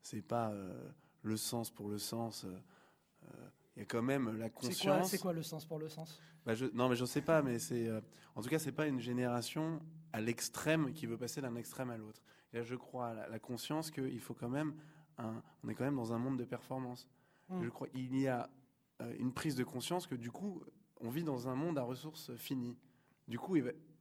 [0.03, 0.53] c'est pas
[1.23, 2.45] le sens pour le sens.
[3.76, 5.09] Il y a quand même la conscience.
[5.09, 6.22] C'est quoi, le sens pour le sens?
[6.45, 7.89] Bah, je, Non, mais je sais pas, mais c'est.
[8.35, 9.81] en tout cas, c'est pas une génération
[10.14, 12.22] à l'extrême qui veut passer d'un extrême à l'autre.
[12.53, 14.74] Et là, je crois à la, conscience qu'il faut quand même.
[15.18, 17.07] on est quand même dans un monde de performance.
[17.49, 17.64] Mmh.
[17.64, 18.49] Je crois il y a
[19.19, 20.64] une prise de conscience que du coup,
[21.02, 22.78] on vit dans un monde à ressources finies.
[23.28, 23.57] Du coup,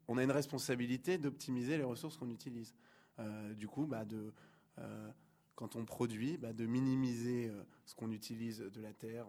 [0.08, 2.74] on a une responsabilité d'optimiser les ressources qu'on utilise.
[3.18, 4.32] Euh, du coup, bah, de,
[4.78, 5.10] euh,
[5.54, 9.26] quand on produit, bah, de minimiser euh, ce qu'on utilise de la terre,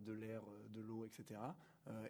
[0.00, 1.40] de l'air, de l'eau, etc.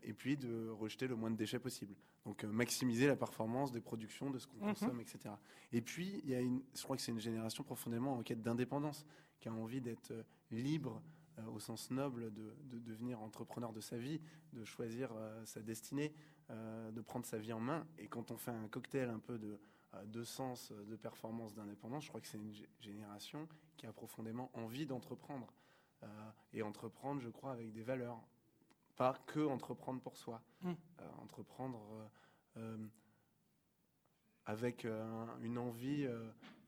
[0.02, 1.94] et puis de rejeter le moins de déchets possible.
[2.24, 4.74] Donc maximiser la performance des productions, de ce qu'on mhm.
[4.74, 5.34] consomme, etc.
[5.72, 8.42] Et puis, il y a une, je crois que c'est une génération profondément en quête
[8.42, 9.06] d'indépendance,
[9.40, 10.12] qui a envie d'être
[10.50, 11.02] libre
[11.38, 14.20] euh, au sens noble de, devenir entrepreneur de sa vie,
[14.52, 16.14] de choisir euh, sa destinée,
[16.50, 17.86] euh, de prendre sa vie en main.
[17.98, 19.60] Et quand on fait un cocktail un peu de,
[20.06, 24.86] de sens, de performance, d'indépendance, je crois que c'est une génération qui a profondément envie
[24.86, 25.52] d'entreprendre.
[26.52, 28.20] et entreprendre, je crois, avec des valeurs.
[28.98, 30.42] Pas que entreprendre pour soi.
[30.60, 30.72] Mmh.
[31.22, 31.80] entreprendre
[34.44, 34.86] avec
[35.40, 36.06] une envie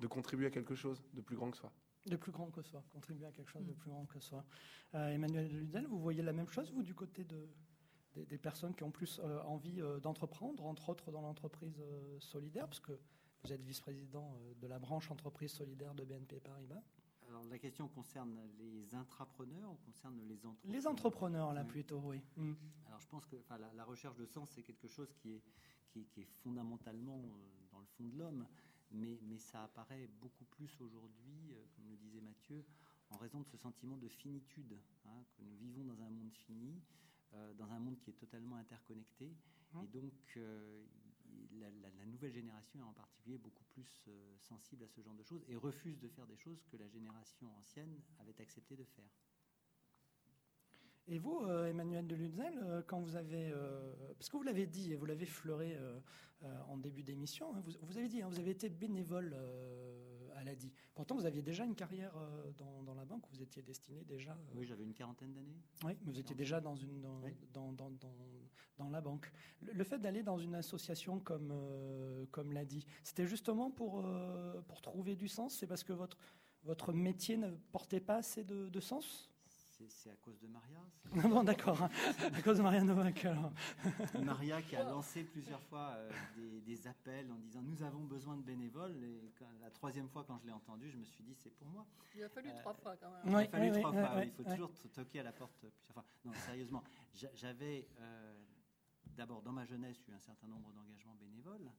[0.01, 1.73] de contribuer à quelque chose de plus grand que soi.
[2.07, 3.77] De plus grand que soi, contribuer à quelque chose de mm.
[3.77, 4.44] plus grand que soi.
[4.94, 7.47] Euh, Emmanuel Ludel, vous voyez la même chose, vous, du côté de,
[8.16, 11.82] des, personnes qui ont plus euh, envie euh, d'entreprendre, entre autres dans l'entreprise
[12.20, 12.98] solidaire, parce que
[13.44, 16.82] vous êtes vice-président de la branche entreprise solidaire de BNP Paribas.
[17.31, 22.20] Alors la question concerne les intrapreneurs ou concerne les entrepreneurs Les entrepreneurs, là, plutôt, oui.
[22.36, 22.52] Mm.
[22.86, 25.43] Alors je pense que la, la, recherche de sens, c'est quelque chose qui est,
[25.89, 27.23] qui, qui est fondamentalement
[27.70, 28.44] dans le fond de l'homme
[28.93, 32.65] mais, ça apparaît beaucoup plus aujourd'hui, euh, comme le disait Mathieu,
[33.11, 36.81] en raison de ce sentiment de finitude, hein, que nous vivons dans un monde fini,
[37.35, 39.36] euh, dans un monde qui est totalement interconnecté,
[39.73, 39.82] mmh.
[39.82, 40.85] et donc euh,
[41.59, 44.09] la, nouvelle génération est en particulier beaucoup plus
[44.39, 47.48] sensible à ce genre de choses et refuse de faire des choses que la génération
[47.59, 49.10] ancienne avait accepté de faire.
[51.09, 53.52] Et vous, Emmanuel de Lunzel, quand vous avez,
[54.18, 55.77] parce que vous l'avez dit et vous l'avez fleuré
[56.43, 57.55] euh, en début d'émission.
[57.55, 57.62] Hein.
[57.82, 60.72] Vous, avez dit, hein, vous avez été bénévole euh, à l'ADI.
[61.01, 62.52] Pourtant, vous aviez déjà une carrière euh,
[62.85, 64.36] dans, la banque, vous étiez destiné déjà.
[64.55, 65.56] oui, j'avais une quarantaine d'années.
[65.82, 67.90] Oui, mais vous étiez déjà dans, une, dans, dans,
[68.77, 69.32] dans, la banque.
[69.62, 71.55] Le, fait d'aller dans une association comme,
[72.31, 74.05] comme l'ADI, c'était justement pour,
[74.68, 75.55] pour trouver du sens?
[75.55, 76.18] C'est parce que votre,
[76.64, 79.30] votre métier ne portait pas assez de, de sens?
[79.89, 80.81] C'est à cause de Maria.
[81.28, 81.82] bon, d'accord.
[81.82, 83.52] à cause de Maria Novak, alors.
[84.23, 86.11] Maria qui a lancé plusieurs fois euh,
[86.66, 88.97] des, appels en disant nous avons besoin de bénévoles.
[89.02, 91.86] Et la troisième fois, quand je l'ai entendu, je me suis dit c'est pour moi.
[92.15, 93.20] Il a fallu trois fois quand même.
[93.27, 94.24] il a fallu trois fois.
[94.24, 96.05] il faut toujours toquer à la porte plusieurs fois.
[96.24, 96.82] Non, sérieusement,
[97.35, 98.35] j'avais euh,
[99.16, 101.70] d'abord dans ma jeunesse eu un certain nombre d'engagements bénévoles.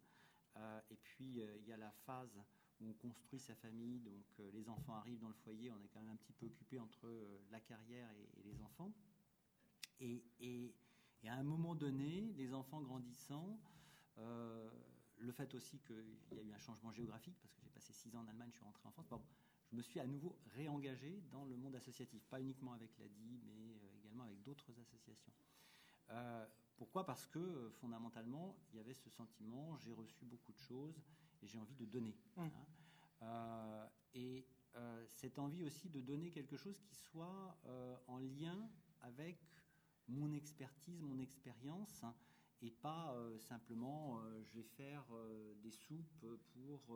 [0.58, 2.38] Euh, et puis il y a la phase
[2.84, 6.00] on construit sa famille, donc euh, les enfants arrivent dans le foyer, on est quand
[6.00, 8.94] même un petit peu occupé entre euh, la carrière et, les enfants.
[10.00, 10.74] Et,
[11.28, 13.60] à un moment donné, les enfants grandissant,
[14.18, 14.70] euh,
[15.20, 18.16] le fait aussi qu'il y a eu un changement géographique, parce que j'ai passé six
[18.16, 19.22] ans en Allemagne, je suis rentré en France, bon,
[19.70, 23.78] je me suis à nouveau réengagé dans le monde associatif, pas uniquement avec l'ADI, mais
[24.00, 25.32] également avec d'autres associations.
[26.76, 27.06] pourquoi?
[27.06, 31.00] Parce que fondamentalement, il y avait ce sentiment, j'ai reçu beaucoup de choses,
[31.44, 32.16] j'ai envie de donner.
[32.36, 32.42] Mmh.
[32.42, 32.52] Hein.
[33.24, 34.46] Euh, et
[34.76, 38.70] euh, cette envie aussi de donner quelque chose qui soit euh, en lien
[39.02, 39.38] avec
[40.08, 42.16] mon expertise, mon expérience, hein,
[42.62, 45.04] et pas simplement je vais faire
[45.64, 46.96] des soupes pour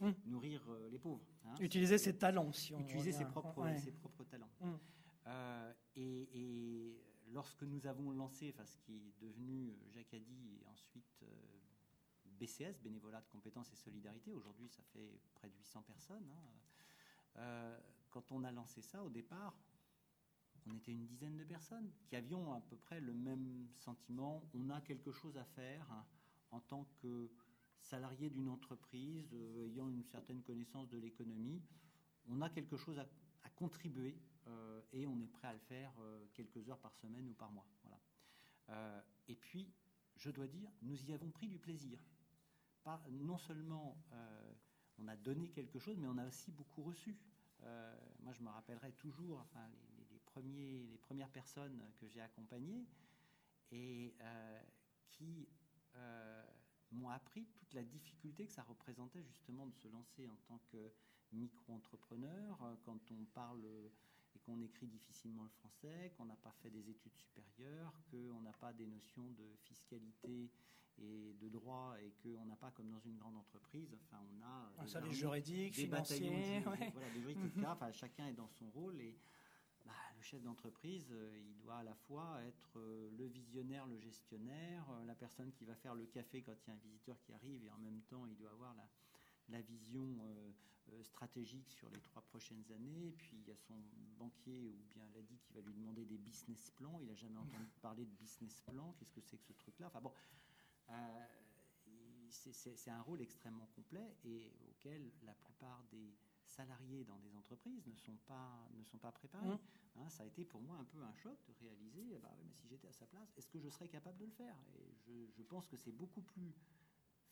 [0.00, 0.10] mmh.
[0.26, 1.24] nourrir les pauvres.
[1.44, 1.54] Hein.
[1.60, 4.50] Utiliser ses talents, si on Utiliser ses propres, ses propres talents.
[4.60, 5.30] Mmh.
[5.94, 11.24] Et, et, lorsque nous avons lancé, enfin, ce qui est devenu Jacadi et ensuite
[12.36, 14.32] BCS, Bénévolat de compétences et solidarité.
[14.32, 16.30] Aujourd'hui, ça fait près de 800 personnes.
[16.30, 17.38] Hein.
[17.38, 17.78] Euh,
[18.10, 19.54] quand on a lancé ça, au départ,
[20.66, 24.48] on était une dizaine de personnes qui avions à peu près le même sentiment.
[24.54, 26.04] On a quelque chose à faire hein,
[26.50, 27.30] en tant que
[27.80, 31.62] salarié d'une entreprise, euh, ayant une certaine connaissance de l'économie.
[32.28, 33.06] On a quelque chose à,
[33.54, 35.90] contribuer euh, et on est prêt à le faire
[36.34, 37.66] quelques heures par semaine ou par mois.
[39.28, 39.72] Et puis,
[40.16, 42.02] je dois dire, nous y avons pris du plaisir
[43.10, 44.52] non seulement euh,
[44.98, 47.16] on a donné quelque chose, mais on a aussi beaucoup reçu.
[47.62, 49.46] Euh, moi, je me rappellerai toujours
[50.10, 52.86] les, premiers, les premières personnes que j'ai accompagnées
[53.72, 54.62] et euh,
[55.08, 55.48] qui
[56.92, 60.92] m'ont appris toute la difficulté que ça représentait justement de se lancer en tant que
[61.32, 66.90] micro-entrepreneur quand on parle et qu'on écrit difficilement le français, qu'on n'a pas fait des
[66.90, 70.50] études supérieures, qu'on n'a pas des notions de fiscalité
[70.98, 74.72] et de droit et qu'on n'a pas comme dans une grande entreprise, enfin on a
[74.78, 77.64] ah, ça, les juridiques, des financiers, voilà, des juridiques, mhm.
[77.68, 79.16] Enfin, chacun est dans son rôle et
[79.84, 83.98] bah, le chef d'entreprise, euh, il doit à la fois être euh, le visionnaire, le
[83.98, 87.20] gestionnaire, euh, la personne qui va faire le café quand il y a un visiteur
[87.20, 88.88] qui arrive et en même temps il doit avoir la,
[89.48, 90.18] la vision
[91.02, 93.12] stratégique sur les trois prochaines années.
[93.16, 93.74] Puis il y a son
[94.18, 96.98] banquier ou bien l'a dit qui va lui demander des business plans.
[97.00, 98.94] Il n'a jamais entendu parler de business plan.
[98.98, 99.86] Qu'est-ce que c'est que ce truc-là?
[99.86, 100.45] Enfin bon, euh,
[102.30, 106.14] c'est un rôle extrêmement complet et auquel la plupart des
[106.44, 109.46] salariés dans des entreprises ne sont pas, ne sont pas préparés.
[109.46, 109.58] Mmh.
[109.96, 112.52] Hein, ça a été pour moi un peu un choc de réaliser, eh ben, mais
[112.52, 114.56] si j'étais à sa place, est-ce que je serais capable de le faire?
[114.74, 116.54] Et je, je, pense que c'est beaucoup plus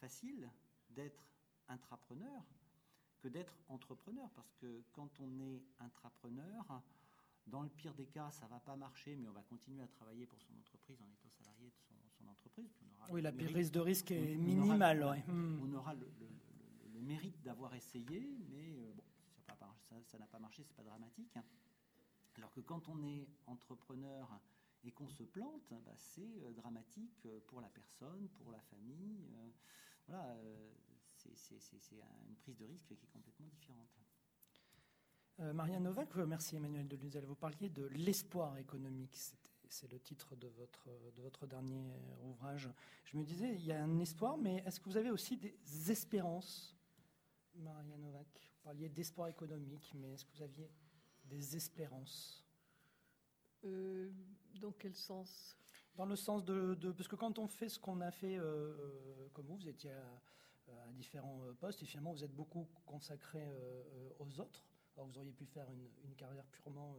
[0.01, 0.51] facile
[0.91, 1.29] d'être
[1.69, 2.43] intrapreneur
[3.25, 6.83] que d'être entrepreneur, parce que quand on est intrapreneur,
[7.47, 10.27] dans le pire des cas, ça va pas marcher, mais on va continuer à travailler
[10.27, 12.71] pour son entreprise en étant salarié de son, entreprise.
[13.11, 15.25] Oui, la prise de risque est minimale.
[15.29, 16.07] On aura, le,
[17.01, 18.93] mérite d'avoir essayé, mais euh,
[19.91, 21.37] bon, ça n'a pas marché, c'est pas dramatique.
[22.37, 24.41] Alors que quand on est entrepreneur
[24.85, 29.29] et qu'on se plante, bah, c'est euh, dramatique euh, pour la personne, pour la famille.
[30.07, 30.37] voilà,
[31.17, 31.35] c'est
[32.29, 33.89] une prise de risque qui est complètement différente.
[35.41, 37.25] Euh, Maria Novak, merci Emmanuel Deluzel.
[37.25, 39.17] Vous parliez de l'espoir économique.
[39.75, 41.83] C'est le titre de votre, de votre dernier
[42.23, 42.71] ouvrage.
[43.07, 45.91] Je me disais, il y a un espoir, mais est-ce que vous avez aussi des
[45.91, 46.77] espérances,
[47.57, 48.29] Maria Novak?
[48.41, 50.71] Vous parliez d'espoir économique, mais est-ce que vous aviez
[51.25, 52.45] des espérances?
[53.65, 54.13] Euh,
[54.61, 55.57] Dans quel sens?
[55.97, 59.29] Dans le sens de, Parce que quand on fait ce qu'on a fait, euh, euh,
[59.33, 60.21] comme vous, vous étiez à,
[60.85, 63.43] à, différents postes, et finalement vous êtes beaucoup consacré
[64.21, 64.63] aux autres
[65.03, 66.97] vous auriez pu faire une, carrière purement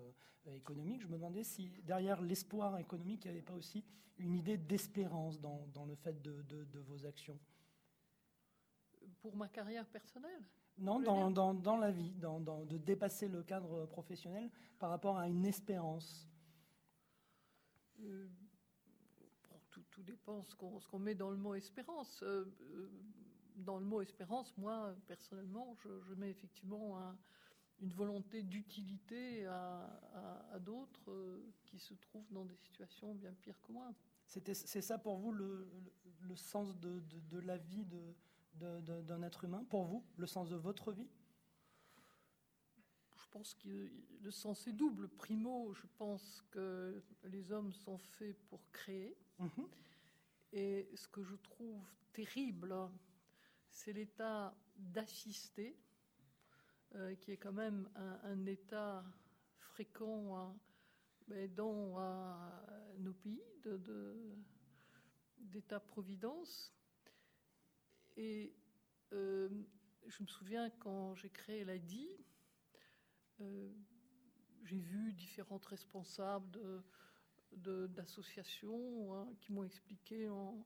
[0.48, 1.02] euh, économique.
[1.02, 3.84] Je me demandais si derrière l'espoir économique, il n'y avait pas aussi
[4.18, 7.40] une idée d'espérance dans, le fait de, vos actions?
[9.22, 10.44] Pour ma carrière personnelle?
[10.78, 16.30] Non, dans, dans, la vie, de dépasser le cadre professionnel par rapport à une espérance.
[18.02, 18.28] Euh,
[19.70, 22.22] tout, dépend ce qu'on met dans le mot espérance.
[22.24, 22.46] Euh,
[23.56, 27.18] dans le mot espérance, moi, personnellement, je, je mets effectivement un,
[27.82, 33.72] une volonté d'utilité à, d'autres euh, qui se trouvent dans des situations bien pires que
[33.72, 33.94] moi.
[34.26, 35.68] C'est ça pour vous le,
[36.36, 37.02] sens de,
[37.40, 37.86] la vie
[38.56, 41.08] d'un être humain Pour vous, le sens de votre vie?
[43.16, 43.92] Je pense que
[44.22, 45.10] le sens est double.
[45.10, 49.18] Primo, je pense que les hommes sont faits pour créer.
[49.40, 49.68] Mhm.
[50.54, 51.84] Et ce que je trouve
[52.14, 52.74] terrible,
[53.70, 55.78] c'est l'état d'assister
[56.94, 57.90] euh, qui est quand même
[58.24, 59.04] un, état
[59.58, 60.56] fréquent
[61.56, 62.00] dans
[63.00, 63.44] nos pays
[65.40, 66.74] d'État-providence.
[68.18, 68.56] Et
[69.12, 69.50] euh,
[70.08, 72.08] je me souviens quand j'ai créé l'ADI,
[73.42, 73.70] euh,
[74.64, 76.84] j'ai vu différentes responsables
[77.52, 80.66] d'associations hein, qui m'ont expliqué en,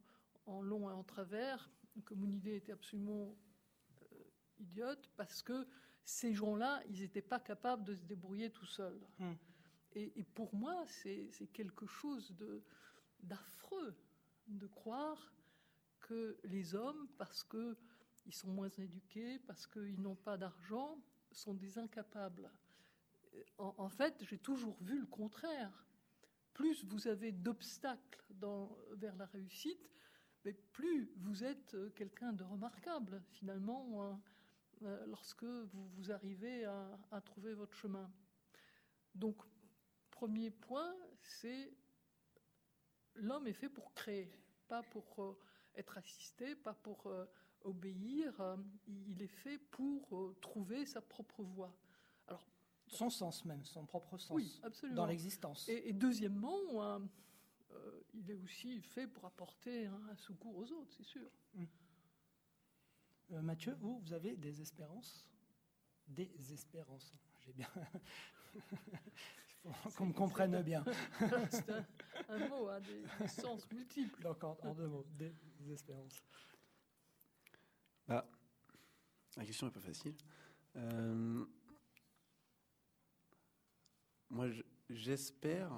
[0.61, 1.69] long et en travers
[2.05, 3.35] que mon idée était absolument
[4.59, 5.67] idiote parce que
[6.09, 8.99] ces gens-là, ils n'étaient pas capables de se débrouiller tout seuls.
[9.19, 9.33] Hmm.
[9.93, 12.35] Et, pour moi, c'est quelque chose
[13.21, 13.95] d'affreux
[14.47, 15.33] de, croire
[15.99, 20.99] que les hommes, parce qu'ils sont moins éduqués, parce qu'ils n'ont pas d'argent,
[21.31, 22.51] sont des incapables.
[23.57, 25.85] En, fait, j'ai toujours vu le contraire.
[26.53, 28.23] Plus vous avez d'obstacles
[28.93, 29.91] vers la réussite,
[30.43, 34.19] mais plus vous êtes quelqu'un de remarquable, finalement.
[34.83, 38.09] Euh, lorsque vous, vous arrivez à, trouver votre chemin.
[39.13, 39.35] Donc,
[40.09, 41.73] premier point, c'est
[43.15, 44.31] l'homme est fait pour créer,
[44.69, 45.37] pas pour euh,
[45.75, 47.25] être assisté, pas pour euh,
[47.63, 48.57] obéir.
[48.87, 51.75] il est fait pour trouver sa propre voie.
[52.27, 52.47] Alors,
[52.87, 54.61] son sens même, son propre sens
[54.93, 55.67] dans l'existence.
[55.67, 57.01] Et, deuxièmement,
[58.13, 61.29] il est aussi fait pour apporter un, secours aux autres, c'est sûr.
[63.31, 65.27] Euh, Mathieu, vous, vous avez des espérances?
[66.07, 67.13] Des espérances.
[67.45, 67.69] J'ai bien.
[69.65, 70.83] Il faut qu'on me comprenne bien.
[71.51, 71.69] C'est
[72.29, 74.21] un, mot à des, sens multiples.
[74.23, 75.33] Donc, en, deux mots, des,
[75.71, 76.23] espérances.
[78.07, 78.27] Bah,
[79.37, 80.15] la question n'est pas facile.
[80.75, 81.45] Euh,
[84.29, 84.47] moi,
[84.89, 85.71] j'espère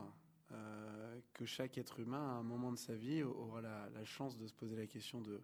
[0.52, 4.48] euh, que chaque être humain, à un moment de sa vie, aura la, chance de
[4.48, 5.44] se poser la question de,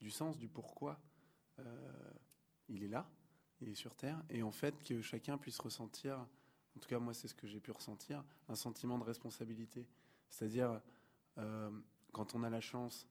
[0.00, 0.98] du sens, du pourquoi
[1.58, 2.12] euh,
[2.68, 3.08] il est là,
[3.60, 6.18] il est sur Terre, et en fait que chacun puisse ressentir,
[6.76, 9.86] en tout cas moi c'est ce que j'ai pu ressentir, un sentiment de responsabilité.
[10.30, 10.80] C'est-à-dire,
[11.38, 11.70] euh,
[12.12, 13.06] quand on a la chance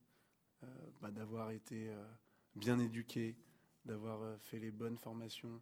[1.02, 1.96] bah, d'avoir été
[2.56, 3.38] bien éduqué,
[3.86, 5.62] d'avoir fait les bonnes formations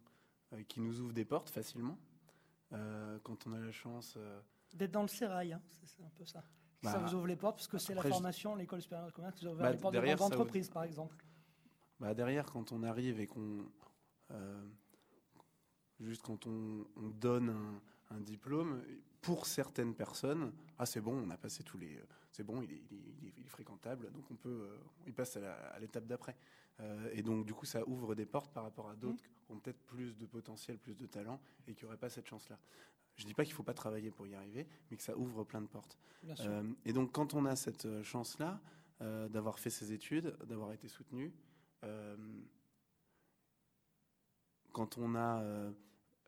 [0.68, 1.98] qui nous ouvrent des portes facilement.
[2.70, 4.16] quand on a la chance
[4.72, 6.42] d'être dans le sérail, hein, c'est un peu ça.
[6.86, 9.42] Ça bah, vous ouvre les portes parce que c'est la formation, l'école supérieure de commerce
[9.42, 11.16] vous ouvre bah, les portes de grandes entreprises, par exemple.
[11.98, 13.64] Bah derrière, quand on arrive et qu'on
[16.00, 16.84] juste quand on,
[17.20, 17.54] donne
[18.10, 18.82] un, diplôme,
[19.20, 21.98] pour certaines personnes, ah c'est bon, on a passé tous les,
[22.30, 26.06] c'est bon, il est, il, est, fréquentable, donc on peut, euh, il passe à l'étape
[26.06, 26.36] d'après.
[26.80, 29.46] Euh, et donc du coup, ça ouvre des portes par rapport à d'autres mmh.
[29.46, 32.58] qui ont peut-être plus de potentiel, plus de talent et qui n'auraient pas cette chance-là.
[33.16, 35.16] Je ne dis pas qu'il ne faut pas travailler pour y arriver, mais que ça
[35.16, 35.98] ouvre plein de portes.
[36.40, 38.60] Euh, et donc quand on a cette chance-là
[39.00, 41.32] d'avoir fait ses études, d'avoir été soutenu,
[44.76, 45.72] quand on a euh,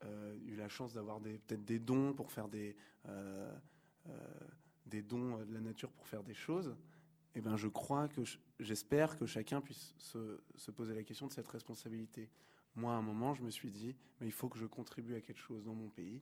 [0.04, 3.52] euh, eu la chance d'avoir peut-être des dons pour faire des, euh,
[4.86, 6.74] des dons de la nature pour faire des choses,
[7.38, 8.22] eh ben, je crois que
[8.58, 12.28] j'espère que chacun puisse se, poser la question de cette responsabilité.
[12.74, 15.20] Moi, à un moment, je me suis dit, mais il faut que je contribue à
[15.20, 16.20] quelque chose dans mon pays.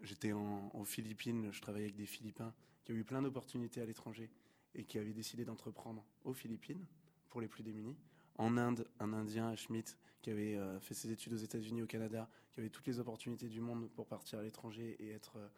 [0.00, 4.30] J'étais aux Philippines, je travaillais avec des Philippins qui ont eu plein d'opportunités à l'étranger
[4.74, 6.86] et qui avaient décidé d'entreprendre aux Philippines
[7.28, 7.98] pour les plus démunis.
[8.36, 12.26] En Inde, un Indien, Schmidt, qui avait euh, fait ses études aux États-Unis, au Canada,
[12.52, 15.48] qui avait toutes les opportunités du monde pour partir à l'étranger et être euh,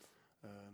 [0.47, 0.70] euh,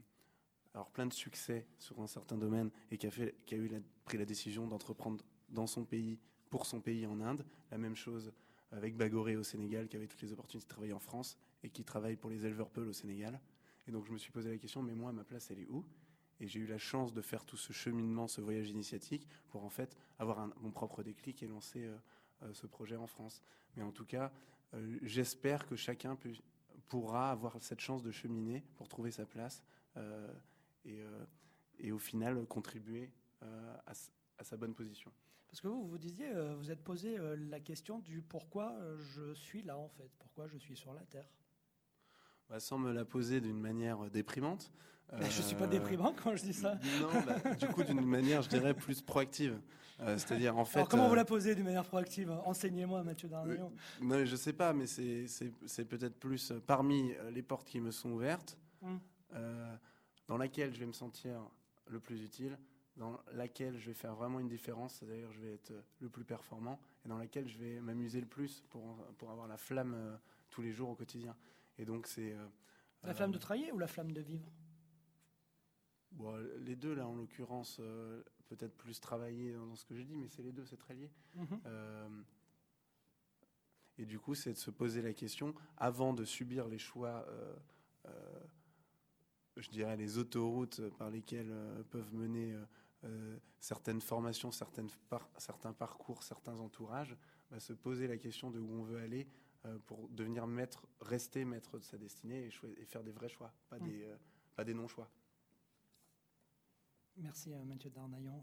[0.74, 3.70] alors plein de succès sur un certain domaine et qui a, fait, qui a eu
[4.04, 6.18] pris la décision d'entreprendre dans son pays,
[6.50, 7.44] pour son pays en Inde.
[7.70, 8.32] La même chose
[8.72, 11.84] avec Bagoré au Sénégal, qui avait toutes les opportunités de travailler en France et qui
[11.84, 13.40] travaille pour les éleveurs Peul au Sénégal.
[13.86, 15.84] Et donc je me suis posé la question, mais moi, ma place, elle est où?
[16.40, 19.70] Et j'ai eu la chance de faire tout ce cheminement, ce voyage initiatique, pour en
[19.70, 21.88] fait avoir mon propre déclic et lancer
[22.52, 23.40] ce projet en France.
[23.76, 24.32] Mais en tout cas,
[24.74, 26.18] euh, j'espère que chacun
[26.88, 29.62] pourra avoir cette chance de cheminer pour trouver sa place
[29.96, 30.32] euh,
[30.84, 31.24] et, euh,
[31.78, 33.10] et, au final contribuer
[33.86, 33.94] à,
[34.42, 35.12] sa bonne position.
[35.48, 39.76] Parce que vous, vous disiez, vous êtes posé la question du pourquoi je suis là
[39.76, 41.28] en fait, pourquoi je suis sur la Terre?
[42.48, 44.72] Bah, sans me la poser d'une manière déprimante.
[45.12, 46.78] je ne suis pas déprimant quand je dis ça.
[47.00, 49.60] Non, bah, du coup, d'une manière, je dirais, plus proactive.
[50.00, 50.78] Euh, c'est-à-dire, en fait.
[50.78, 52.30] Alors, comment vous euh, la posez d'une manière proactive?
[52.44, 53.72] Enseignez-moi, Mathieu Darnayon.
[54.02, 58.10] non, je sais pas, mais c'est peut-être plus euh, parmi les portes qui me sont
[58.10, 58.98] ouvertes, hum.
[60.26, 61.40] Dans laquelle je vais me sentir
[61.88, 62.58] le plus utile,
[62.96, 66.80] dans laquelle je vais faire vraiment une différence, c'est-à-dire je vais être le plus performant,
[67.04, 70.18] et dans laquelle je vais m'amuser le plus pour, pour avoir la flamme
[70.50, 71.36] tous les jours au quotidien.
[71.78, 72.36] Et donc c'est...
[73.02, 74.50] la flamme de travailler ou la flamme de vivre?
[76.12, 77.80] Bon, Les deux, là, en l'occurrence,
[78.46, 81.10] peut-être plus travailler dans ce que j'ai dit, mais c'est les deux, c'est très lié.
[81.34, 81.60] Mhm.
[81.66, 82.08] Euh,
[83.98, 87.56] et du coup, c'est de se poser la question, avant de subir les choix, euh,
[88.06, 88.40] euh,
[89.56, 91.54] je dirais, les autoroutes par lesquelles
[91.90, 92.56] peuvent mener
[93.60, 94.88] certaines formations, certaines
[95.38, 97.16] certains parcours, certains entourages,
[97.50, 99.28] bah, se poser la question de où on veut aller
[99.86, 102.48] pour devenir maître, rester maître de sa destinée
[102.78, 104.06] et, faire des vrais choix, pas des,
[104.56, 105.10] pas des non-choix.
[107.18, 108.42] Merci euh, Mathieu Darnaillon.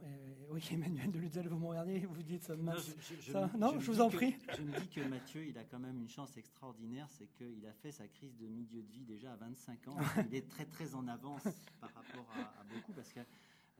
[0.49, 2.55] oui, Emmanuel de Luzel, vous me regardez, vous dites ça.
[2.55, 4.35] Non, je, non, je, vous en prie.
[4.55, 7.73] je me dis que Mathieu, il a quand même une chance extraordinaire, c'est qu'il a
[7.73, 9.97] fait sa crise de milieu de vie déjà à 25 ans.
[10.29, 11.43] il est très très en avance
[11.81, 13.19] par rapport à, beaucoup, parce que,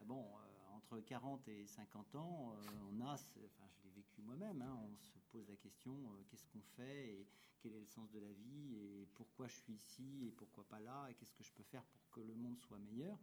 [0.05, 4.61] bon, euh, entre 40 et 50 ans, euh, on a, enfin je l'ai vécu moi-même,
[4.61, 5.95] hein, on se pose la question,
[6.29, 7.27] qu'est-ce qu'on fait et
[7.61, 10.79] quel est le sens de la vie et pourquoi je suis ici et pourquoi pas
[10.79, 13.17] là et qu'est-ce que je peux faire pour que le monde soit meilleur.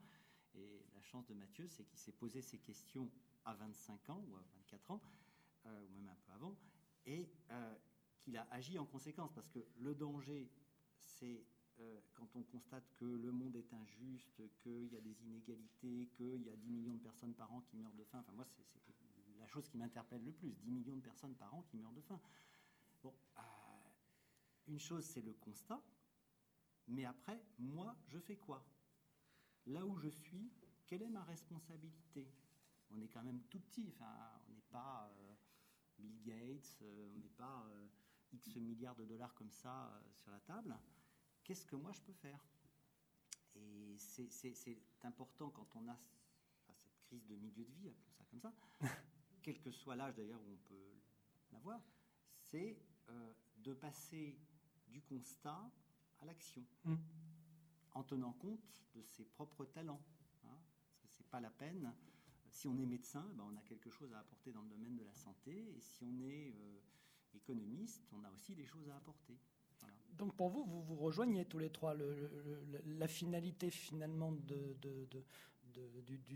[0.55, 3.11] Et la chance de Mathieu, c'est qu'il s'est posé ces questions
[3.45, 5.01] à 25 ans ou à 24 ans,
[5.67, 6.57] euh, ou même un peu avant,
[7.07, 7.75] et euh,
[8.21, 9.33] qu'il a agi en conséquence.
[9.33, 10.51] Parce que le danger,
[10.99, 11.45] c'est
[11.81, 16.43] euh, quand on constate que le monde est injuste, qu'il y a des inégalités, qu'il
[16.43, 18.19] y a 10 millions de personnes par an qui meurent de faim.
[18.21, 18.65] Enfin, moi, c'est
[19.39, 22.01] la chose qui m'interpelle le plus 10 millions de personnes par an qui meurent de
[22.01, 22.21] faim.
[23.03, 23.15] Bon,
[24.67, 25.81] une chose, c'est le constat,
[26.89, 28.65] mais après, moi, je fais quoi?
[29.69, 30.51] Là où je suis,
[30.87, 32.29] quelle est ma responsabilité?
[32.91, 35.35] On est quand même tout petit, enfin, on n'est pas euh,
[35.99, 37.87] Bill Gates, euh, on n'est pas euh,
[38.33, 40.77] X milliards de dollars comme ça sur la table.
[41.45, 42.41] Qu'est-ce que moi je peux faire?
[43.55, 45.99] Et c'est important quand on a
[46.67, 47.89] cette crise de milieu de vie,
[48.21, 48.95] appelons ça comme ça,
[49.43, 50.95] quel que soit l'âge d'ailleurs où on peut
[51.53, 51.81] l'avoir,
[52.39, 52.79] c'est
[53.57, 54.39] de passer
[54.87, 55.71] du constat
[56.21, 56.65] à l'action.
[56.85, 56.95] Mmh
[57.95, 60.03] en tenant compte de ses propres talents.
[60.45, 60.59] Hein,
[61.07, 61.93] c'est pas la peine.
[62.51, 65.05] Si on est médecin, ben on a quelque chose à apporter dans le domaine de
[65.05, 66.81] la santé, et si on est euh,
[67.35, 69.39] économiste, on a aussi des choses à apporter.
[70.19, 71.95] Donc pour vous, vous vous rejoignez tous les trois.
[71.95, 74.77] la finalité finalement de,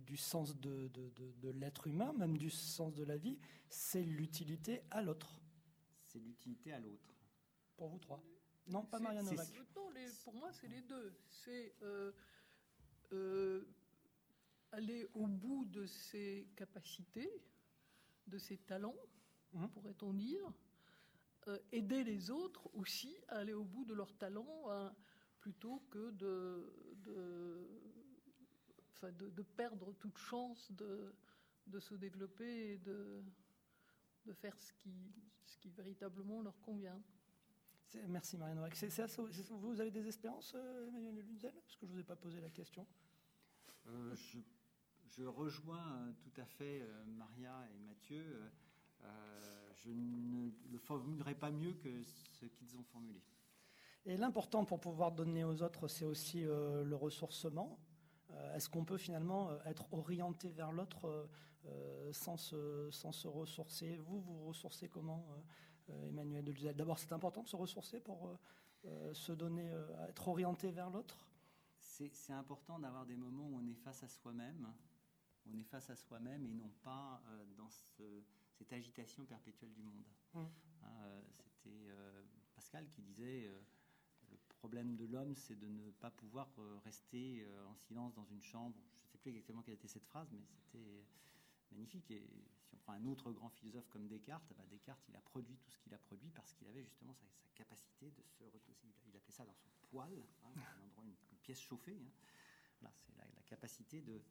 [0.07, 0.91] du, sens de,
[1.51, 3.39] l'être humain, même du sens de la vie,
[3.69, 5.41] c'est l'utilité à l'autre.
[6.07, 7.13] C'est l'utilité à l'autre.
[7.77, 8.23] Pour vous trois
[8.67, 9.49] Non, pas Marianne Novak.
[10.25, 11.13] pour moi, c'est les deux.
[11.29, 12.13] C'est euh,
[13.13, 13.67] euh,
[14.71, 17.31] aller au bout de ses capacités,
[18.27, 18.97] de ses talents,
[19.53, 19.69] mmh.
[19.69, 20.53] pourrait-on dire,
[21.49, 24.95] euh, aider les autres aussi à aller au bout de leurs talents hein,
[25.41, 27.69] plutôt que de, de,
[29.11, 31.13] de, perdre toute chance de,
[31.67, 33.25] de se développer et de,
[34.25, 35.13] de faire ce qui,
[35.45, 37.03] ce qui véritablement leur convient.
[38.09, 38.59] Merci Marianne
[39.51, 42.41] Vous avez des espérances, euh, Emmanuel Lunzel Parce que je ne vous ai pas posé
[42.41, 42.87] la question.
[43.87, 44.39] Euh, je,
[45.09, 48.41] je, rejoins tout à fait Maria et Mathieu.
[49.75, 53.21] je ne le formulerai pas mieux que ce qu'ils ont formulé.
[54.05, 57.79] Et l'important pour pouvoir donner aux autres, c'est aussi euh, le ressourcement.
[58.31, 61.29] Euh, est-ce qu'on peut finalement euh, être orienté vers l'autre
[62.11, 63.97] sans, se, sans se ressourcer?
[63.99, 65.25] Vous, vous ressourcez comment,
[65.89, 68.39] Emmanuel Deluzet D'abord, c'est important de se ressourcer pour
[69.13, 69.71] se donner,
[70.09, 71.27] être orienté vers l'autre
[71.79, 74.73] C'est important d'avoir des moments où on est face à soi-même.
[75.47, 77.23] On est face à soi-même et non pas
[77.57, 80.05] dans cette agitation perpétuelle du monde.
[80.35, 80.41] Mmh.
[80.83, 81.91] Hein, c'était
[82.55, 83.51] Pascal qui disait
[84.33, 84.39] le
[84.69, 88.43] problème de l'homme, c'est de ne pas pouvoir euh, rester euh, en silence dans une
[88.43, 88.77] chambre.
[88.95, 91.05] Je ne sais plus exactement quelle était cette phrase, mais c'était
[91.73, 92.11] magnifique.
[92.11, 92.25] Et
[92.73, 95.79] on prend un autre grand philosophe comme Descartes, bah, Descartes, il a produit tout ce
[95.79, 98.45] qu'il a produit parce qu'il avait justement sa, capacité de se.
[99.07, 100.11] Il appelait ça dans son poil,
[100.45, 102.01] hein, un endroit, une, pièce chauffée.
[102.83, 102.91] Hein.
[102.95, 104.23] c'est la, capacité de,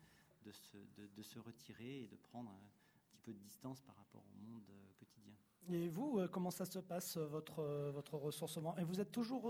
[0.43, 2.63] de, se, de, se, retirer et de prendre un
[3.03, 5.35] petit peu de distance par rapport au monde euh, quotidien.
[5.69, 8.75] Et vous, euh, comment ça se passe, euh, votre, euh, votre ressourcement?
[8.77, 9.43] Et vous êtes toujours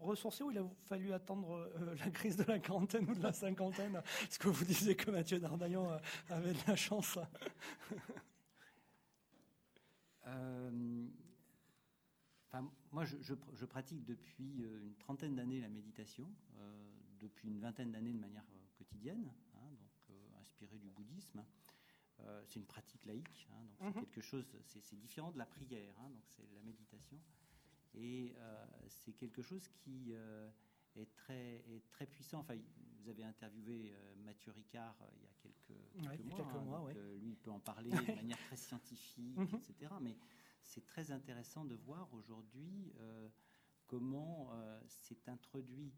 [0.00, 4.00] ressourcé ou il a fallu attendre la crise de la quarantaine ou de la cinquantaine?
[4.22, 5.88] Est-ce que vous disiez que Mathieu Dardaillon
[6.30, 7.18] avait de la chance.
[12.92, 13.16] Moi, je,
[13.52, 16.26] je, pratique depuis une trentaine d'années la méditation,
[17.20, 18.44] depuis une vingtaine d'années de manière
[18.78, 21.44] quotidienne, hein, donc inspiré du bouddhisme.
[22.20, 24.06] Euh, c'est une pratique laïque, hein, donc c'est mhm.
[24.06, 27.20] quelque chose, c'est différent de la prière, hein, donc c'est la méditation,
[27.94, 30.48] et euh, c'est quelque chose qui euh,
[30.96, 32.40] est très est très puissant.
[32.40, 32.56] Enfin,
[33.00, 33.94] vous avez interviewé
[34.24, 38.38] Mathieu Ricard il y a quelques, mois, hein, lui il peut en parler de manière
[38.46, 39.48] très scientifique, mhm.
[39.54, 39.92] etc.
[40.00, 40.16] Mais
[40.62, 42.92] c'est très intéressant de voir aujourd'hui
[43.86, 44.50] comment
[44.88, 45.92] c'est introduit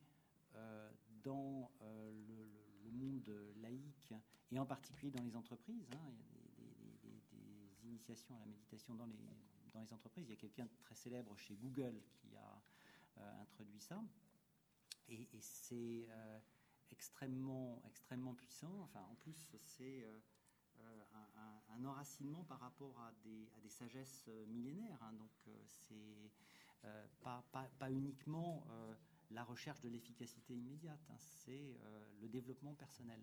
[1.23, 2.51] dans le,
[2.83, 3.31] le monde
[3.63, 4.15] laïque
[4.51, 5.89] et en particulier dans les entreprises.
[5.93, 6.11] Hein,
[6.59, 10.27] il y a des, initiations à la méditation dans les, entreprises.
[10.27, 12.61] Il y a quelqu'un de très célèbre chez Google qui a
[13.19, 14.03] euh, introduit ça.
[15.09, 16.39] Et, c'est euh,
[16.91, 18.81] extrêmement, extrêmement puissant.
[18.81, 20.19] Enfin, en plus, c'est euh,
[21.69, 25.01] un, enracinement par rapport à des, à des sagesses millénaires.
[25.01, 25.13] Hein.
[25.13, 25.31] donc,
[25.67, 26.33] c'est
[27.23, 28.67] pas, pas, pas, uniquement
[29.31, 31.17] la recherche de l'efficacité immédiate, hein.
[31.19, 31.79] c'est
[32.21, 33.21] le développement personnel.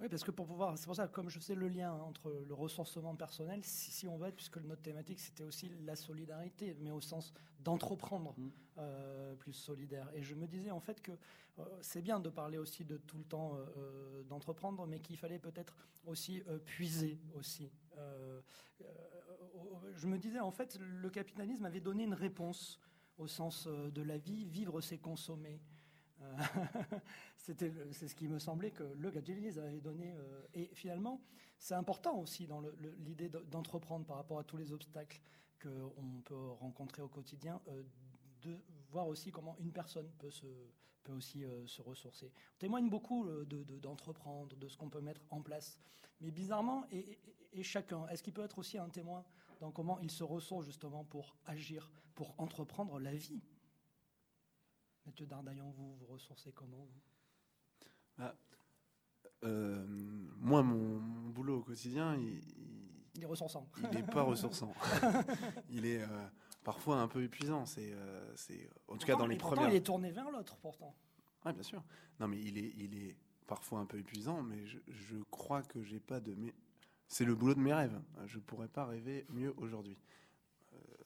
[0.00, 2.54] Oui, parce que pour pouvoir, c'est pour ça, comme je sais le lien entre le
[2.54, 7.00] ressourcement personnel, si, on va être, puisque notre thématique c'était aussi la solidarité, mais au
[7.00, 8.50] sens d'entreprendre mm.
[8.78, 10.10] euh, plus solidaire.
[10.14, 13.18] Et je me disais en fait que euh, c'est bien de parler aussi de tout
[13.18, 17.70] le temps euh, d'entreprendre, mais qu'il fallait peut-être aussi puiser aussi.
[19.94, 22.80] je me disais en fait, le capitalisme avait donné une réponse
[23.18, 25.60] au sens de la vie, vivre c'est consommer.
[26.22, 26.36] Euh,
[27.36, 30.12] c'était, c'est ce qui me semblait que le Gadgelis avait donné.
[30.12, 31.20] Euh, et finalement,
[31.58, 32.62] c'est important aussi dans
[32.98, 35.20] l'idée d'entreprendre par rapport à tous les obstacles
[35.62, 37.82] qu'on peut rencontrer au quotidien, euh,
[38.42, 38.58] de
[38.90, 40.46] voir aussi comment une personne peut se
[41.04, 42.30] peut aussi se ressourcer.
[42.54, 43.26] On témoigne beaucoup
[43.80, 45.80] d'entreprendre, de, ce qu'on peut mettre en place.
[46.20, 47.18] Mais bizarrement, et,
[47.52, 49.24] et chacun, est-ce qu'il peut être aussi un témoin
[49.58, 53.42] dans comment il se ressource justement pour agir, pour entreprendre la vie?
[55.06, 56.88] Mathieu Dardaillon, vous vous ressourcez comment
[58.18, 58.36] bah,
[59.44, 59.84] euh,
[60.38, 61.00] Moi, mon,
[61.30, 63.68] boulot au quotidien, il, est ressourçant.
[63.82, 64.72] Il n'est pas ressourçant.
[65.70, 66.28] il est euh,
[66.62, 67.66] parfois un peu épuisant.
[67.66, 69.68] C'est, euh, c'est en tout cas dans les premières.
[69.68, 70.94] Il est tourné vers l'autre, pourtant.
[71.44, 71.82] Oui, bien sûr.
[72.20, 73.16] Non, mais il est, il est
[73.46, 76.36] parfois un peu épuisant, mais je, je crois que j'ai pas de.
[77.08, 78.00] C'est le boulot de mes rêves.
[78.26, 79.98] Je pourrais pas rêver mieux aujourd'hui.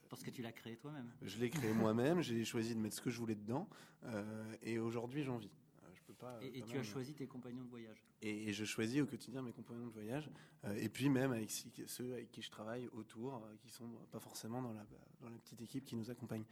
[0.09, 1.11] Parce que tu l'as créé toi-même.
[1.21, 3.67] Je l'ai créé moi-même, j'ai choisi de mettre ce que je voulais dedans,
[4.05, 5.51] euh, et aujourd'hui j'en vis.
[5.83, 8.03] Euh, je peux pas, et, tu as choisi tes compagnons de voyage.
[8.21, 10.29] Et, je choisis au quotidien mes compagnons de voyage,
[10.65, 14.61] euh, et puis même avec ceux avec qui je travaille autour, qui sont pas forcément
[14.61, 14.85] dans la,
[15.21, 16.43] dans la petite équipe qui nous accompagne.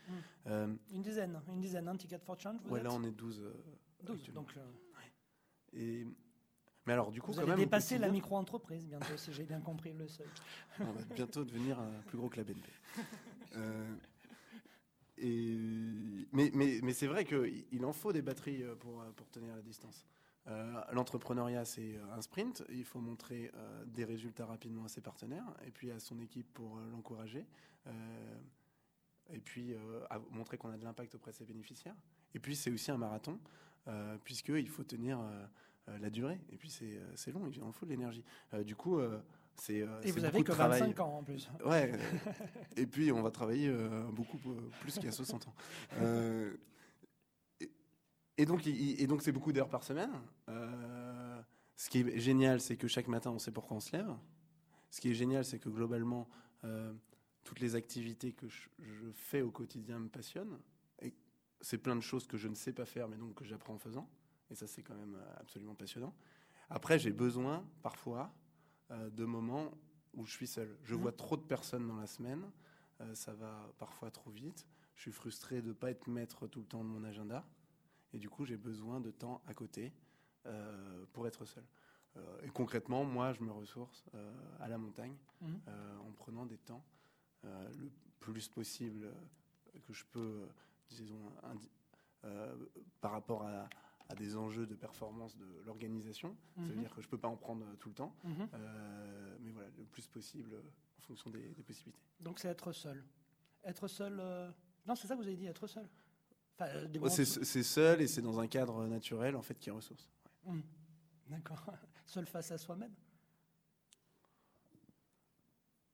[0.46, 0.76] Hmm.
[0.92, 2.60] une dizaine, une dizaine, un ticket for change.
[2.66, 3.42] Vous ouais, là on est 12.
[4.04, 4.54] 12, donc.
[5.74, 6.06] Et
[6.86, 9.60] Mais alors, du coup, vous quand allez même, dépasser la micro-entreprise bientôt, si j'ai bien
[9.60, 10.28] compris le seuil.
[10.80, 11.78] On va bientôt devenir
[12.08, 12.70] plus gros que la BNP.
[13.56, 13.96] Euh,
[16.34, 20.06] mais c'est vrai qu'il en faut des batteries pour, pour tenir la distance.
[20.48, 22.64] Euh, L'entrepreneuriat, c'est un sprint.
[22.70, 26.52] Il faut montrer euh, des résultats rapidement à ses partenaires et puis à son équipe
[26.54, 27.46] pour euh, l'encourager.
[29.34, 29.76] et puis
[30.32, 31.96] montrer qu'on a de l'impact auprès de ses bénéficiaires.
[32.34, 33.40] Et puis c'est aussi un marathon,
[34.24, 35.20] puisqu'il faut tenir
[35.88, 36.40] la durée.
[36.52, 38.24] Et puis c'est long, il en faut de l'énergie.
[38.64, 39.00] du coup,
[39.62, 39.86] c'est.
[40.04, 41.50] et vous avez que 25 ans en plus.
[41.66, 41.92] Ouais.
[42.78, 43.74] et puis on va travailler
[44.12, 44.38] beaucoup
[44.82, 45.54] plus qu'il y a 60 ans.
[48.38, 50.12] Et donc, et donc c'est beaucoup d'heures par semaine.
[50.50, 51.42] Euh,
[51.78, 54.14] ce qui est génial, c'est que chaque matin, on sait pourquoi on se lève.
[54.92, 56.30] Ce qui est génial, c'est que globalement,
[56.64, 56.94] euh,
[57.44, 58.68] toutes les activités que je,
[59.14, 60.60] fais au quotidien me passionnent.
[61.02, 61.14] Et
[61.62, 63.80] c'est plein de choses que je ne sais pas faire, mais donc que j'apprends en
[63.80, 64.10] faisant.
[64.50, 66.14] Et ça, c'est quand même euh, absolument passionnant.
[66.70, 68.34] Après, j'ai besoin, parfois,
[68.90, 69.72] de moments
[70.14, 70.78] où je suis seul.
[70.84, 70.98] Je mmh.
[70.98, 72.50] vois trop de personnes dans la semaine.
[73.14, 74.66] ça va parfois trop vite.
[74.96, 77.46] Je suis frustré de ne pas être maître tout le temps de mon agenda.
[78.14, 79.92] Et du coup, j'ai besoin de temps à côté
[80.46, 81.64] euh, pour être seul.
[82.16, 85.60] Euh, et concrètement, moi, je me ressource euh, à la montagne mhm.
[86.00, 86.84] en prenant des temps
[87.44, 89.14] le plus possible
[89.86, 90.48] que je peux,
[90.90, 91.32] disons,
[93.02, 93.70] par rapport à,
[94.14, 96.36] des enjeux de performance de l'organisation.
[96.56, 96.82] Ça veut mhm.
[96.82, 98.48] dire que je ne peux pas en prendre tout le temps, mhm.
[99.42, 100.56] mais voilà, le plus possible
[101.00, 102.00] en fonction des, des possibilités.
[102.20, 103.04] Donc c'est être seul.
[103.64, 104.22] Être seul.
[104.86, 105.90] Non, c'est ça que vous avez dit, être seul.
[106.62, 110.10] Euh, c'est seul et c'est dans un cadre naturel en fait qui est ressource.
[110.46, 110.60] Mmh.
[111.28, 111.74] D'accord.
[112.06, 112.94] Seul face à soi-même?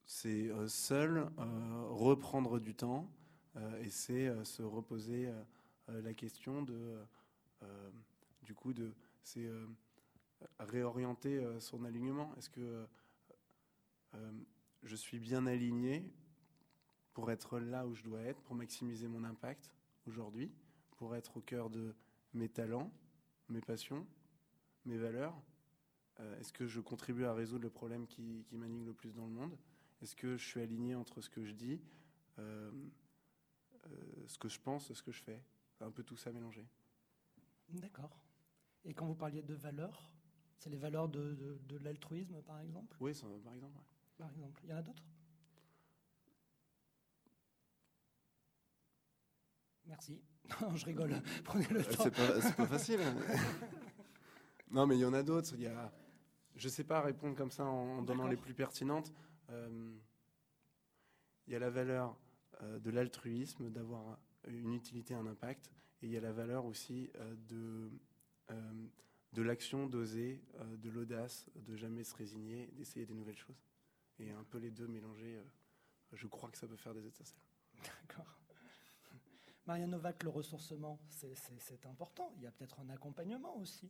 [0.05, 3.09] C'est euh, seul euh, reprendre du temps
[3.81, 5.29] et c'est se reposer
[5.89, 6.95] la question de
[8.43, 8.93] du coup de
[9.23, 9.49] c'est
[10.59, 12.33] réorienter son alignement.
[12.37, 12.87] Est-ce que
[14.83, 16.11] je suis bien aligné
[17.13, 19.73] pour être là où je dois être, pour maximiser mon impact
[20.07, 20.51] aujourd'hui
[21.01, 21.95] pour être au cœur de
[22.35, 22.91] mes talents,
[23.49, 24.05] mes passions,
[24.85, 25.35] mes valeurs?
[26.19, 29.31] Euh, Est-ce que je contribue à résoudre le problème qui, m'anime le plus dans le
[29.31, 29.57] monde?
[30.03, 31.81] Est-ce que je suis aligné entre ce que je dis,
[32.37, 32.71] euh,
[33.87, 35.41] euh, ce que je pense, ce que je fais?
[35.79, 36.67] Un peu tout ça mélangé.
[37.73, 38.17] D'accord.
[38.83, 40.11] Et quand vous parliez de valeurs,
[40.57, 43.79] c'est les valeurs de, de, l'altruisme, par exemple Oui, par exemple.
[44.17, 44.61] Par exemple.
[44.63, 45.03] Il y en a d'autres?
[49.85, 50.21] Merci.
[50.61, 51.21] Non, je rigole.
[51.45, 52.03] Prenez le temps.
[52.03, 52.99] C'est pas, pas, facile.
[54.71, 55.53] Non, mais il y en a d'autres.
[55.53, 55.91] Il y a,
[56.55, 59.11] je sais pas répondre comme ça en, donnant les plus pertinentes.
[59.49, 59.97] Euh,
[61.47, 62.17] il y a la valeur
[62.61, 64.17] euh, de l'altruisme, d'avoir
[64.47, 67.91] une utilité, un impact, et il y a la valeur aussi euh, de
[69.33, 70.41] de l'action, d'oser,
[70.83, 73.63] de l'audace, de jamais se résigner, d'essayer des nouvelles choses.
[74.19, 75.39] Et un peu les deux mélangés,
[76.11, 77.39] je crois que ça peut faire des étincelles.
[77.81, 78.41] D'accord.
[79.65, 82.33] Maria Novak, le ressourcement, c'est important.
[82.35, 83.89] Il y a peut-être un accompagnement aussi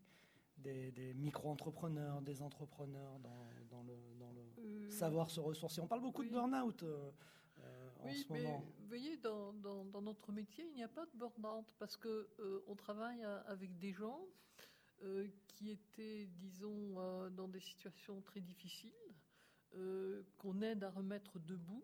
[0.57, 5.81] des, micro-entrepreneurs, des entrepreneurs dans, le, euh, savoir se ressourcer.
[5.81, 7.11] On parle beaucoup de burn-out euh,
[8.09, 8.63] euh, ce moment.
[8.79, 9.53] Vous voyez, dans,
[10.01, 12.23] notre métier, il n'y a pas de burn-out parce qu'on
[12.67, 14.25] on travaille avec des gens
[15.47, 18.91] qui étaient, disons, dans des situations très difficiles,
[20.37, 21.83] qu'on aide à remettre debout.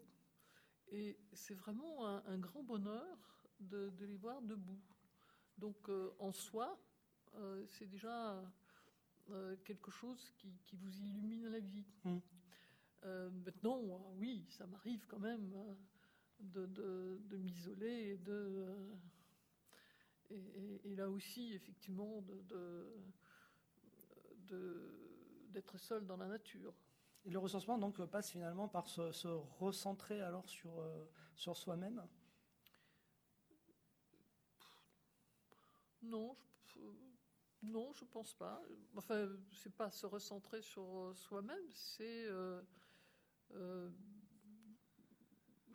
[0.89, 3.18] Et c'est vraiment un grand bonheur
[3.60, 4.81] de, les voir debout.
[5.57, 6.80] Donc euh, en soi,
[7.35, 8.44] euh, c'est déjà
[9.30, 11.88] euh, quelque chose qui, vous illumine la vie.
[12.03, 12.19] Mmh.
[13.45, 13.80] maintenant,
[14.18, 15.53] oui, ça m'arrive quand même
[16.39, 18.65] de, m'isoler et de...
[20.30, 22.23] Et, là aussi, effectivement,
[25.49, 26.73] d'être seul dans la nature.
[27.26, 29.27] Et le recensement donc passe finalement par se,
[29.59, 30.84] recentrer alors sur,
[31.35, 32.03] sur soi-même?
[36.01, 36.80] Non, je,
[37.64, 38.61] non, je pense pas.
[38.95, 42.61] Enfin, c'est pas se recentrer sur euh, soi-même, c'est euh,
[43.55, 43.89] euh,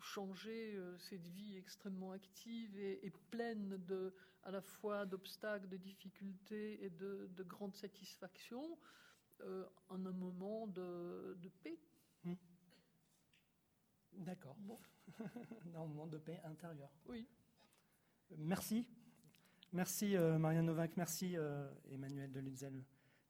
[0.03, 4.13] changer cette vie extrêmement active et, pleine de,
[4.43, 8.77] à la fois d'obstacles, de difficultés et de, grandes satisfactions
[9.89, 11.79] en un moment de, paix.
[12.23, 12.35] Hmm.
[14.13, 14.55] D'accord.
[14.59, 14.79] Bon.
[15.19, 16.91] un moment de paix intérieure.
[17.05, 17.27] Oui.
[18.37, 18.87] Merci
[19.73, 22.85] Merci euh, Marianne Novak, merci euh, Emmanuel Delutzel,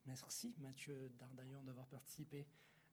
[0.06, 2.46] merci Mathieu Dardaillon d'avoir participé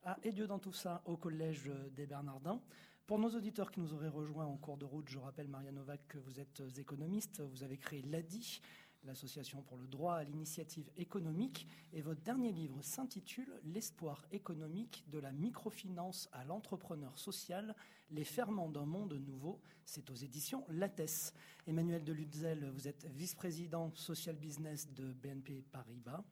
[0.03, 2.61] à Et Dieu dans tout ça au Collège des Bernardins.
[3.07, 6.07] Pour nos auditeurs qui nous auraient rejoints en cours de route, je rappelle Marianne Novak
[6.07, 8.61] que vous êtes économiste, vous avez créé l'ADI,
[9.03, 11.67] l'association pour le droit à l'initiative économique.
[11.93, 17.75] Et votre dernier livre s'intitule L'espoir économique de la microfinance à l'entrepreneur social,
[18.11, 19.59] les ferments d'un monde nouveau.
[19.85, 21.33] C'est aux éditions Lattès.
[21.67, 26.23] Emmanuel Delutzel, vous êtes vice-président social business de BNP Paribas.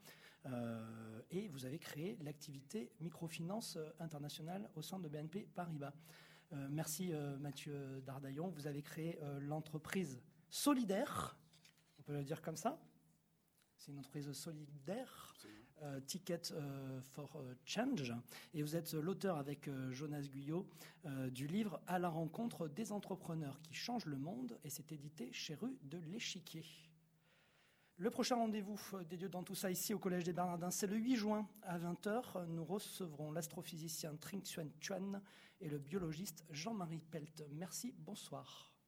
[0.46, 5.94] Euh, et vous avez créé l'activité microfinance internationale au sein de BNP Paribas.
[6.52, 8.50] Euh, merci euh, Mathieu Dardaillon.
[8.50, 11.38] Vous avez créé l'entreprise solidaire,
[12.00, 12.80] on peut le dire comme ça.
[13.78, 15.34] C'est une entreprise solidaire,
[16.06, 16.42] Ticket
[17.14, 18.14] for Change.
[18.54, 20.68] Et vous êtes l'auteur avec Jonas Guyot
[21.32, 25.56] du livre À la rencontre des entrepreneurs qui changent le monde et c'est édité chez
[25.56, 26.66] Rue de l'Échiquier.
[28.02, 30.96] Le prochain rendez-vous des dieux dans tout ça ici au Collège des Bernardins, c'est le
[30.96, 32.46] 8 juin à 20h.
[32.48, 35.22] Nous recevrons l'astrophysicien Tring Xuan Chuan
[35.60, 37.44] et le biologiste Jean-Marie Pelt.
[37.52, 38.69] Merci, bonsoir.